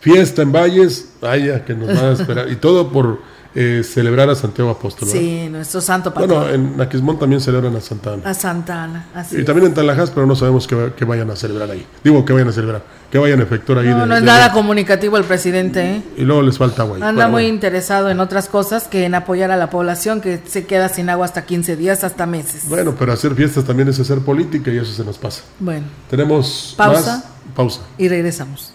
fiesta 0.00 0.42
en 0.42 0.52
Valles, 0.52 1.12
vaya 1.20 1.64
que 1.64 1.74
nos 1.74 1.88
van 1.88 2.04
a 2.06 2.12
esperar, 2.12 2.50
y 2.50 2.56
todo 2.56 2.90
por 2.90 3.20
eh, 3.54 3.82
celebrar 3.84 4.30
a 4.30 4.34
Santiago 4.34 4.70
Apóstol. 4.70 5.08
Sí, 5.08 5.48
nuestro 5.50 5.80
santo 5.80 6.14
patrón. 6.14 6.28
Bueno, 6.28 6.50
en 6.50 6.80
Aquismón 6.80 7.18
también 7.18 7.40
celebran 7.40 7.74
a 7.74 7.80
Santa 7.80 8.14
Ana. 8.14 8.22
A 8.30 8.34
Santa 8.34 8.84
Ana, 8.84 9.08
así 9.14 9.38
Y 9.38 9.44
también 9.44 9.66
en 9.66 9.74
Talajas, 9.74 10.10
pero 10.10 10.24
no 10.26 10.36
sabemos 10.36 10.68
qué, 10.68 11.04
vayan 11.04 11.30
a 11.30 11.36
celebrar 11.36 11.70
ahí. 11.70 11.84
Digo, 12.04 12.24
que 12.24 12.32
vayan 12.32 12.48
a 12.48 12.52
celebrar, 12.52 12.82
que 13.10 13.18
vayan 13.18 13.40
a 13.40 13.42
efectuar 13.42 13.80
ahí. 13.80 13.88
No, 13.88 14.06
no 14.06 14.16
es 14.16 14.22
nada 14.22 14.52
comunicativo 14.52 15.16
el 15.16 15.24
presidente, 15.24 15.96
¿eh? 15.96 16.02
Y 16.16 16.22
luego 16.22 16.42
les 16.42 16.58
falta 16.58 16.82
agua. 16.82 16.98
Anda 17.00 17.28
muy 17.28 17.46
interesado 17.46 18.08
en 18.08 18.20
otras 18.20 18.48
cosas 18.48 18.86
que 18.86 19.04
en 19.04 19.14
apoyar 19.16 19.50
a 19.50 19.56
la 19.56 19.68
población 19.68 20.20
que 20.20 20.40
se 20.46 20.66
queda 20.66 20.88
sin 20.88 21.10
agua 21.10 21.24
hasta 21.24 21.44
15 21.44 21.76
días, 21.76 22.04
hasta 22.04 22.26
meses. 22.26 22.68
Bueno, 22.68 22.94
pero 22.96 23.12
hacer 23.12 23.34
fiestas 23.34 23.64
también 23.64 23.88
es 23.88 23.98
hacer 23.98 24.20
política 24.20 24.70
y 24.70 24.76
eso 24.76 24.92
se 24.92 25.04
nos 25.04 25.18
pasa. 25.18 25.42
Bueno. 25.58 25.86
Tenemos 26.08 26.74
pausa. 26.76 27.24
pausa. 27.54 27.80
Y 27.98 28.08
regresamos. 28.08 28.72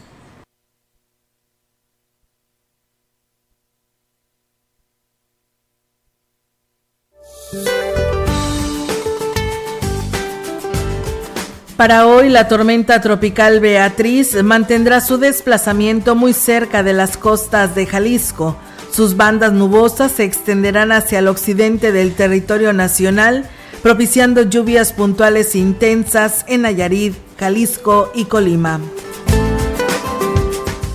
Para 11.78 12.08
hoy, 12.08 12.30
la 12.30 12.48
tormenta 12.48 13.02
tropical 13.02 13.60
Beatriz 13.60 14.42
mantendrá 14.42 15.02
su 15.02 15.18
desplazamiento 15.18 16.16
muy 16.16 16.32
cerca 16.32 16.84
de 16.84 16.94
las 16.94 17.18
costas 17.18 17.76
de 17.76 17.86
Jalisco. 17.86 18.56
Sus 18.94 19.18
bandas 19.18 19.52
nubosas 19.52 20.14
se 20.14 20.24
extenderán 20.24 20.94
hacia 20.94 21.20
el 21.20 21.28
occidente 21.28 21.92
del 21.92 22.16
territorio 22.16 22.72
nacional, 22.72 23.50
propiciando 23.84 24.44
lluvias 24.44 24.94
puntuales 24.94 25.54
intensas 25.54 26.46
en 26.48 26.62
Nayarit, 26.62 27.14
Jalisco 27.38 28.10
y 28.16 28.24
Colima. 28.24 28.80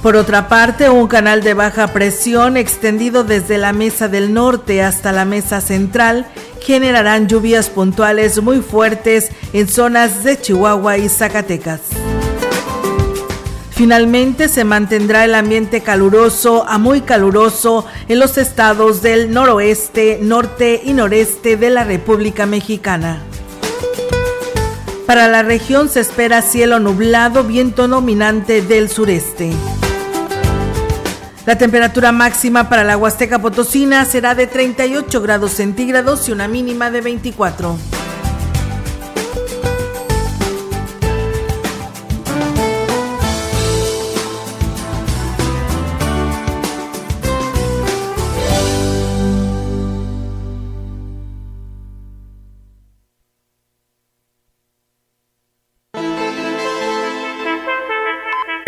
Por 0.02 0.16
otra 0.16 0.48
parte, 0.48 0.88
un 0.88 1.08
canal 1.08 1.42
de 1.42 1.52
baja 1.52 1.88
presión 1.88 2.56
extendido 2.56 3.22
desde 3.22 3.58
la 3.58 3.74
mesa 3.74 4.08
del 4.08 4.32
norte 4.32 4.82
hasta 4.82 5.12
la 5.12 5.26
mesa 5.26 5.60
central 5.60 6.26
generarán 6.60 7.28
lluvias 7.28 7.68
puntuales 7.68 8.42
muy 8.42 8.60
fuertes 8.60 9.30
en 9.52 9.68
zonas 9.68 10.24
de 10.24 10.40
Chihuahua 10.40 10.98
y 10.98 11.08
Zacatecas. 11.08 11.80
Finalmente 13.70 14.50
se 14.50 14.64
mantendrá 14.64 15.24
el 15.24 15.34
ambiente 15.34 15.80
caluroso 15.80 16.66
a 16.68 16.76
muy 16.76 17.00
caluroso 17.00 17.86
en 18.08 18.18
los 18.18 18.36
estados 18.36 19.00
del 19.00 19.32
noroeste, 19.32 20.18
norte 20.20 20.82
y 20.84 20.92
noreste 20.92 21.56
de 21.56 21.70
la 21.70 21.84
República 21.84 22.44
Mexicana. 22.44 23.22
Para 25.06 25.28
la 25.28 25.42
región 25.42 25.88
se 25.88 26.00
espera 26.00 26.42
cielo 26.42 26.78
nublado, 26.78 27.42
viento 27.42 27.88
dominante 27.88 28.60
del 28.60 28.90
sureste. 28.90 29.50
La 31.50 31.58
temperatura 31.58 32.12
máxima 32.12 32.68
para 32.68 32.84
la 32.84 32.96
Huasteca 32.96 33.40
Potosina 33.40 34.04
será 34.04 34.36
de 34.36 34.46
38 34.46 35.20
grados 35.20 35.50
centígrados 35.50 36.28
y 36.28 36.30
una 36.30 36.46
mínima 36.46 36.92
de 36.92 37.00
24. 37.00 37.99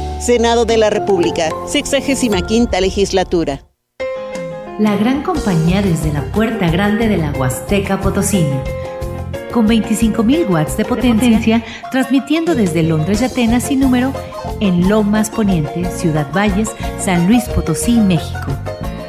Senado 0.21 0.65
de 0.65 0.77
la 0.77 0.89
República, 0.89 1.49
65 1.67 2.47
quinta 2.47 2.79
legislatura 2.79 3.65
la 4.81 4.95
gran 4.95 5.21
compañía 5.21 5.83
desde 5.83 6.11
la 6.11 6.23
puerta 6.31 6.71
grande 6.71 7.07
de 7.07 7.17
la 7.17 7.31
Huasteca 7.31 8.01
Potosina. 8.01 8.63
Con 9.53 9.67
25.000 9.67 10.49
watts 10.49 10.75
de 10.75 10.85
potencia, 10.85 11.63
transmitiendo 11.91 12.55
desde 12.55 12.81
Londres 12.81 13.21
y 13.21 13.25
Atenas 13.25 13.65
sin 13.65 13.81
número 13.81 14.11
en 14.59 14.89
Lomas 14.89 15.29
Poniente, 15.29 15.85
Ciudad 15.91 16.33
Valles, 16.33 16.71
San 16.99 17.27
Luis 17.27 17.43
Potosí, 17.49 17.99
México. 17.99 18.47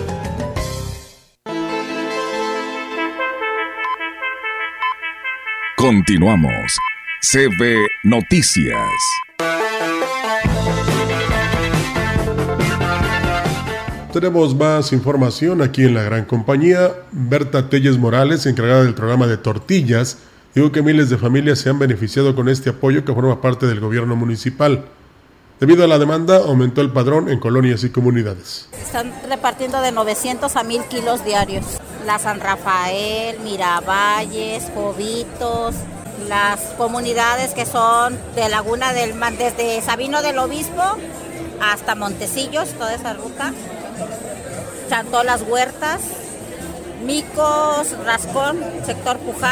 Continuamos. 5.77 6.77
CB 7.21 7.87
Noticias. 8.03 9.26
Tenemos 14.19 14.55
más 14.55 14.93
información 14.93 15.61
aquí 15.61 15.83
en 15.83 15.93
la 15.93 16.01
gran 16.01 16.25
compañía. 16.25 16.91
Berta 17.11 17.69
Telles 17.69 17.99
Morales, 17.99 18.47
encargada 18.47 18.83
del 18.83 18.95
programa 18.95 19.27
de 19.27 19.37
tortillas, 19.37 20.17
dijo 20.55 20.71
que 20.71 20.81
miles 20.81 21.11
de 21.11 21.19
familias 21.19 21.59
se 21.59 21.69
han 21.69 21.77
beneficiado 21.77 22.35
con 22.35 22.49
este 22.49 22.71
apoyo 22.71 23.05
que 23.05 23.13
forma 23.13 23.41
parte 23.41 23.67
del 23.67 23.79
gobierno 23.79 24.15
municipal. 24.15 24.85
Debido 25.59 25.83
a 25.83 25.87
la 25.87 25.99
demanda, 25.99 26.37
aumentó 26.37 26.81
el 26.81 26.89
padrón 26.89 27.29
en 27.29 27.39
colonias 27.39 27.83
y 27.83 27.91
comunidades. 27.91 28.69
Están 28.81 29.13
repartiendo 29.29 29.81
de 29.81 29.91
900 29.91 30.55
a 30.55 30.63
1000 30.63 30.81
kilos 30.85 31.23
diarios. 31.23 31.65
La 32.07 32.17
San 32.17 32.39
Rafael, 32.39 33.39
Miravalles, 33.43 34.63
Jovitos, 34.73 35.75
las 36.27 36.59
comunidades 36.75 37.53
que 37.53 37.67
son 37.67 38.17
de 38.33 38.49
Laguna 38.49 38.93
del 38.93 39.13
Mar, 39.13 39.37
desde 39.37 39.79
Sabino 39.81 40.23
del 40.23 40.39
Obispo 40.39 40.81
hasta 41.61 41.93
Montecillos, 41.93 42.69
toda 42.69 42.95
esa 42.95 43.13
ruta. 43.13 43.53
Chantolas 44.89 45.43
Huertas, 45.47 46.01
Micos, 47.05 47.95
Rascón, 48.05 48.57
sector 48.85 49.17
Pujá. 49.19 49.51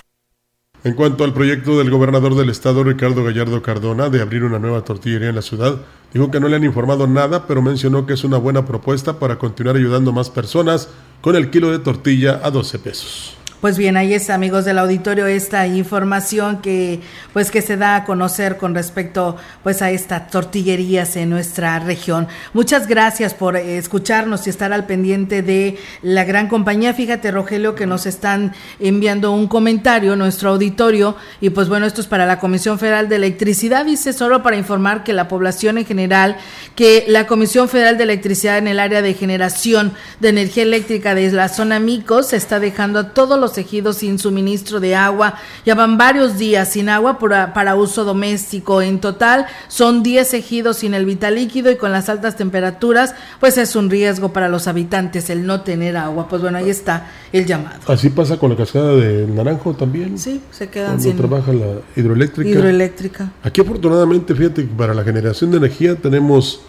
En 0.83 0.93
cuanto 0.93 1.23
al 1.23 1.33
proyecto 1.33 1.77
del 1.79 1.89
gobernador 1.89 2.35
del 2.35 2.49
estado, 2.49 2.83
Ricardo 2.83 3.23
Gallardo 3.23 3.61
Cardona, 3.61 4.09
de 4.09 4.21
abrir 4.21 4.43
una 4.43 4.59
nueva 4.59 4.83
tortillería 4.83 5.29
en 5.29 5.35
la 5.35 5.41
ciudad, 5.41 5.81
dijo 6.13 6.29
que 6.29 6.39
no 6.39 6.47
le 6.47 6.55
han 6.55 6.63
informado 6.63 7.07
nada, 7.07 7.47
pero 7.47 7.61
mencionó 7.61 8.05
que 8.05 8.13
es 8.13 8.23
una 8.23 8.37
buena 8.37 8.65
propuesta 8.65 9.17
para 9.17 9.39
continuar 9.39 9.75
ayudando 9.75 10.11
a 10.11 10.13
más 10.13 10.29
personas 10.29 10.89
con 11.21 11.35
el 11.35 11.49
kilo 11.49 11.71
de 11.71 11.79
tortilla 11.79 12.39
a 12.43 12.51
12 12.51 12.79
pesos. 12.79 13.35
Pues 13.65 13.79
bien, 13.79 13.97
ahí 13.97 14.13
está, 14.13 14.35
amigos 14.35 14.63
del 14.63 14.77
auditorio, 14.77 15.25
esta 15.25 15.65
información 15.65 16.61
que 16.61 16.99
pues 17.33 17.49
que 17.49 17.63
se 17.63 17.77
da 17.77 17.95
a 17.95 18.05
conocer 18.05 18.57
con 18.57 18.75
respecto 18.75 19.37
pues 19.63 19.81
a 19.81 19.89
estas 19.89 20.29
tortillerías 20.29 21.15
en 21.15 21.31
nuestra 21.31 21.79
región. 21.79 22.27
Muchas 22.53 22.85
gracias 22.85 23.33
por 23.33 23.57
escucharnos 23.57 24.45
y 24.45 24.51
estar 24.51 24.71
al 24.71 24.85
pendiente 24.85 25.41
de 25.41 25.79
la 26.03 26.25
gran 26.25 26.47
compañía. 26.47 26.93
Fíjate, 26.93 27.31
Rogelio, 27.31 27.73
que 27.73 27.87
nos 27.87 28.05
están 28.05 28.53
enviando 28.79 29.31
un 29.31 29.47
comentario 29.47 30.15
nuestro 30.15 30.51
auditorio 30.51 31.15
y 31.41 31.49
pues 31.49 31.67
bueno, 31.67 31.87
esto 31.87 32.01
es 32.01 32.07
para 32.07 32.27
la 32.27 32.37
Comisión 32.37 32.77
Federal 32.77 33.09
de 33.09 33.15
Electricidad, 33.15 33.83
dice 33.83 34.13
solo 34.13 34.43
para 34.43 34.57
informar 34.57 35.03
que 35.03 35.11
la 35.11 35.27
población 35.27 35.79
en 35.79 35.87
general, 35.87 36.37
que 36.75 37.05
la 37.07 37.25
Comisión 37.25 37.67
Federal 37.67 37.97
de 37.97 38.03
Electricidad 38.03 38.59
en 38.59 38.67
el 38.67 38.79
área 38.79 39.01
de 39.01 39.15
generación 39.15 39.93
de 40.19 40.29
energía 40.29 40.61
eléctrica 40.61 41.15
de 41.15 41.31
la 41.31 41.49
zona 41.49 41.79
Micos 41.79 42.31
está 42.31 42.59
dejando 42.59 42.99
a 42.99 43.09
todos 43.15 43.39
los 43.39 43.54
ejidos 43.57 43.97
sin 43.97 44.19
suministro 44.19 44.79
de 44.79 44.95
agua. 44.95 45.35
Ya 45.65 45.75
van 45.75 45.97
varios 45.97 46.37
días 46.37 46.71
sin 46.71 46.89
agua 46.89 47.19
para, 47.19 47.75
uso 47.75 48.03
doméstico. 48.03 48.81
En 48.81 48.99
total 48.99 49.45
son 49.67 50.03
10 50.03 50.33
ejidos 50.33 50.77
sin 50.77 50.93
el 50.93 51.05
vital 51.05 51.35
líquido 51.35 51.71
y 51.71 51.77
con 51.77 51.91
las 51.91 52.09
altas 52.09 52.35
temperaturas, 52.35 53.15
pues 53.39 53.57
es 53.57 53.75
un 53.75 53.89
riesgo 53.89 54.33
para 54.33 54.49
los 54.49 54.67
habitantes 54.67 55.29
el 55.29 55.45
no 55.45 55.61
tener 55.61 55.97
agua. 55.97 56.27
Pues 56.27 56.41
bueno, 56.41 56.57
ahí 56.57 56.69
está 56.69 57.11
el 57.31 57.45
llamado. 57.45 57.79
Así 57.87 58.09
pasa 58.09 58.37
con 58.37 58.49
la 58.49 58.55
cascada 58.55 58.95
de 58.95 59.27
Naranjo 59.27 59.73
también. 59.73 60.17
Sí, 60.17 60.41
se 60.51 60.69
quedan 60.69 61.01
sin. 61.01 61.17
trabaja 61.17 61.53
la 61.53 61.81
hidroeléctrica. 61.95 62.49
Hidroeléctrica. 62.49 63.31
Aquí 63.43 63.61
afortunadamente, 63.61 64.35
fíjate, 64.35 64.63
para 64.63 64.93
la 64.93 65.03
generación 65.03 65.51
de 65.51 65.57
energía 65.57 65.95
tenemos 65.95 66.61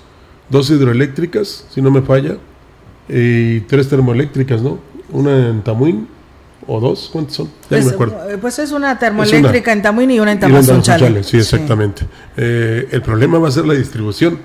dos 0.49 0.71
hidroeléctricas, 0.71 1.67
si 1.71 1.83
no 1.83 1.91
me 1.91 2.03
falla, 2.03 2.39
y 3.09 3.61
tres 3.61 3.89
termoeléctricas, 3.89 4.63
¿no? 4.63 4.79
Una 5.11 5.49
en 5.49 5.63
Tamuín 5.63 6.09
o 6.67 6.81
dos, 6.81 7.11
¿cuántos 7.13 7.37
son? 7.37 7.47
Ya 7.47 7.53
pues, 7.69 7.85
me 7.87 7.93
acuerdo. 7.93 8.31
Eh, 8.31 8.39
pues 8.39 8.59
es 8.59 8.73
una 8.73 8.99
termoeléctrica 8.99 9.73
en 9.73 9.83
Tamuín 9.83 10.11
y 10.11 10.21
una 10.21 10.33
en 10.33 10.41
Tamazunchale. 10.41 11.23
Sí, 11.23 11.39
exactamente. 11.39 12.07
Eh, 12.37 12.89
el 12.91 13.03
problema 13.03 13.39
va 13.39 13.49
a 13.49 13.53
ser 13.53 13.67
la 13.67 13.75
distribución. 13.75 14.39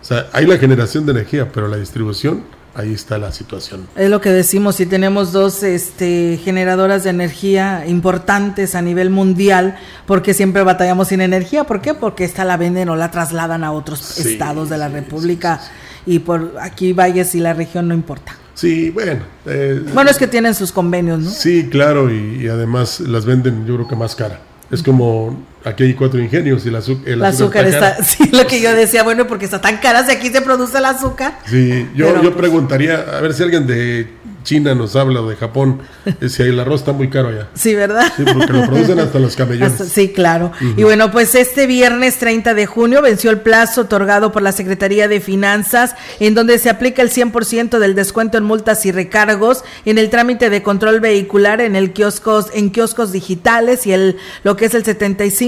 O 0.00 0.04
sea, 0.04 0.26
hay 0.32 0.46
la 0.46 0.56
generación 0.58 1.06
de 1.06 1.12
energía, 1.12 1.50
pero 1.52 1.66
la 1.66 1.76
distribución, 1.76 2.44
ahí 2.74 2.94
está 2.94 3.18
la 3.18 3.32
situación. 3.32 3.88
Es 3.96 4.08
lo 4.08 4.20
que 4.20 4.30
decimos, 4.30 4.76
si 4.76 4.86
tenemos 4.86 5.32
dos 5.32 5.64
este, 5.64 6.38
generadoras 6.44 7.02
de 7.02 7.10
energía 7.10 7.84
importantes 7.86 8.76
a 8.76 8.82
nivel 8.82 9.10
mundial, 9.10 9.76
porque 10.06 10.34
siempre 10.34 10.62
batallamos 10.62 11.08
sin 11.08 11.20
energía? 11.20 11.64
¿Por 11.64 11.80
qué? 11.80 11.94
Porque 11.94 12.24
esta 12.24 12.44
la 12.44 12.56
venden 12.56 12.88
o 12.88 12.96
la 12.96 13.10
trasladan 13.10 13.64
a 13.64 13.72
otros 13.72 14.18
estados 14.18 14.70
de 14.70 14.78
la 14.78 14.88
República 14.88 15.60
y 16.06 16.20
por 16.20 16.54
aquí 16.60 16.92
Valles 16.92 17.34
y 17.34 17.40
la 17.40 17.52
región 17.52 17.88
no 17.88 17.94
importa. 17.94 18.36
Sí, 18.58 18.90
bueno. 18.90 19.20
Eh, 19.46 19.80
bueno, 19.94 20.10
es 20.10 20.18
que 20.18 20.26
tienen 20.26 20.52
sus 20.52 20.72
convenios, 20.72 21.20
¿no? 21.20 21.30
Sí, 21.30 21.68
claro, 21.70 22.12
y, 22.12 22.48
además 22.48 22.98
las 22.98 23.24
venden 23.24 23.64
yo 23.64 23.76
creo 23.76 23.86
que 23.86 23.94
más 23.94 24.16
cara. 24.16 24.40
Es 24.68 24.82
como 24.82 25.44
aquí 25.64 25.84
hay 25.84 25.94
cuatro 25.94 26.20
ingenios 26.20 26.64
y 26.64 26.68
el, 26.68 26.76
azúcar, 26.76 27.08
el 27.08 27.24
azúcar, 27.24 27.66
está, 27.66 28.02
sí, 28.04 28.30
lo 28.32 28.46
que 28.46 28.60
yo 28.60 28.74
decía, 28.74 29.02
bueno, 29.02 29.26
porque 29.26 29.44
está 29.44 29.60
tan 29.60 29.78
cara, 29.78 30.04
si 30.04 30.12
aquí 30.12 30.30
se 30.30 30.40
produce 30.40 30.78
el 30.78 30.84
azúcar. 30.84 31.38
Sí, 31.46 31.88
yo, 31.94 32.14
yo 32.16 32.22
pues 32.22 32.36
preguntaría, 32.36 32.94
a 33.16 33.20
ver 33.20 33.34
si 33.34 33.42
alguien 33.42 33.66
de 33.66 34.08
China 34.48 34.74
nos 34.74 34.96
habla 34.96 35.20
de 35.20 35.36
Japón, 35.36 35.80
si 36.26 36.42
el 36.42 36.58
arroz 36.58 36.80
está 36.80 36.92
muy 36.92 37.10
caro 37.10 37.28
allá. 37.28 37.48
Sí, 37.52 37.74
¿verdad? 37.74 38.10
Sí, 38.16 38.24
porque 38.24 38.52
lo 38.52 38.66
producen 38.66 38.98
hasta 38.98 39.18
los 39.18 39.36
camellones. 39.36 39.76
sí, 39.92 40.08
claro. 40.12 40.52
Y 40.76 40.84
bueno, 40.84 41.10
pues 41.10 41.34
este 41.34 41.66
viernes 41.66 42.18
30 42.18 42.54
de 42.54 42.64
junio 42.64 43.02
venció 43.02 43.30
el 43.30 43.40
plazo 43.40 43.82
otorgado 43.82 44.32
por 44.32 44.40
la 44.40 44.52
Secretaría 44.52 45.06
de 45.06 45.20
Finanzas, 45.20 45.96
en 46.18 46.34
donde 46.34 46.58
se 46.58 46.70
aplica 46.70 47.02
el 47.02 47.10
100% 47.10 47.78
del 47.78 47.94
descuento 47.94 48.38
en 48.38 48.44
multas 48.44 48.86
y 48.86 48.92
recargos 48.92 49.64
en 49.84 49.98
el 49.98 50.08
trámite 50.08 50.48
de 50.48 50.62
control 50.62 51.00
vehicular 51.00 51.60
en 51.60 51.76
el 51.76 51.92
kioscos 51.92 52.46
en 52.54 52.70
kioscos 52.70 53.12
digitales 53.12 53.86
y 53.86 53.92
el 53.92 54.16
lo 54.44 54.56
que 54.56 54.64
es 54.64 54.74
el 54.74 54.82
75% 54.82 55.47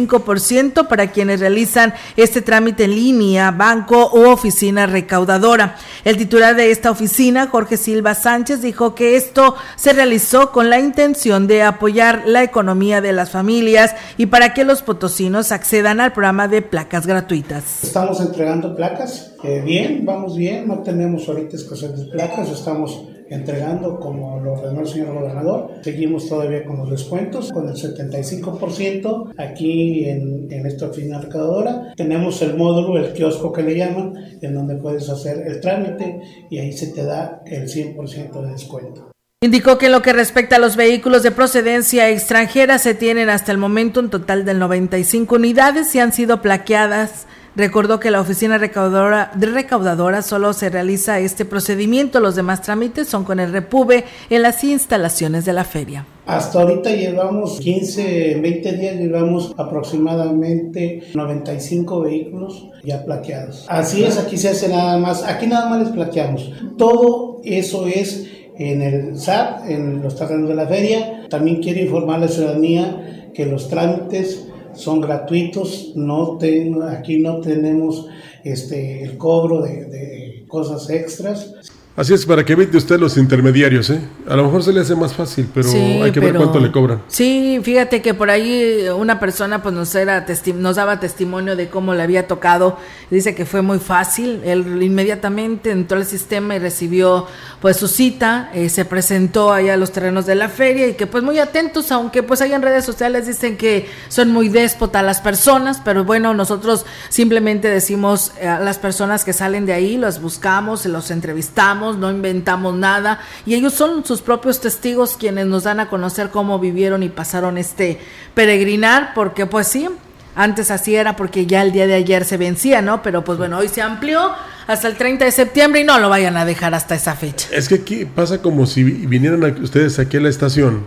para 0.88 1.10
quienes 1.10 1.40
realizan 1.40 1.94
este 2.16 2.42
trámite 2.42 2.84
en 2.84 2.94
línea, 2.94 3.50
banco 3.50 4.10
u 4.12 4.28
oficina 4.28 4.86
recaudadora. 4.86 5.76
El 6.04 6.16
titular 6.16 6.56
de 6.56 6.70
esta 6.70 6.90
oficina, 6.90 7.48
Jorge 7.48 7.76
Silva 7.76 8.14
Sánchez, 8.14 8.62
dijo 8.62 8.94
que 8.94 9.16
esto 9.16 9.54
se 9.76 9.92
realizó 9.92 10.52
con 10.52 10.70
la 10.70 10.78
intención 10.78 11.46
de 11.46 11.62
apoyar 11.62 12.22
la 12.26 12.42
economía 12.42 13.00
de 13.00 13.12
las 13.12 13.30
familias 13.30 13.94
y 14.16 14.26
para 14.26 14.54
que 14.54 14.64
los 14.64 14.82
potosinos 14.82 15.52
accedan 15.52 16.00
al 16.00 16.12
programa 16.12 16.48
de 16.48 16.62
placas 16.62 17.06
gratuitas. 17.06 17.84
Estamos 17.84 18.20
entregando 18.20 18.74
placas, 18.74 19.32
eh, 19.42 19.62
bien, 19.64 20.04
vamos 20.04 20.36
bien, 20.36 20.68
no 20.68 20.82
tenemos 20.82 21.28
ahorita 21.28 21.56
escasez 21.56 21.96
de 21.96 22.04
placas, 22.06 22.48
estamos 22.50 23.00
entregando 23.30 23.98
como 23.98 24.40
lo 24.40 24.52
ordenó 24.52 24.80
el 24.80 24.88
señor 24.88 25.14
gobernador. 25.14 25.70
Seguimos 25.82 26.28
todavía 26.28 26.64
con 26.64 26.78
los 26.78 26.90
descuentos, 26.90 27.50
con 27.52 27.68
el 27.68 27.74
75% 27.74 29.32
aquí 29.38 30.04
en, 30.04 30.48
en 30.50 30.66
esta 30.66 30.86
oficina 30.86 31.20
recaudadora. 31.20 31.94
Tenemos 31.96 32.42
el 32.42 32.56
módulo, 32.56 32.98
el 32.98 33.12
kiosco 33.12 33.52
que 33.52 33.62
le 33.62 33.76
llaman, 33.76 34.14
en 34.42 34.54
donde 34.54 34.76
puedes 34.76 35.08
hacer 35.08 35.46
el 35.46 35.60
trámite 35.60 36.20
y 36.50 36.58
ahí 36.58 36.72
se 36.72 36.88
te 36.88 37.04
da 37.04 37.40
el 37.46 37.68
100% 37.68 38.42
de 38.42 38.52
descuento. 38.52 39.10
Indicó 39.42 39.78
que 39.78 39.86
en 39.86 39.92
lo 39.92 40.02
que 40.02 40.12
respecta 40.12 40.56
a 40.56 40.58
los 40.58 40.76
vehículos 40.76 41.22
de 41.22 41.30
procedencia 41.30 42.10
extranjera 42.10 42.78
se 42.78 42.94
tienen 42.94 43.30
hasta 43.30 43.52
el 43.52 43.56
momento 43.56 44.00
un 44.00 44.10
total 44.10 44.44
de 44.44 44.52
95 44.52 45.36
unidades 45.36 45.94
y 45.94 45.98
han 45.98 46.12
sido 46.12 46.42
plaqueadas 46.42 47.26
Recordó 47.60 48.00
que 48.00 48.10
la 48.10 48.22
oficina 48.22 48.56
recaudadora, 48.56 49.32
recaudadora 49.38 50.22
solo 50.22 50.54
se 50.54 50.70
realiza 50.70 51.18
este 51.18 51.44
procedimiento, 51.44 52.18
los 52.18 52.34
demás 52.34 52.62
trámites 52.62 53.06
son 53.06 53.22
con 53.22 53.38
el 53.38 53.52
Repube 53.52 54.06
en 54.30 54.40
las 54.40 54.64
instalaciones 54.64 55.44
de 55.44 55.52
la 55.52 55.64
feria. 55.64 56.06
Hasta 56.24 56.62
ahorita 56.62 56.88
llevamos 56.90 57.60
15, 57.60 58.38
20 58.40 58.72
días, 58.78 58.96
llevamos 58.96 59.54
aproximadamente 59.58 61.02
95 61.12 62.00
vehículos 62.00 62.70
ya 62.82 63.04
plaqueados. 63.04 63.66
Así 63.68 64.04
es, 64.04 64.16
aquí 64.16 64.38
se 64.38 64.48
hace 64.48 64.70
nada 64.70 64.96
más, 64.96 65.22
aquí 65.22 65.46
nada 65.46 65.68
más 65.68 65.80
les 65.80 65.90
plaqueamos. 65.90 66.50
Todo 66.78 67.42
eso 67.44 67.86
es 67.86 68.26
en 68.56 68.80
el 68.80 69.18
SAT, 69.18 69.68
en 69.68 70.00
los 70.00 70.16
terrenos 70.16 70.48
de 70.48 70.54
la 70.54 70.66
feria. 70.66 71.26
También 71.28 71.62
quiero 71.62 71.78
informar 71.80 72.16
a 72.16 72.20
la 72.20 72.28
ciudadanía 72.28 73.30
que 73.34 73.44
los 73.44 73.68
trámites 73.68 74.49
son 74.80 75.00
gratuitos, 75.00 75.92
no 75.94 76.38
tengo, 76.38 76.82
aquí 76.84 77.18
no 77.18 77.40
tenemos 77.40 78.06
este, 78.44 79.02
el 79.02 79.16
cobro 79.18 79.62
de, 79.62 79.84
de 79.84 80.44
cosas 80.48 80.88
extras. 80.90 81.54
Así 82.00 82.14
es, 82.14 82.24
para 82.24 82.46
que 82.46 82.54
evite 82.54 82.78
usted 82.78 82.98
los 82.98 83.18
intermediarios, 83.18 83.90
¿eh? 83.90 84.00
A 84.26 84.34
lo 84.34 84.44
mejor 84.44 84.62
se 84.62 84.72
le 84.72 84.80
hace 84.80 84.96
más 84.96 85.12
fácil, 85.12 85.46
pero 85.52 85.68
hay 86.02 86.10
que 86.10 86.18
ver 86.18 86.34
cuánto 86.34 86.58
le 86.58 86.72
cobran. 86.72 87.02
Sí, 87.08 87.60
fíjate 87.62 88.00
que 88.00 88.14
por 88.14 88.30
ahí 88.30 88.86
una 88.96 89.20
persona 89.20 89.62
pues 89.62 89.74
nos, 89.74 89.94
era 89.94 90.24
nos 90.54 90.76
daba 90.76 90.98
testimonio 90.98 91.56
de 91.56 91.68
cómo 91.68 91.92
le 91.92 92.02
había 92.02 92.26
tocado. 92.26 92.78
Dice 93.10 93.34
que 93.34 93.44
fue 93.44 93.60
muy 93.60 93.78
fácil. 93.80 94.40
Él 94.44 94.82
inmediatamente 94.82 95.72
entró 95.72 95.98
al 95.98 96.06
sistema 96.06 96.56
y 96.56 96.58
recibió 96.58 97.26
pues 97.60 97.76
su 97.76 97.86
cita. 97.86 98.50
Eh, 98.54 98.70
se 98.70 98.86
presentó 98.86 99.52
allá 99.52 99.74
a 99.74 99.76
los 99.76 99.92
terrenos 99.92 100.24
de 100.24 100.36
la 100.36 100.48
feria 100.48 100.86
y 100.88 100.94
que 100.94 101.06
pues 101.06 101.22
muy 101.22 101.38
atentos, 101.38 101.92
aunque 101.92 102.22
pues 102.22 102.40
ahí 102.40 102.54
en 102.54 102.62
redes 102.62 102.86
sociales 102.86 103.26
dicen 103.26 103.58
que 103.58 103.90
son 104.08 104.30
muy 104.30 104.48
déspota 104.48 105.02
las 105.02 105.20
personas, 105.20 105.82
pero 105.84 106.06
bueno, 106.06 106.32
nosotros 106.32 106.86
simplemente 107.10 107.68
decimos 107.68 108.32
a 108.42 108.58
las 108.58 108.78
personas 108.78 109.22
que 109.22 109.34
salen 109.34 109.66
de 109.66 109.74
ahí, 109.74 109.98
los 109.98 110.22
buscamos, 110.22 110.86
los 110.86 111.10
entrevistamos 111.10 111.89
no 111.96 112.10
inventamos 112.10 112.74
nada 112.74 113.20
y 113.46 113.54
ellos 113.54 113.74
son 113.74 114.04
sus 114.04 114.20
propios 114.22 114.60
testigos 114.60 115.16
quienes 115.18 115.46
nos 115.46 115.64
dan 115.64 115.80
a 115.80 115.88
conocer 115.88 116.30
cómo 116.30 116.58
vivieron 116.58 117.02
y 117.02 117.08
pasaron 117.08 117.58
este 117.58 117.98
peregrinar, 118.34 119.12
porque 119.14 119.46
pues 119.46 119.66
sí, 119.68 119.88
antes 120.34 120.70
así 120.70 120.94
era 120.94 121.16
porque 121.16 121.46
ya 121.46 121.62
el 121.62 121.72
día 121.72 121.86
de 121.86 121.94
ayer 121.94 122.24
se 122.24 122.36
vencía, 122.36 122.82
¿no? 122.82 123.02
Pero 123.02 123.24
pues 123.24 123.38
bueno, 123.38 123.58
hoy 123.58 123.68
se 123.68 123.82
amplió 123.82 124.30
hasta 124.66 124.88
el 124.88 124.96
30 124.96 125.24
de 125.24 125.32
septiembre 125.32 125.80
y 125.80 125.84
no 125.84 125.98
lo 125.98 126.08
vayan 126.08 126.36
a 126.36 126.44
dejar 126.44 126.74
hasta 126.74 126.94
esa 126.94 127.14
fecha. 127.14 127.48
Es 127.52 127.68
que 127.68 127.76
aquí 127.76 128.04
pasa 128.04 128.40
como 128.40 128.66
si 128.66 128.84
vinieran 128.84 129.42
ustedes 129.62 129.98
aquí 129.98 130.16
a 130.16 130.20
la 130.20 130.28
estación 130.28 130.84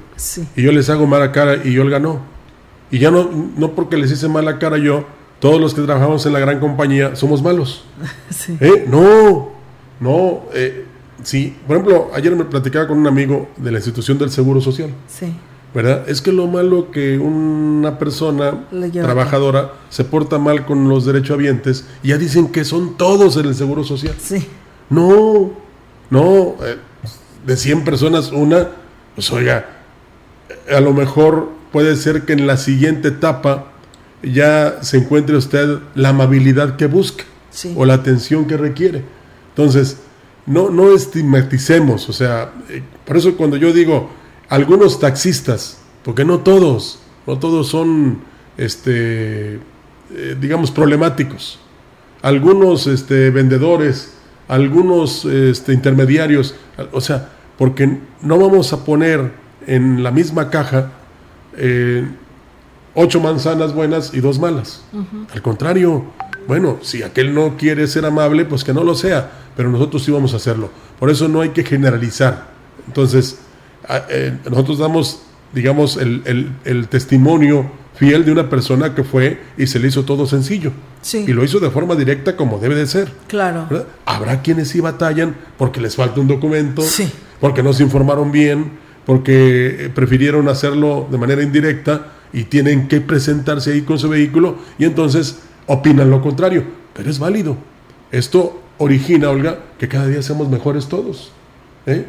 y 0.56 0.64
yo 0.64 0.72
les 0.72 0.89
hago 0.89 1.06
mala 1.06 1.32
cara 1.32 1.58
y 1.64 1.74
yo 1.74 1.82
el 1.84 1.89
ganó. 1.89 2.22
Y 2.89 2.99
ya 2.99 3.12
no, 3.12 3.30
no 3.58 3.72
porque 3.72 3.97
les 3.97 4.12
hice 4.12 4.28
mala 4.28 4.60
cara 4.60 4.78
yo, 4.78 5.06
todos 5.39 5.60
los 5.60 5.74
que 5.74 5.82
trabajamos 5.82 6.26
en 6.26 6.34
la 6.34 6.39
gran 6.39 6.60
compañía 6.60 7.16
somos 7.16 7.41
malos. 7.41 7.84
¿Eh? 8.60 8.86
No, 8.88 9.51
no, 9.99 10.43
eh, 10.54 10.86
sí. 11.24 11.55
Por 11.67 11.78
ejemplo, 11.78 12.11
ayer 12.13 12.36
me 12.36 12.45
platicaba 12.45 12.88
con 12.88 12.97
un 12.99 13.07
amigo 13.07 13.49
de 13.57 13.71
la 13.71 13.78
institución 13.78 14.17
del 14.17 14.30
Seguro 14.30 14.61
Social. 14.61 14.89
Sí. 15.07 15.34
¿Verdad? 15.74 16.07
Es 16.07 16.21
que 16.21 16.32
lo 16.32 16.45
malo 16.45 16.91
que 16.91 17.17
una 17.17 17.97
persona 17.97 18.67
trabajadora 18.91 19.74
se 19.89 20.03
porta 20.03 20.38
mal 20.38 20.65
con 20.65 20.88
los 20.88 21.05
derechohabientes, 21.05 21.86
ya 22.03 22.17
dicen 22.19 22.49
que 22.49 22.63
son 22.63 22.95
todos 22.95 23.38
en 23.38 23.47
el 23.47 23.55
Seguro 23.55 23.84
Social. 23.84 24.13
Sí. 24.19 24.47
No, 24.91 25.51
no, 26.11 26.55
eh, 26.63 26.78
de 27.45 27.57
100 27.57 27.84
personas 27.84 28.32
una, 28.32 28.67
pues 29.15 29.32
oiga, 29.32 29.65
a 30.71 30.80
lo 30.80 30.93
mejor 30.93 31.49
puede 31.71 31.95
ser 31.95 32.24
que 32.24 32.34
en 32.34 32.45
la 32.45 32.57
siguiente 32.57 33.07
etapa 33.07 33.71
ya 34.21 34.78
se 34.82 34.97
encuentre 34.97 35.36
usted 35.36 35.80
la 35.95 36.09
amabilidad 36.09 36.76
que 36.78 36.86
busca 36.86 37.24
o 37.76 37.86
la 37.86 37.95
atención 37.95 38.45
que 38.45 38.57
requiere. 38.57 39.03
Entonces, 39.49 39.97
no, 40.46 40.70
no 40.70 40.94
estigmaticemos, 40.94 42.10
o 42.10 42.14
sea, 42.14 42.52
eh, 42.70 42.84
por 43.06 43.18
eso 43.18 43.36
cuando 43.36 43.58
yo 43.58 43.72
digo 43.72 44.10
algunos 44.50 45.00
taxistas, 45.00 45.80
porque 46.04 46.26
no 46.26 46.39
todos, 46.39 47.00
no 47.26 47.39
todos 47.39 47.68
son, 47.68 48.20
este, 48.58 49.56
eh, 49.56 50.38
digamos, 50.39 50.72
problemáticos. 50.72 51.60
Algunos 52.22 52.88
este, 52.88 53.30
vendedores, 53.30 54.14
algunos 54.48 55.26
este, 55.26 55.74
intermediarios, 55.74 56.56
o 56.91 57.02
sea, 57.02 57.30
porque 57.58 58.00
no 58.22 58.38
vamos 58.38 58.74
a 58.74 58.84
poner 58.84 59.32
en 59.66 60.04
la 60.04 60.12
misma 60.12 60.50
caja 60.50 60.91
eh, 61.58 62.06
ocho 62.94 63.20
manzanas 63.20 63.74
buenas 63.74 64.14
y 64.14 64.20
dos 64.20 64.39
malas. 64.39 64.84
Al 65.34 65.41
contrario, 65.41 66.06
bueno, 66.48 66.78
si 66.82 67.04
aquel 67.04 67.34
no 67.34 67.58
quiere 67.58 67.88
ser 67.88 68.06
amable, 68.06 68.46
pues 68.46 68.64
que 68.64 68.74
no 68.74 68.84
lo 68.84 68.96
sea, 68.96 69.32
pero 69.56 69.70
nosotros 69.70 70.04
sí 70.04 70.12
vamos 70.12 70.34
a 70.34 70.38
hacerlo. 70.38 70.70
Por 70.99 71.10
eso 71.10 71.28
no 71.28 71.41
hay 71.41 71.49
que 71.49 71.64
generalizar. 71.64 72.47
Entonces, 72.88 73.39
eh, 74.10 74.38
nosotros 74.49 74.78
damos, 74.80 75.22
digamos, 75.54 75.97
el, 75.97 76.88
testimonio 76.89 77.70
fiel 77.95 78.26
de 78.26 78.32
una 78.32 78.49
persona 78.49 78.95
que 78.95 79.04
fue 79.04 79.39
y 79.58 79.68
se 79.68 79.80
le 79.80 79.88
hizo 79.88 80.04
todo 80.04 80.26
sencillo. 80.26 80.72
Sí. 81.01 81.26
Y 81.28 81.34
lo 81.34 81.43
hizo 81.43 81.60
de 81.60 81.70
forma 81.70 81.95
directa 81.95 82.36
como 82.36 82.58
debe 82.60 82.76
de 82.76 82.88
ser. 82.88 83.12
Claro. 83.28 83.68
Habrá 84.06 84.41
quienes 84.41 84.70
sí 84.70 84.80
batallan 84.80 85.36
porque 85.58 85.80
les 85.80 85.95
falta 85.95 86.20
un 86.20 86.28
documento, 86.28 86.82
sí. 86.82 87.12
porque 87.39 87.62
no 87.62 87.74
se 87.74 87.84
informaron 87.84 88.32
bien, 88.32 88.72
porque 89.06 89.91
prefirieron 89.93 90.47
hacerlo 90.47 91.08
de 91.12 91.18
manera 91.18 91.43
indirecta 91.43 92.14
y 92.32 92.45
tienen 92.45 92.88
que 92.88 92.99
presentarse 92.99 93.74
ahí 93.74 93.82
con 93.82 93.99
su 93.99 94.10
vehículo 94.10 94.58
y 94.80 94.86
entonces 94.86 95.39
opinan 95.68 96.10
lo 96.10 96.22
contrario, 96.22 96.64
pero 96.93 97.10
es 97.10 97.20
válido. 97.20 97.58
Esto 98.12 98.62
origina, 98.78 99.30
Olga, 99.30 99.59
que 99.78 99.88
cada 99.88 100.07
día 100.07 100.21
seamos 100.21 100.49
mejores 100.49 100.88
todos. 100.88 101.32
¿eh? 101.86 102.05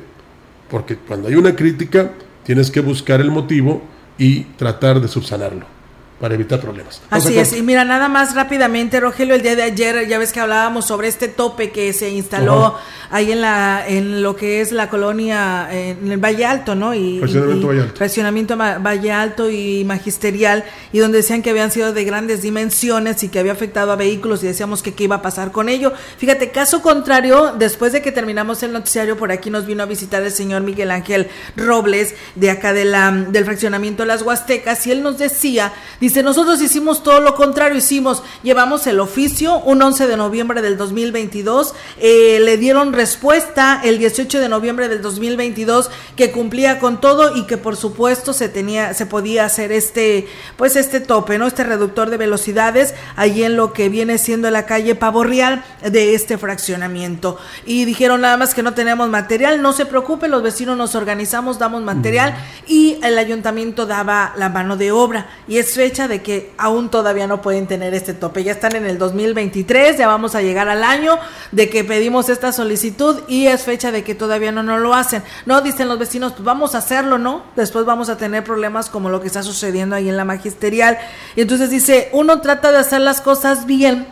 Porque 0.70 0.96
cuando 0.96 1.28
hay 1.28 1.34
una 1.34 1.54
crítica, 1.54 2.12
tienes 2.44 2.70
que 2.70 2.80
buscar 2.80 3.20
el 3.20 3.30
motivo 3.30 3.82
y 4.18 4.44
tratar 4.56 5.00
de 5.00 5.08
subsanarlo 5.08 5.73
para 6.20 6.34
evitar 6.34 6.60
problemas. 6.60 7.02
Así 7.10 7.36
es, 7.38 7.56
y 7.56 7.62
mira, 7.62 7.84
nada 7.84 8.08
más 8.08 8.34
rápidamente, 8.34 9.00
Rogelio, 9.00 9.34
el 9.34 9.42
día 9.42 9.56
de 9.56 9.62
ayer 9.62 10.06
ya 10.06 10.18
ves 10.18 10.32
que 10.32 10.40
hablábamos 10.40 10.86
sobre 10.86 11.08
este 11.08 11.28
tope 11.28 11.70
que 11.70 11.92
se 11.92 12.10
instaló 12.10 12.76
ahí 13.10 13.32
en 13.32 13.40
la 13.40 13.84
en 13.86 14.22
lo 14.22 14.34
que 14.34 14.60
es 14.60 14.72
la 14.72 14.88
colonia 14.88 15.68
en 15.70 16.10
el 16.10 16.18
Valle 16.18 16.46
Alto, 16.46 16.74
¿no? 16.74 16.94
Y, 16.94 17.18
Fraccionamiento 17.18 17.66
Valle 17.66 17.80
Alto. 17.82 17.96
Fraccionamiento 17.96 18.56
Valle 18.56 19.12
Alto 19.12 19.50
y 19.50 19.84
magisterial, 19.84 20.64
y 20.92 20.98
donde 20.98 21.18
decían 21.18 21.42
que 21.42 21.50
habían 21.50 21.70
sido 21.70 21.92
de 21.92 22.04
grandes 22.04 22.42
dimensiones 22.42 23.22
y 23.22 23.28
que 23.28 23.38
había 23.38 23.52
afectado 23.52 23.92
a 23.92 23.96
vehículos 23.96 24.42
y 24.42 24.46
decíamos 24.46 24.82
que 24.82 24.94
qué 24.94 25.04
iba 25.04 25.16
a 25.16 25.22
pasar 25.22 25.52
con 25.52 25.68
ello. 25.68 25.92
Fíjate, 26.18 26.50
caso 26.50 26.80
contrario, 26.80 27.54
después 27.58 27.92
de 27.92 28.02
que 28.02 28.12
terminamos 28.12 28.62
el 28.62 28.72
noticiario, 28.72 29.16
por 29.16 29.32
aquí 29.32 29.50
nos 29.50 29.66
vino 29.66 29.82
a 29.82 29.86
visitar 29.86 30.22
el 30.22 30.32
señor 30.32 30.62
Miguel 30.62 30.90
Ángel 30.90 31.28
Robles 31.56 32.14
de 32.34 32.50
acá 32.50 32.72
de 32.72 32.84
la, 32.84 33.10
del 33.10 33.44
fraccionamiento 33.44 34.04
Las 34.04 34.22
Huastecas 34.22 34.86
y 34.86 34.92
él 34.92 35.02
nos 35.02 35.18
decía 35.18 35.72
Dice, 36.04 36.22
nosotros 36.22 36.60
hicimos 36.60 37.02
todo 37.02 37.20
lo 37.20 37.34
contrario, 37.34 37.78
hicimos, 37.78 38.22
llevamos 38.42 38.86
el 38.86 39.00
oficio 39.00 39.60
un 39.60 39.80
11 39.80 40.06
de 40.06 40.18
noviembre 40.18 40.60
del 40.60 40.76
2022, 40.76 41.72
eh, 41.98 42.40
le 42.42 42.58
dieron 42.58 42.92
respuesta 42.92 43.80
el 43.82 43.96
18 43.96 44.38
de 44.38 44.50
noviembre 44.50 44.90
del 44.90 45.00
2022 45.00 45.90
que 46.14 46.30
cumplía 46.30 46.78
con 46.78 47.00
todo 47.00 47.34
y 47.34 47.46
que 47.46 47.56
por 47.56 47.76
supuesto 47.76 48.34
se 48.34 48.50
tenía, 48.50 48.92
se 48.92 49.06
podía 49.06 49.46
hacer 49.46 49.72
este, 49.72 50.28
pues 50.58 50.76
este 50.76 51.00
tope, 51.00 51.38
¿no? 51.38 51.46
Este 51.46 51.64
reductor 51.64 52.10
de 52.10 52.18
velocidades 52.18 52.92
allí 53.16 53.42
en 53.42 53.56
lo 53.56 53.72
que 53.72 53.88
viene 53.88 54.18
siendo 54.18 54.50
la 54.50 54.66
calle 54.66 54.94
Pavo 54.94 55.24
Real 55.24 55.64
de 55.82 56.14
este 56.14 56.36
fraccionamiento. 56.36 57.38
Y 57.64 57.86
dijeron 57.86 58.20
nada 58.20 58.36
más 58.36 58.52
que 58.52 58.62
no 58.62 58.74
tenemos 58.74 59.08
material, 59.08 59.62
no 59.62 59.72
se 59.72 59.86
preocupe, 59.86 60.28
los 60.28 60.42
vecinos 60.42 60.76
nos 60.76 60.96
organizamos, 60.96 61.58
damos 61.58 61.82
material 61.82 62.36
y 62.66 62.98
el 63.02 63.16
ayuntamiento 63.16 63.86
daba 63.86 64.34
la 64.36 64.50
mano 64.50 64.76
de 64.76 64.92
obra 64.92 65.30
y 65.48 65.56
es 65.56 65.72
fecha 65.72 65.93
de 65.94 66.22
que 66.22 66.52
aún 66.58 66.90
todavía 66.90 67.28
no 67.28 67.40
pueden 67.40 67.68
tener 67.68 67.94
este 67.94 68.14
tope. 68.14 68.42
Ya 68.42 68.50
están 68.50 68.74
en 68.74 68.84
el 68.84 68.98
2023, 68.98 69.96
ya 69.96 70.08
vamos 70.08 70.34
a 70.34 70.42
llegar 70.42 70.68
al 70.68 70.82
año 70.82 71.18
de 71.52 71.70
que 71.70 71.84
pedimos 71.84 72.28
esta 72.28 72.50
solicitud 72.50 73.20
y 73.28 73.46
es 73.46 73.62
fecha 73.62 73.92
de 73.92 74.02
que 74.02 74.16
todavía 74.16 74.50
no 74.50 74.64
nos 74.64 74.80
lo 74.80 74.92
hacen. 74.92 75.22
No, 75.46 75.60
dicen 75.60 75.88
los 75.88 75.98
vecinos, 75.98 76.32
pues 76.32 76.44
vamos 76.44 76.74
a 76.74 76.78
hacerlo, 76.78 77.16
¿no? 77.16 77.44
Después 77.54 77.84
vamos 77.84 78.08
a 78.08 78.16
tener 78.16 78.42
problemas 78.42 78.90
como 78.90 79.08
lo 79.08 79.20
que 79.20 79.28
está 79.28 79.44
sucediendo 79.44 79.94
ahí 79.94 80.08
en 80.08 80.16
la 80.16 80.24
magisterial. 80.24 80.98
Y 81.36 81.42
entonces 81.42 81.70
dice, 81.70 82.08
uno 82.12 82.40
trata 82.40 82.72
de 82.72 82.78
hacer 82.78 83.00
las 83.00 83.20
cosas 83.20 83.66
bien 83.66 84.06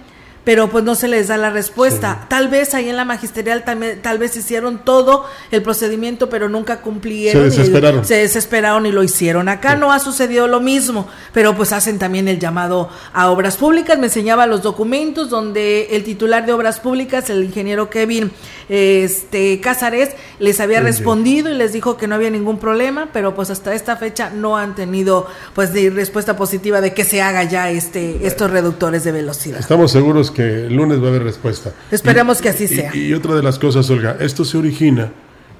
pero 0.45 0.69
pues 0.69 0.85
no 0.85 0.95
se 0.95 1.09
les 1.09 1.29
da 1.29 1.37
la 1.37 1.51
respuesta. 1.51 2.27
Tal 2.29 2.49
vez 2.49 2.75
ahí 2.75 2.89
en 2.89 2.97
la 2.97 3.05
magisterial 3.05 3.65
también, 3.65 4.01
tal 4.03 4.19
vez 4.19 4.37
hicieron 4.37 4.85
todo 4.85 5.25
el 5.51 5.63
procedimiento, 5.63 6.29
pero 6.29 6.49
nunca 6.49 6.81
cumplieron. 6.81 7.51
Se 7.51 7.59
desesperaron. 7.59 8.05
se 8.05 8.17
desesperaron 8.17 8.87
y 8.87 8.93
lo 8.93 9.03
hicieron. 9.03 9.49
Acá 9.49 9.77
no 9.77 9.93
ha 9.93 10.01
sucedido 10.01 10.49
lo 10.49 10.61
mismo, 10.61 11.09
pero 11.33 11.57
pues 11.57 11.73
hacen 11.73 11.99
también 11.99 12.29
el 12.29 12.39
llamado 12.39 12.89
a 13.13 13.31
obras 13.31 13.57
públicas. 13.57 13.99
Me 13.99 14.07
enseñaba 14.07 14.47
los 14.47 14.63
documentos 14.63 15.31
donde 15.31 15.89
el 15.93 16.03
titular 16.03 16.45
de 16.45 16.53
obras 16.53 16.81
públicas, 16.81 17.31
el 17.31 17.45
ingeniero 17.45 17.89
Kevin 17.89 18.33
este 18.69 19.61
Cázares, 19.61 20.11
les 20.39 20.59
había 20.61 20.81
respondido 20.81 21.51
y 21.51 21.55
les 21.55 21.73
dijo 21.73 21.97
que 21.97 22.07
no 22.07 22.15
había 22.15 22.31
ningún 22.31 22.59
problema, 22.59 23.11
pero 23.13 23.35
pues 23.35 23.51
hasta 23.51 23.75
esta 23.75 23.97
fecha 23.97 24.31
no 24.31 24.57
han 24.57 24.75
tenido 24.75 25.27
pues 25.55 25.73
de 25.73 25.91
respuesta 25.91 26.37
positiva 26.37 26.81
de 26.81 26.95
que 26.95 27.05
se 27.05 27.23
haga 27.23 27.45
ya 27.45 27.71
este 27.71 28.27
estos 28.27 28.51
reductores 28.51 29.05
de 29.05 29.13
velocidad. 29.13 29.61
Estamos 29.61 29.93
seguros 29.93 30.32
que 30.33 30.67
el 30.67 30.75
lunes 30.75 31.01
va 31.01 31.07
a 31.07 31.09
haber 31.11 31.25
respuesta. 31.25 31.73
Esperemos 31.91 32.41
que 32.41 32.49
así 32.49 32.67
sea. 32.67 32.95
Y, 32.95 33.13
otra 33.15 33.35
de 33.35 33.43
las 33.43 33.59
cosas, 33.59 33.89
Olga, 33.91 34.17
esto 34.21 34.45
se 34.45 34.59
origina 34.59 35.13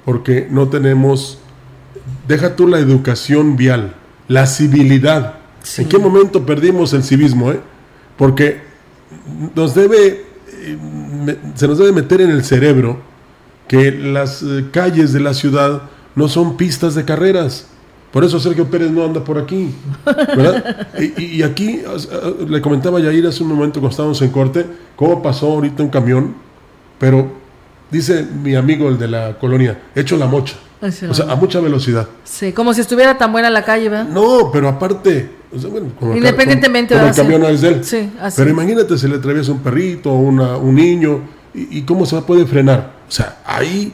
porque 0.05 0.47
no 0.51 0.69
tenemos, 0.69 1.39
deja 2.27 2.57
tú 2.57 2.67
la 2.67 2.79
educación 2.79 3.57
vial, 3.57 3.95
la 4.29 4.47
civilidad. 4.47 5.39
¿En 5.79 5.89
qué 5.89 5.99
momento 5.99 6.45
perdimos 6.45 6.93
el 6.93 7.05
civismo? 7.05 7.53
Eh? 7.53 7.61
Porque 8.17 8.61
nos 9.55 9.75
debe, 9.75 10.25
eh, 10.49 11.37
se 11.55 11.69
nos 11.69 11.79
debe 11.79 11.93
meter 11.93 12.21
en 12.21 12.31
el 12.31 12.45
cerebro 12.45 13.01
que 13.69 13.93
las 13.93 14.43
eh, 14.43 14.67
calles 14.73 15.13
de 15.13 15.21
la 15.21 15.35
ciudad 15.35 15.83
no 16.15 16.29
son 16.29 16.57
pistas 16.57 16.95
de 16.95 17.05
carreras 17.05 17.69
por 18.13 18.25
eso 18.25 18.39
Sergio 18.39 18.67
Pérez 18.67 18.91
no 18.91 19.05
anda 19.05 19.25
por 19.25 19.39
aquí. 19.39 19.71
¿verdad? 20.05 20.87
y, 21.19 21.43
aquí 21.43 21.81
le 22.47 22.61
comentaba 22.61 23.01
Yair 23.01 23.27
hace 23.27 23.43
un 23.43 23.49
momento 23.49 23.81
cuando 23.81 23.91
estábamos 23.91 24.21
en 24.21 24.31
corte, 24.31 24.67
cómo 24.97 25.23
pasó 25.23 25.51
ahorita 25.53 25.83
un 25.83 25.89
camión, 25.89 26.35
pero 26.99 27.33
dice 27.91 28.23
mi 28.23 28.55
amigo 28.55 28.89
el 28.91 28.99
de 28.99 29.09
la 29.09 29.39
colonia, 29.39 29.81
hecho 29.95 30.19
la 30.19 30.27
mocha. 30.27 30.57
o 30.83 30.91
sea, 30.91 31.33
a 31.33 31.37
mucha 31.37 31.61
velocidad. 31.61 32.07
Sí, 32.23 32.53
como 32.53 32.75
si 32.75 32.83
estuviera 32.83 33.17
tan 33.17 33.33
buena 33.33 33.49
la 33.49 33.65
calle, 33.65 33.89
¿verdad? 33.89 34.09
No, 34.09 34.51
pero 34.53 34.69
aparte, 34.69 35.31
independientemente 36.15 36.95
de 36.95 37.09
el 37.09 37.15
camión 37.15 37.41
no 37.41 37.49
es 37.49 37.63
de 37.63 37.69
él. 37.69 37.85
Sí, 37.85 38.11
así. 38.21 38.37
Pero 38.37 38.51
imagínate 38.51 38.99
si 38.99 39.09
le 39.09 39.17
atraviesa 39.17 39.53
un 39.53 39.61
perrito 39.61 40.13
o 40.13 40.19
un 40.19 40.75
niño 40.75 41.21
y, 41.55 41.79
y 41.79 41.83
cómo 41.83 42.05
se 42.05 42.21
puede 42.21 42.45
frenar. 42.45 42.93
O 43.09 43.11
sea, 43.11 43.39
hay, 43.47 43.91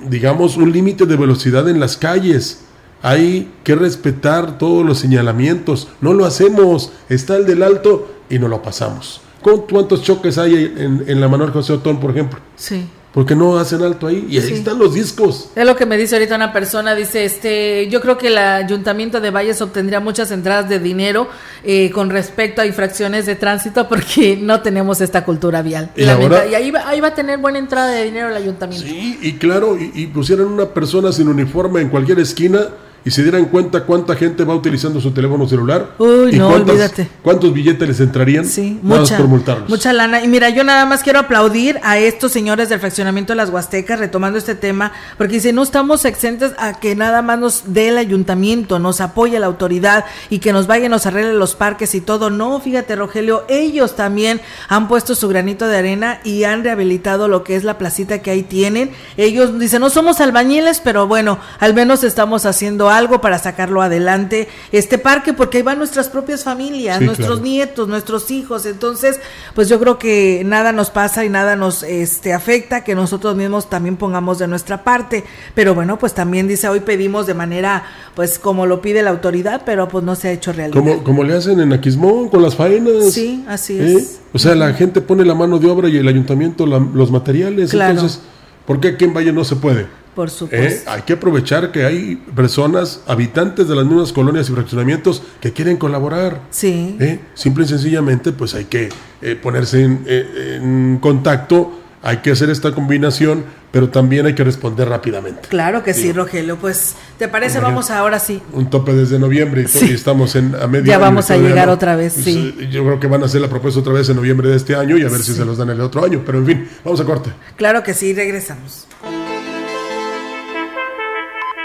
digamos, 0.00 0.56
un 0.56 0.72
límite 0.72 1.06
de 1.06 1.16
velocidad 1.16 1.68
en 1.68 1.78
las 1.78 1.96
calles 1.96 2.64
hay 3.04 3.52
que 3.64 3.74
respetar 3.74 4.56
todos 4.56 4.84
los 4.84 4.98
señalamientos. 4.98 5.88
No 6.00 6.14
lo 6.14 6.24
hacemos. 6.24 6.90
Está 7.10 7.36
el 7.36 7.44
del 7.44 7.62
alto 7.62 8.08
y 8.30 8.38
no 8.38 8.48
lo 8.48 8.62
pasamos. 8.62 9.20
¿Cuántos 9.42 10.02
choques 10.02 10.38
hay 10.38 10.54
en, 10.54 11.04
en 11.06 11.20
la 11.20 11.28
Manuel 11.28 11.50
José 11.50 11.74
Otón, 11.74 12.00
por 12.00 12.12
ejemplo? 12.12 12.40
Sí 12.56 12.88
porque 13.14 13.36
no 13.36 13.56
hacen 13.58 13.80
alto 13.80 14.08
ahí 14.08 14.26
y 14.28 14.38
ahí 14.38 14.52
están 14.52 14.76
los 14.76 14.92
discos. 14.92 15.50
Es 15.54 15.64
lo 15.64 15.76
que 15.76 15.86
me 15.86 15.96
dice 15.96 16.16
ahorita 16.16 16.34
una 16.34 16.52
persona, 16.52 16.96
dice, 16.96 17.24
este, 17.24 17.88
yo 17.88 18.00
creo 18.00 18.18
que 18.18 18.26
el 18.26 18.36
ayuntamiento 18.36 19.20
de 19.20 19.30
Valles 19.30 19.62
obtendría 19.62 20.00
muchas 20.00 20.32
entradas 20.32 20.68
de 20.68 20.80
dinero 20.80 21.28
eh, 21.62 21.92
con 21.92 22.10
respecto 22.10 22.60
a 22.60 22.66
infracciones 22.66 23.24
de 23.24 23.36
tránsito 23.36 23.88
porque 23.88 24.36
no 24.42 24.62
tenemos 24.62 25.00
esta 25.00 25.24
cultura 25.24 25.62
vial. 25.62 25.92
Y, 25.94 26.02
ahí, 26.02 26.72
va, 26.72 26.88
ahí 26.88 27.00
va 27.00 27.08
a 27.08 27.14
tener 27.14 27.38
buena 27.38 27.60
entrada 27.60 27.92
de 27.92 28.02
dinero 28.02 28.30
el 28.30 28.36
ayuntamiento. 28.36 28.84
Sí, 28.84 29.16
y 29.22 29.34
claro, 29.34 29.78
y, 29.78 29.92
y 29.94 30.06
pusieran 30.08 30.46
una 30.46 30.66
persona 30.66 31.12
sin 31.12 31.28
uniforme 31.28 31.82
en 31.82 31.90
cualquier 31.90 32.18
esquina 32.18 32.66
y 33.04 33.10
se 33.10 33.22
dieran 33.22 33.44
cuenta 33.46 33.84
cuánta 33.84 34.16
gente 34.16 34.44
va 34.44 34.54
utilizando 34.54 35.00
su 35.00 35.10
teléfono 35.10 35.46
celular. 35.46 35.90
Uy, 35.98 36.32
no, 36.32 36.48
olvídate. 36.48 37.08
¿Cuántos 37.22 37.52
billetes 37.52 37.86
les 37.86 38.00
entrarían? 38.00 38.46
Sí, 38.46 38.78
mucha, 38.82 39.18
por 39.18 39.26
multarlos. 39.26 39.68
mucha 39.68 39.92
lana. 39.92 40.22
Y 40.24 40.28
mira, 40.28 40.48
yo 40.48 40.64
nada 40.64 40.86
más 40.86 41.02
quiero 41.02 41.18
aplaudir 41.18 41.78
a 41.82 41.98
estos 41.98 42.32
señores 42.32 42.70
del 42.70 42.80
fraccionamiento 42.80 43.32
de 43.32 43.36
las 43.36 43.50
Huastecas, 43.50 43.98
retomando 43.98 44.38
este 44.38 44.54
tema, 44.54 44.92
porque 45.18 45.34
dice, 45.34 45.52
no 45.52 45.62
estamos 45.62 46.04
exentos 46.06 46.52
a 46.56 46.80
que 46.80 46.96
nada 46.96 47.20
más 47.20 47.38
nos 47.38 47.74
dé 47.74 47.88
el 47.88 47.98
ayuntamiento, 47.98 48.78
nos 48.78 49.02
apoye 49.02 49.38
la 49.38 49.46
autoridad 49.46 50.06
y 50.30 50.38
que 50.38 50.54
nos 50.54 50.66
vaya 50.66 50.86
y 50.86 50.88
nos 50.88 51.04
arregle 51.04 51.34
los 51.34 51.54
parques 51.54 51.94
y 51.94 52.00
todo. 52.00 52.30
No, 52.30 52.58
fíjate, 52.60 52.96
Rogelio, 52.96 53.44
ellos 53.48 53.96
también 53.96 54.40
han 54.68 54.88
puesto 54.88 55.14
su 55.14 55.28
granito 55.28 55.68
de 55.68 55.76
arena 55.76 56.20
y 56.24 56.44
han 56.44 56.64
rehabilitado 56.64 57.28
lo 57.28 57.44
que 57.44 57.56
es 57.56 57.64
la 57.64 57.76
placita 57.76 58.22
que 58.22 58.30
ahí 58.30 58.42
tienen. 58.42 58.92
Ellos 59.18 59.58
dicen, 59.58 59.80
no 59.80 59.90
somos 59.90 60.22
albañiles, 60.22 60.80
pero 60.80 61.06
bueno, 61.06 61.38
al 61.60 61.74
menos 61.74 62.02
estamos 62.02 62.46
haciendo 62.46 62.93
algo 62.96 63.20
para 63.20 63.38
sacarlo 63.38 63.82
adelante, 63.82 64.48
este 64.72 64.98
parque, 64.98 65.32
porque 65.32 65.58
ahí 65.58 65.62
van 65.62 65.78
nuestras 65.78 66.08
propias 66.08 66.44
familias, 66.44 67.00
nuestros 67.00 67.40
nietos, 67.40 67.88
nuestros 67.88 68.30
hijos. 68.30 68.66
Entonces, 68.66 69.20
pues 69.54 69.68
yo 69.68 69.78
creo 69.80 69.98
que 69.98 70.42
nada 70.44 70.72
nos 70.72 70.90
pasa 70.90 71.24
y 71.24 71.28
nada 71.28 71.56
nos 71.56 71.82
este, 71.82 72.32
afecta, 72.32 72.84
que 72.84 72.94
nosotros 72.94 73.36
mismos 73.36 73.68
también 73.68 73.96
pongamos 73.96 74.38
de 74.38 74.48
nuestra 74.48 74.84
parte. 74.84 75.24
Pero 75.54 75.74
bueno, 75.74 75.98
pues 75.98 76.14
también 76.14 76.48
dice, 76.48 76.68
hoy 76.68 76.80
pedimos 76.80 77.26
de 77.26 77.34
manera, 77.34 77.84
pues 78.14 78.38
como 78.38 78.66
lo 78.66 78.80
pide 78.80 79.02
la 79.02 79.10
autoridad, 79.10 79.62
pero 79.64 79.88
pues 79.88 80.04
no 80.04 80.14
se 80.14 80.28
ha 80.28 80.32
hecho 80.32 80.52
realidad. 80.52 80.78
Como, 80.78 81.04
como 81.04 81.24
le 81.24 81.36
hacen 81.36 81.60
en 81.60 81.72
Aquismón 81.72 82.28
con 82.28 82.42
las 82.42 82.54
faenas. 82.54 83.12
Sí, 83.12 83.44
así 83.48 83.78
¿eh? 83.78 83.96
es. 83.98 84.20
O 84.32 84.38
sea, 84.38 84.54
la 84.54 84.72
gente 84.74 85.00
pone 85.00 85.24
la 85.24 85.34
mano 85.34 85.58
de 85.58 85.68
obra 85.68 85.88
y 85.88 85.96
el 85.96 86.08
ayuntamiento 86.08 86.66
los 86.66 87.10
materiales. 87.10 87.72
Entonces, 87.72 88.20
¿por 88.66 88.80
qué 88.80 88.88
aquí 88.88 89.04
en 89.04 89.14
Valle 89.14 89.32
no 89.32 89.44
se 89.44 89.56
puede? 89.56 89.86
Por 90.14 90.30
supuesto. 90.30 90.90
Eh, 90.90 90.94
hay 90.94 91.02
que 91.02 91.14
aprovechar 91.14 91.72
que 91.72 91.84
hay 91.84 92.16
personas, 92.16 93.02
habitantes 93.06 93.68
de 93.68 93.74
las 93.74 93.84
mismas 93.84 94.12
colonias 94.12 94.48
y 94.48 94.52
fraccionamientos 94.52 95.22
que 95.40 95.52
quieren 95.52 95.76
colaborar. 95.76 96.40
Sí. 96.50 96.96
Eh, 97.00 97.18
simple 97.34 97.64
y 97.64 97.68
sencillamente, 97.68 98.32
pues 98.32 98.54
hay 98.54 98.66
que 98.66 98.90
eh, 99.22 99.36
ponerse 99.36 99.82
en, 99.82 100.98
contacto, 101.00 101.80
hay 102.02 102.18
que 102.18 102.30
hacer 102.30 102.50
esta 102.50 102.72
combinación, 102.72 103.44
pero 103.72 103.88
también 103.88 104.26
hay 104.26 104.34
que 104.34 104.44
responder 104.44 104.88
rápidamente. 104.88 105.48
Claro 105.48 105.82
que 105.82 105.94
sí, 105.94 106.12
Rogelio. 106.12 106.56
Pues, 106.58 106.94
¿te 107.18 107.26
parece? 107.26 107.58
Vamos 107.58 107.90
ahora 107.90 108.20
sí. 108.20 108.40
Un 108.52 108.70
tope 108.70 108.92
desde 108.92 109.18
noviembre 109.18 109.64
y, 109.80 109.90
estamos 109.90 110.36
en 110.36 110.54
a 110.54 110.68
medio 110.68 110.84
Ya 110.84 110.98
vamos 110.98 111.30
a 111.30 111.36
llegar 111.36 111.68
otra 111.70 111.96
vez, 111.96 112.12
pues, 112.14 112.24
sí. 112.24 112.54
Yo 112.70 112.84
creo 112.84 113.00
que 113.00 113.08
van 113.08 113.22
a 113.22 113.26
hacer 113.26 113.40
la 113.40 113.48
propuesta 113.48 113.80
otra 113.80 113.94
vez 113.94 114.08
en 114.08 114.16
noviembre 114.16 114.48
de 114.48 114.56
este 114.56 114.76
año 114.76 114.96
y 114.96 115.02
a 115.02 115.08
ver 115.08 115.22
si 115.22 115.34
se 115.34 115.44
los 115.44 115.58
dan 115.58 115.70
el 115.70 115.80
otro 115.80 116.04
año. 116.04 116.22
Pero 116.24 116.38
en 116.38 116.46
fin, 116.46 116.68
vamos 116.84 117.00
a 117.00 117.04
corte. 117.04 117.30
Claro 117.56 117.82
que 117.82 117.94
sí, 117.94 118.12
regresamos. 118.14 118.86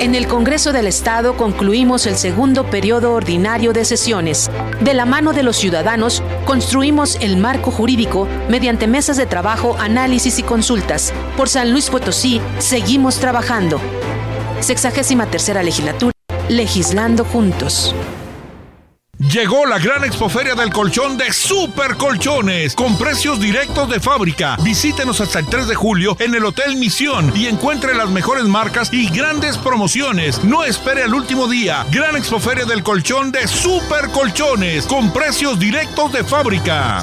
En 0.00 0.14
el 0.14 0.28
Congreso 0.28 0.72
del 0.72 0.86
Estado 0.86 1.36
concluimos 1.36 2.06
el 2.06 2.14
segundo 2.14 2.70
periodo 2.70 3.14
ordinario 3.14 3.72
de 3.72 3.84
sesiones. 3.84 4.48
De 4.80 4.94
la 4.94 5.04
mano 5.04 5.32
de 5.32 5.42
los 5.42 5.56
ciudadanos, 5.56 6.22
construimos 6.44 7.16
el 7.20 7.36
marco 7.36 7.72
jurídico 7.72 8.28
mediante 8.48 8.86
mesas 8.86 9.16
de 9.16 9.26
trabajo, 9.26 9.76
análisis 9.80 10.38
y 10.38 10.44
consultas. 10.44 11.12
Por 11.36 11.48
San 11.48 11.72
Luis 11.72 11.90
Potosí, 11.90 12.40
seguimos 12.60 13.16
trabajando. 13.16 13.80
Sexagésima 14.60 15.26
tercera 15.26 15.64
legislatura, 15.64 16.12
legislando 16.48 17.24
juntos. 17.24 17.92
Llegó 19.18 19.66
la 19.66 19.80
gran 19.80 20.04
expoferia 20.04 20.54
del 20.54 20.72
colchón 20.72 21.18
de 21.18 21.32
Super 21.32 21.96
Colchones 21.96 22.76
con 22.76 22.96
precios 22.96 23.40
directos 23.40 23.88
de 23.90 23.98
fábrica. 23.98 24.56
Visítenos 24.62 25.20
hasta 25.20 25.40
el 25.40 25.46
3 25.46 25.66
de 25.66 25.74
julio 25.74 26.16
en 26.20 26.36
el 26.36 26.44
Hotel 26.44 26.76
Misión 26.76 27.32
y 27.34 27.46
encuentre 27.46 27.96
las 27.96 28.10
mejores 28.10 28.44
marcas 28.44 28.92
y 28.92 29.08
grandes 29.08 29.58
promociones. 29.58 30.44
No 30.44 30.62
espere 30.62 31.02
al 31.02 31.14
último 31.14 31.48
día. 31.48 31.84
Gran 31.90 32.14
expoferia 32.14 32.64
del 32.64 32.84
colchón 32.84 33.32
de 33.32 33.48
Super 33.48 34.08
Colchones 34.10 34.86
con 34.86 35.12
precios 35.12 35.58
directos 35.58 36.12
de 36.12 36.22
fábrica. 36.22 37.02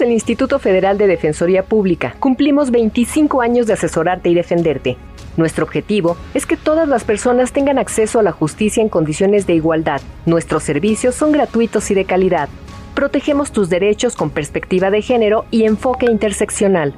El 0.00 0.12
Instituto 0.12 0.58
Federal 0.58 0.98
de 0.98 1.06
Defensoría 1.06 1.62
Pública. 1.62 2.14
Cumplimos 2.18 2.70
25 2.70 3.40
años 3.40 3.66
de 3.66 3.72
asesorarte 3.72 4.28
y 4.28 4.34
defenderte. 4.34 4.96
Nuestro 5.36 5.64
objetivo 5.64 6.16
es 6.34 6.44
que 6.44 6.56
todas 6.56 6.86
las 6.88 7.04
personas 7.04 7.52
tengan 7.52 7.78
acceso 7.78 8.18
a 8.18 8.22
la 8.22 8.32
justicia 8.32 8.82
en 8.82 8.88
condiciones 8.88 9.46
de 9.46 9.54
igualdad. 9.54 10.00
Nuestros 10.26 10.64
servicios 10.64 11.14
son 11.14 11.32
gratuitos 11.32 11.90
y 11.90 11.94
de 11.94 12.04
calidad. 12.04 12.48
Protegemos 12.94 13.52
tus 13.52 13.68
derechos 13.70 14.16
con 14.16 14.30
perspectiva 14.30 14.90
de 14.90 15.02
género 15.02 15.46
y 15.50 15.64
enfoque 15.64 16.06
interseccional. 16.06 16.94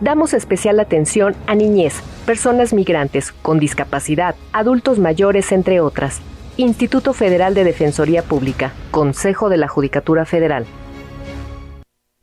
Damos 0.00 0.34
especial 0.34 0.78
atención 0.78 1.34
a 1.46 1.54
niñez, 1.54 1.94
personas 2.26 2.72
migrantes, 2.72 3.32
con 3.32 3.58
discapacidad, 3.58 4.34
adultos 4.52 4.98
mayores, 4.98 5.52
entre 5.52 5.80
otras. 5.80 6.20
Instituto 6.58 7.12
Federal 7.12 7.54
de 7.54 7.64
Defensoría 7.64 8.22
Pública, 8.22 8.72
Consejo 8.90 9.48
de 9.48 9.56
la 9.56 9.68
Judicatura 9.68 10.24
Federal. 10.24 10.66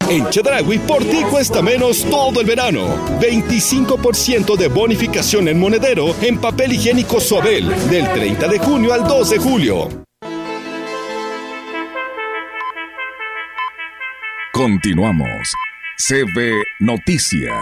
En 0.10 0.30
Chedragui 0.30 0.80
por 0.80 1.04
ti 1.04 1.24
cuesta 1.30 1.62
menos 1.62 2.04
todo 2.06 2.42
el 2.42 2.46
verano. 2.46 2.96
25% 3.20 4.56
de 4.56 4.68
bonificación 4.68 5.48
en 5.48 5.60
monedero 5.60 6.16
en 6.22 6.38
papel 6.38 6.74
higiénico 6.74 7.20
Suabel 7.20 7.70
del 7.90 8.12
30 8.12 8.48
de 8.48 8.60
junio 8.60 8.94
al 8.94 9.08
2 9.08 9.30
de 9.30 9.38
julio. 9.38 10.04
Continuamos. 14.52 15.54
CB 15.98 16.64
Noticias. 16.80 17.54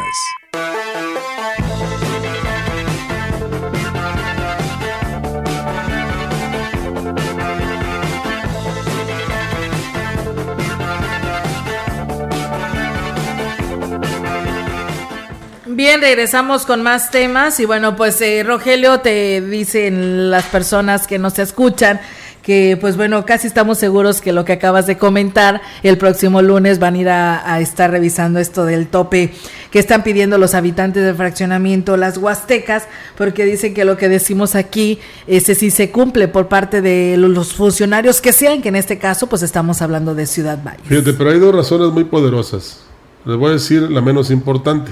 Bien, 15.73 16.01
regresamos 16.01 16.65
con 16.65 16.83
más 16.83 17.11
temas 17.11 17.57
y 17.61 17.65
bueno, 17.65 17.95
pues 17.95 18.19
eh, 18.19 18.43
Rogelio 18.45 18.99
te 18.99 19.39
dicen 19.39 20.29
las 20.29 20.43
personas 20.45 21.07
que 21.07 21.17
nos 21.17 21.39
escuchan 21.39 22.01
que 22.43 22.77
pues 22.81 22.97
bueno, 22.97 23.25
casi 23.25 23.47
estamos 23.47 23.77
seguros 23.77 24.19
que 24.19 24.33
lo 24.33 24.43
que 24.43 24.51
acabas 24.51 24.85
de 24.85 24.97
comentar, 24.97 25.61
el 25.81 25.97
próximo 25.97 26.41
lunes 26.41 26.79
van 26.79 26.95
a 26.95 26.97
ir 26.97 27.09
a, 27.09 27.59
estar 27.61 27.89
revisando 27.89 28.39
esto 28.39 28.65
del 28.65 28.87
tope 28.87 29.33
que 29.69 29.79
están 29.79 30.03
pidiendo 30.03 30.37
los 30.37 30.55
habitantes 30.55 31.05
del 31.05 31.15
fraccionamiento, 31.15 31.95
las 31.95 32.17
huastecas, 32.17 32.87
porque 33.15 33.45
dicen 33.45 33.73
que 33.73 33.85
lo 33.85 33.95
que 33.95 34.09
decimos 34.09 34.55
aquí, 34.55 34.99
ese 35.25 35.55
sí 35.55 35.71
se 35.71 35.89
cumple 35.89 36.27
por 36.27 36.49
parte 36.49 36.81
de 36.81 37.15
los 37.17 37.53
funcionarios 37.53 38.19
que 38.19 38.33
sean, 38.33 38.61
que 38.61 38.69
en 38.69 38.75
este 38.75 38.97
caso 38.97 39.27
pues 39.27 39.41
estamos 39.41 39.81
hablando 39.81 40.15
de 40.15 40.25
Ciudad 40.25 40.59
Valle. 40.61 40.83
Fíjate, 40.83 41.13
pero 41.13 41.29
hay 41.29 41.39
dos 41.39 41.55
razones 41.55 41.93
muy 41.93 42.03
poderosas. 42.03 42.81
Les 43.23 43.37
voy 43.37 43.51
a 43.51 43.53
decir 43.53 43.83
la 43.83 44.01
menos 44.01 44.31
importante 44.31 44.91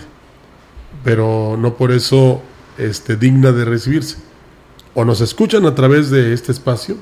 pero 1.04 1.58
no 1.58 1.76
por 1.76 1.91
eso 1.91 2.41
este, 2.78 3.16
digna 3.16 3.52
de 3.52 3.66
recibirse. 3.66 4.18
O 4.93 5.06
nos 5.06 5.22
escuchan 5.22 5.66
a 5.66 5.76
través 5.76 6.10
de 6.10 6.34
este 6.34 6.52
espacio, 6.52 6.97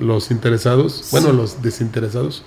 los 0.00 0.30
interesados, 0.30 1.08
bueno, 1.12 1.32
los 1.32 1.62
desinteresados, 1.62 2.44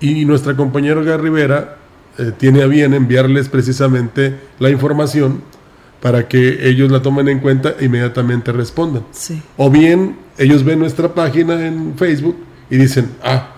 y 0.00 0.24
nuestra 0.24 0.56
compañera 0.56 1.00
Olga 1.00 1.16
Rivera 1.16 1.78
eh, 2.18 2.32
tiene 2.36 2.62
a 2.62 2.66
bien 2.66 2.94
enviarles 2.94 3.48
precisamente 3.48 4.38
la 4.58 4.70
información 4.70 5.42
para 6.00 6.28
que 6.28 6.68
ellos 6.68 6.90
la 6.90 7.02
tomen 7.02 7.28
en 7.28 7.40
cuenta 7.40 7.74
e 7.78 7.86
inmediatamente 7.86 8.52
respondan. 8.52 9.04
O 9.56 9.70
bien 9.70 10.16
ellos 10.38 10.64
ven 10.64 10.78
nuestra 10.78 11.14
página 11.14 11.66
en 11.66 11.94
Facebook 11.96 12.36
y 12.70 12.76
dicen, 12.76 13.10
ah, 13.22 13.54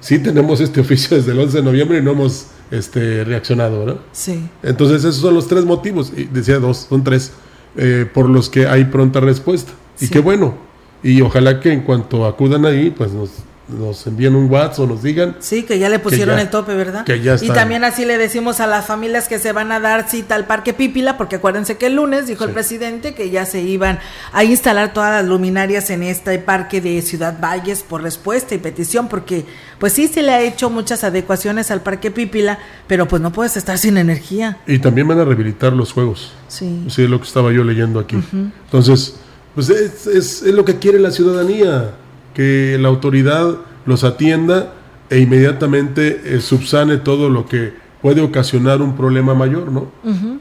sí 0.00 0.18
tenemos 0.18 0.60
este 0.60 0.80
oficio 0.80 1.16
desde 1.16 1.32
el 1.32 1.38
11 1.38 1.58
de 1.58 1.62
noviembre 1.62 1.98
y 1.98 2.02
no 2.02 2.12
hemos 2.12 2.48
este, 2.70 3.24
reaccionado, 3.24 3.86
¿no? 3.86 3.98
Sí. 4.12 4.48
Entonces 4.62 5.04
esos 5.04 5.16
son 5.16 5.34
los 5.34 5.48
tres 5.48 5.64
motivos, 5.64 6.12
y 6.16 6.24
decía 6.24 6.58
dos, 6.58 6.86
son 6.88 7.04
tres, 7.04 7.32
eh, 7.76 8.06
por 8.12 8.28
los 8.28 8.48
que 8.48 8.66
hay 8.66 8.84
pronta 8.84 9.20
respuesta. 9.20 9.72
Y 10.00 10.08
qué 10.08 10.20
bueno. 10.20 10.54
Y 11.02 11.20
ojalá 11.20 11.60
que 11.60 11.72
en 11.72 11.82
cuanto 11.82 12.26
acudan 12.26 12.66
ahí, 12.66 12.90
pues 12.90 13.12
nos 13.12 13.30
nos 13.68 14.06
envíen 14.06 14.34
un 14.34 14.50
WhatsApp 14.50 14.80
o 14.80 14.86
nos 14.86 15.02
digan. 15.02 15.36
Sí, 15.40 15.62
que 15.64 15.78
ya 15.78 15.88
le 15.88 15.98
pusieron 15.98 16.38
el 16.38 16.48
tope, 16.48 16.74
¿verdad? 16.74 17.04
Que 17.04 17.20
ya 17.20 17.34
está. 17.34 17.46
Y 17.46 17.50
también 17.50 17.84
así 17.84 18.04
le 18.04 18.16
decimos 18.16 18.60
a 18.60 18.66
las 18.66 18.86
familias 18.86 19.28
que 19.28 19.38
se 19.38 19.52
van 19.52 19.72
a 19.72 19.80
dar 19.80 20.08
cita 20.08 20.34
al 20.34 20.46
Parque 20.46 20.72
Pípila, 20.72 21.18
porque 21.18 21.36
acuérdense 21.36 21.76
que 21.76 21.86
el 21.86 21.96
lunes 21.96 22.26
dijo 22.26 22.44
el 22.44 22.52
presidente 22.52 23.14
que 23.14 23.30
ya 23.30 23.44
se 23.44 23.60
iban 23.60 23.98
a 24.32 24.44
instalar 24.44 24.94
todas 24.94 25.10
las 25.12 25.28
luminarias 25.28 25.90
en 25.90 26.02
este 26.02 26.38
parque 26.38 26.80
de 26.80 27.02
Ciudad 27.02 27.38
Valles 27.40 27.82
por 27.82 28.02
respuesta 28.02 28.54
y 28.54 28.58
petición, 28.58 29.08
porque 29.08 29.44
pues 29.78 29.92
sí 29.92 30.08
se 30.08 30.22
le 30.22 30.32
ha 30.32 30.40
hecho 30.40 30.70
muchas 30.70 31.04
adecuaciones 31.04 31.70
al 31.70 31.82
Parque 31.82 32.10
Pípila, 32.10 32.58
pero 32.86 33.06
pues 33.06 33.20
no 33.20 33.32
puedes 33.32 33.56
estar 33.56 33.76
sin 33.76 33.98
energía. 33.98 34.58
Y 34.66 34.78
también 34.78 35.06
van 35.06 35.20
a 35.20 35.24
rehabilitar 35.24 35.74
los 35.74 35.92
juegos. 35.92 36.32
Sí. 36.48 36.84
Sí, 36.88 37.02
es 37.02 37.10
lo 37.10 37.20
que 37.20 37.26
estaba 37.26 37.52
yo 37.52 37.64
leyendo 37.64 38.00
aquí. 38.00 38.16
Entonces, 38.32 39.16
pues 39.54 39.68
es, 39.68 40.06
es, 40.06 40.42
es 40.42 40.54
lo 40.54 40.64
que 40.64 40.78
quiere 40.78 40.98
la 40.98 41.10
ciudadanía 41.10 41.94
que 42.38 42.78
la 42.78 42.86
autoridad 42.86 43.56
los 43.84 44.04
atienda 44.04 44.72
e 45.10 45.18
inmediatamente 45.18 46.20
eh, 46.24 46.40
subsane 46.40 46.98
todo 46.98 47.28
lo 47.30 47.46
que 47.46 47.72
puede 48.00 48.20
ocasionar 48.20 48.80
un 48.80 48.94
problema 48.94 49.34
mayor, 49.34 49.72
¿no? 49.72 49.90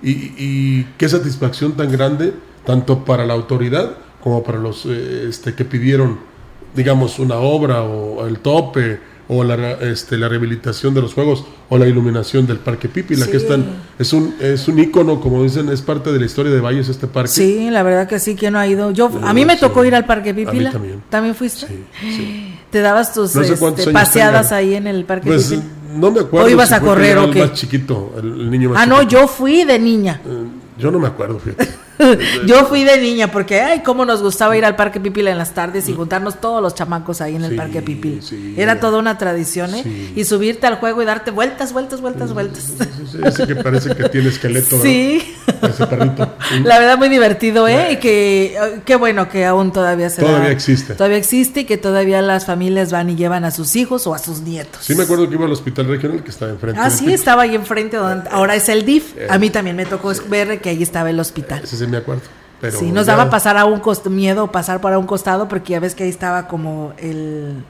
y, 0.04 0.84
qué 1.00 1.10
satisfacción 1.10 1.72
tan 1.72 1.92
grande, 1.92 2.36
tanto 2.68 3.04
para 3.04 3.26
la 3.26 3.34
autoridad 3.34 3.98
como 4.22 4.44
para 4.44 4.60
los 4.60 4.86
eh, 4.86 5.26
este, 5.28 5.56
que 5.56 5.66
pidieron, 5.66 6.20
digamos, 6.76 7.18
una 7.18 7.38
obra 7.38 7.82
o 7.82 8.28
el 8.28 8.38
tope 8.42 9.00
o 9.30 9.44
la, 9.44 9.74
este, 9.82 10.18
la 10.18 10.30
rehabilitación 10.30 10.94
de 10.94 11.02
los 11.02 11.14
juegos 11.14 11.44
o 11.70 11.78
la 11.78 11.86
iluminación 11.86 12.48
del 12.48 12.60
Parque 12.60 12.88
Pipi, 12.88 13.16
la 13.16 13.28
que 13.28 13.38
están, 13.38 13.66
es 14.00 14.14
un, 14.14 14.36
es 14.40 14.68
un 14.68 14.80
ícono, 14.80 15.20
como 15.20 15.44
dicen, 15.44 15.70
es 15.70 15.82
parte 15.82 16.14
de 16.14 16.20
la 16.20 16.26
historia 16.26 16.52
de 16.52 16.62
Valles 16.62 16.88
este 16.88 17.08
parque. 17.08 17.32
Sí, 17.32 17.70
la 17.70 17.84
verdad 17.84 18.08
que 18.08 18.20
sí, 18.20 18.36
que 18.36 18.50
no 18.52 18.60
ha 18.60 18.68
ido. 18.68 18.92
Yo, 18.92 19.12
a 19.24 19.34
mí 19.34 19.44
me 19.46 19.58
tocó 19.58 19.84
ir 19.84 19.96
al 19.96 20.06
Parque 20.06 20.34
Pipila. 20.34 20.72
también. 20.72 21.04
¿También 21.10 21.36
fuiste? 21.36 21.68
Sí, 22.00 22.56
¿Te 22.70 22.80
dabas 22.80 23.14
tus 23.14 23.36
este, 23.36 23.92
paseadas 23.92 24.52
ahí 24.52 24.76
en 24.76 24.88
el 24.88 25.04
Parque 25.04 25.28
pues, 25.28 25.54
No 25.94 26.12
me 26.12 26.22
acuerdo. 26.22 26.48
¿O 26.48 26.50
ibas 26.50 26.72
a 26.72 26.80
correr 26.80 27.18
o 27.18 27.30
qué? 27.30 27.42
más 27.42 27.54
chiquito, 27.54 28.14
el, 28.18 28.50
niño 28.50 28.70
más 28.70 28.84
Ah, 28.84 28.86
no, 28.86 29.02
yo 29.02 29.28
fui 29.28 29.66
de 29.66 29.78
niña. 29.78 30.22
Eh, 30.26 30.44
yo 30.78 30.90
no 30.90 31.00
me 31.00 31.08
acuerdo, 31.08 31.40
fíjate. 31.40 31.68
Yo 32.46 32.66
fui 32.66 32.84
de 32.84 33.00
niña 33.00 33.32
porque, 33.32 33.62
ay, 33.62 33.82
cómo 33.84 34.06
nos 34.06 34.22
gustaba 34.22 34.56
ir 34.58 34.66
al 34.66 34.76
Parque 34.76 35.00
Pipila 35.00 35.32
en 35.32 35.38
las 35.38 35.54
tardes 35.54 35.90
y 35.90 35.94
juntarnos 35.94 36.40
todos 36.40 36.62
los 36.62 36.76
chamacos 36.76 37.22
ahí 37.22 37.36
en 37.36 37.44
el 37.44 37.56
Parque 37.56 37.82
Pipila. 37.82 38.22
Era 38.56 38.80
toda 38.80 39.00
una 39.00 39.18
tradición, 39.18 39.74
¿eh? 39.76 40.12
Y 40.16 40.24
subirte 40.24 40.68
al 40.68 40.76
juego 40.76 41.02
y 41.02 41.06
darte 41.06 41.32
vueltas, 41.32 41.74
vueltas, 41.74 42.02
vueltas, 42.02 42.34
vueltas. 42.34 42.74
Ese 43.24 43.48
que 43.48 43.56
parece 43.56 43.96
que 43.96 44.10
tiene 44.10 44.30
esqueleto. 44.30 44.80
Sí. 44.82 45.36
Ese 45.62 45.88
perrito. 45.88 46.34
La 46.64 46.80
verdad, 46.80 46.98
muy 46.98 47.10
divertido, 47.10 47.68
¿eh? 47.68 47.94
Y 47.94 47.98
que, 47.98 48.82
qué 48.86 48.96
bueno 48.96 49.30
que 49.30 49.46
aún 49.46 49.72
todavía 49.72 50.10
se 50.10 50.22
Todavía 50.22 50.52
existe. 50.52 50.94
Todavía 50.94 51.18
existe 51.18 51.62
y 51.62 51.66
que 51.66 51.78
todavía 51.78 52.22
las 52.22 52.46
familias 52.46 52.92
van 52.92 53.10
y 53.10 53.16
llevan 53.16 53.46
a 53.46 53.52
sus 53.52 53.76
hijos 53.76 54.08
o 54.08 54.14
a 54.14 54.20
sus 54.20 54.42
nietos. 54.42 54.84
Sí, 54.84 54.96
me 54.96 55.04
acuerdo 55.04 55.28
que 55.28 55.36
iba 55.36 55.46
al 55.46 55.52
hospital 55.52 55.88
regional 55.88 56.24
que 56.24 56.32
estaba 56.32 56.52
enfrente. 56.52 56.80
Ah, 56.82 56.90
sí, 56.90 57.12
estaba 57.12 57.44
ahí 57.44 57.56
enfrente, 57.56 57.98
donde 57.98 58.30
ahora 58.30 58.56
es 58.56 58.70
el 58.70 58.86
DIF. 58.86 59.16
A 59.30 59.38
mí 59.38 59.50
también 59.50 59.76
me 59.76 59.86
tocó 59.86 60.12
ver 60.30 60.62
que 60.62 60.70
ahí 60.70 60.84
estaba 60.84 61.10
el 61.10 61.20
hospital. 61.20 61.62
Ese 61.64 61.87
sí 61.88 61.92
me 61.92 61.98
acuerdo. 61.98 62.24
Pero 62.60 62.80
sí, 62.80 62.92
nos 62.92 63.06
daba 63.06 63.30
pasar 63.30 63.58
a 63.58 63.66
un 63.66 63.82
miedo 64.10 64.52
pasar 64.52 64.82
por 64.82 64.92
a 64.92 64.98
un 64.98 65.06
costado 65.06 65.48
porque 65.48 65.74
ya 65.74 65.80
ves 65.80 65.94
que 65.94 66.04
ahí 66.04 66.10
estaba 66.10 66.48
como 66.48 66.94
el 66.98 67.64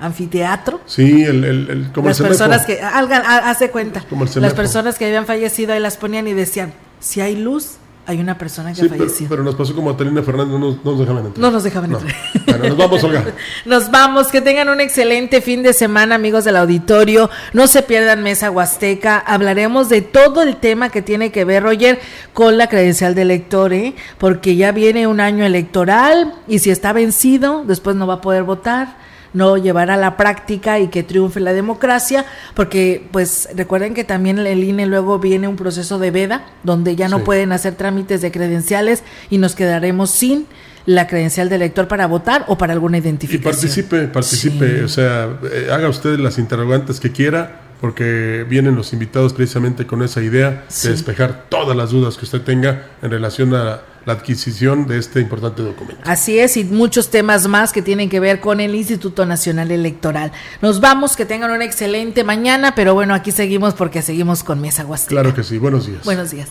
anfiteatro. 0.00 0.80
Sí, 0.86 1.22
el, 1.24 1.44
el, 1.44 1.92
como 1.92 2.08
las 2.08 2.20
personas 2.20 2.66
que 2.66 2.80
hace 2.82 3.70
cuenta. 3.70 4.04
las 4.36 4.54
personas 4.54 4.98
que 4.98 5.06
habían 5.06 5.26
fallecido 5.26 5.72
ahí 5.72 5.80
las 5.80 5.96
ponían 5.96 6.26
y 6.26 6.32
decían, 6.32 6.74
si 6.98 7.20
hay 7.20 7.36
luz, 7.36 7.76
hay 8.06 8.20
una 8.20 8.36
persona 8.36 8.72
que 8.72 8.82
ha 8.82 8.88
fallecido. 8.88 9.30
Pero, 9.30 9.44
nos 9.44 9.54
pasó 9.54 9.74
como 9.74 9.90
a 9.90 9.96
Talina 9.96 10.22
Fernández, 10.22 10.58
no, 10.58 10.78
nos 10.84 10.98
dejaban 10.98 11.26
entrar. 11.26 11.40
No 11.40 11.50
nos 11.50 11.62
dejaban 11.62 11.92
entrar. 11.92 12.14
Bueno, 12.46 12.68
nos 12.68 12.76
vamos, 12.76 13.04
Olga. 13.04 13.24
nos 13.64 13.90
vamos, 13.90 14.28
que 14.28 14.40
tengan 14.40 14.68
un 14.68 14.80
excelente 14.80 15.40
fin 15.40 15.62
de 15.62 15.72
semana, 15.72 16.16
amigos 16.16 16.44
del 16.44 16.56
auditorio. 16.56 17.30
No 17.52 17.66
se 17.66 17.82
pierdan 17.82 18.22
Mesa 18.22 18.50
Huasteca. 18.50 19.18
Hablaremos 19.18 19.88
de 19.88 20.02
todo 20.02 20.42
el 20.42 20.56
tema 20.56 20.90
que 20.90 21.02
tiene 21.02 21.30
que 21.30 21.44
ver, 21.44 21.62
Roger, 21.62 22.00
con 22.32 22.58
la 22.58 22.68
credencial 22.68 23.14
de 23.14 23.22
elector, 23.22 23.72
¿eh? 23.72 23.94
porque 24.18 24.56
ya 24.56 24.72
viene 24.72 25.06
un 25.06 25.20
año 25.20 25.44
electoral 25.44 26.34
y 26.48 26.58
si 26.58 26.70
está 26.70 26.92
vencido, 26.92 27.64
después 27.64 27.94
no 27.96 28.06
va 28.06 28.14
a 28.14 28.20
poder 28.20 28.42
votar 28.42 29.11
no 29.32 29.56
llevar 29.56 29.90
a 29.90 29.96
la 29.96 30.16
práctica 30.16 30.78
y 30.78 30.88
que 30.88 31.02
triunfe 31.02 31.40
la 31.40 31.52
democracia, 31.52 32.24
porque 32.54 33.06
pues 33.10 33.48
recuerden 33.54 33.94
que 33.94 34.04
también 34.04 34.38
el 34.38 34.64
INE 34.64 34.86
luego 34.86 35.18
viene 35.18 35.48
un 35.48 35.56
proceso 35.56 35.98
de 35.98 36.10
veda, 36.10 36.46
donde 36.62 36.96
ya 36.96 37.08
no 37.08 37.24
pueden 37.24 37.52
hacer 37.52 37.74
trámites 37.74 38.20
de 38.20 38.30
credenciales 38.30 39.02
y 39.30 39.38
nos 39.38 39.54
quedaremos 39.54 40.10
sin 40.10 40.46
la 40.84 41.06
credencial 41.06 41.48
de 41.48 41.56
elector 41.56 41.88
para 41.88 42.06
votar 42.06 42.44
o 42.48 42.58
para 42.58 42.72
alguna 42.72 42.98
identificación. 42.98 43.40
Y 43.40 43.44
participe, 43.44 44.08
participe, 44.08 44.82
o 44.82 44.88
sea, 44.88 45.38
eh, 45.50 45.68
haga 45.70 45.88
usted 45.88 46.18
las 46.18 46.38
interrogantes 46.38 46.98
que 46.98 47.12
quiera, 47.12 47.61
porque 47.82 48.46
vienen 48.48 48.76
los 48.76 48.92
invitados 48.92 49.32
precisamente 49.32 49.88
con 49.88 50.04
esa 50.04 50.22
idea 50.22 50.64
de 50.84 50.88
despejar 50.88 51.46
todas 51.48 51.76
las 51.76 51.90
dudas 51.90 52.16
que 52.16 52.24
usted 52.24 52.40
tenga 52.40 52.86
en 53.02 53.10
relación 53.10 53.52
a 53.56 53.82
la 54.06 54.12
adquisición 54.12 54.86
de 54.86 54.98
este 54.98 55.20
importante 55.20 55.62
documento. 55.62 56.00
Así 56.04 56.38
es, 56.38 56.56
y 56.56 56.62
muchos 56.62 57.10
temas 57.10 57.48
más 57.48 57.72
que 57.72 57.82
tienen 57.82 58.08
que 58.08 58.20
ver 58.20 58.38
con 58.38 58.60
el 58.60 58.76
Instituto 58.76 59.26
Nacional 59.26 59.72
Electoral. 59.72 60.30
Nos 60.60 60.80
vamos, 60.80 61.16
que 61.16 61.26
tengan 61.26 61.50
una 61.50 61.64
excelente 61.64 62.22
mañana, 62.22 62.76
pero 62.76 62.94
bueno, 62.94 63.14
aquí 63.14 63.32
seguimos 63.32 63.74
porque 63.74 64.00
seguimos 64.00 64.44
con 64.44 64.60
Mesa 64.60 64.86
Huasteca. 64.86 65.10
Claro 65.10 65.34
que 65.34 65.42
sí, 65.42 65.58
buenos 65.58 65.84
días. 65.84 66.04
Buenos 66.04 66.30
días. 66.30 66.50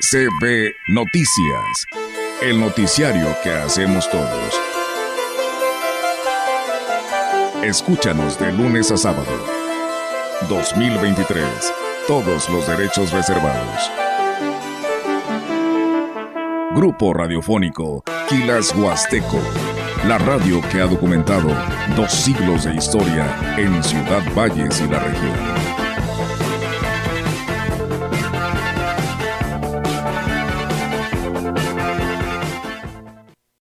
CB 0.00 0.72
Noticias, 0.88 1.86
el 2.40 2.58
noticiario 2.58 3.36
que 3.44 3.50
hacemos 3.50 4.08
todos. 4.08 4.77
Escúchanos 7.62 8.38
de 8.38 8.52
lunes 8.52 8.92
a 8.92 8.96
sábado 8.96 9.32
2023. 10.48 11.44
Todos 12.06 12.48
los 12.50 12.68
derechos 12.68 13.10
reservados. 13.10 13.90
Grupo 16.76 17.12
Radiofónico 17.12 18.04
Quilas 18.28 18.72
Huasteco. 18.76 19.40
La 20.06 20.18
radio 20.18 20.60
que 20.70 20.80
ha 20.80 20.86
documentado 20.86 21.48
dos 21.96 22.12
siglos 22.12 22.62
de 22.62 22.76
historia 22.76 23.26
en 23.56 23.82
Ciudad 23.82 24.22
Valles 24.36 24.80
y 24.80 24.86
la 24.86 25.00
región. 25.00 25.87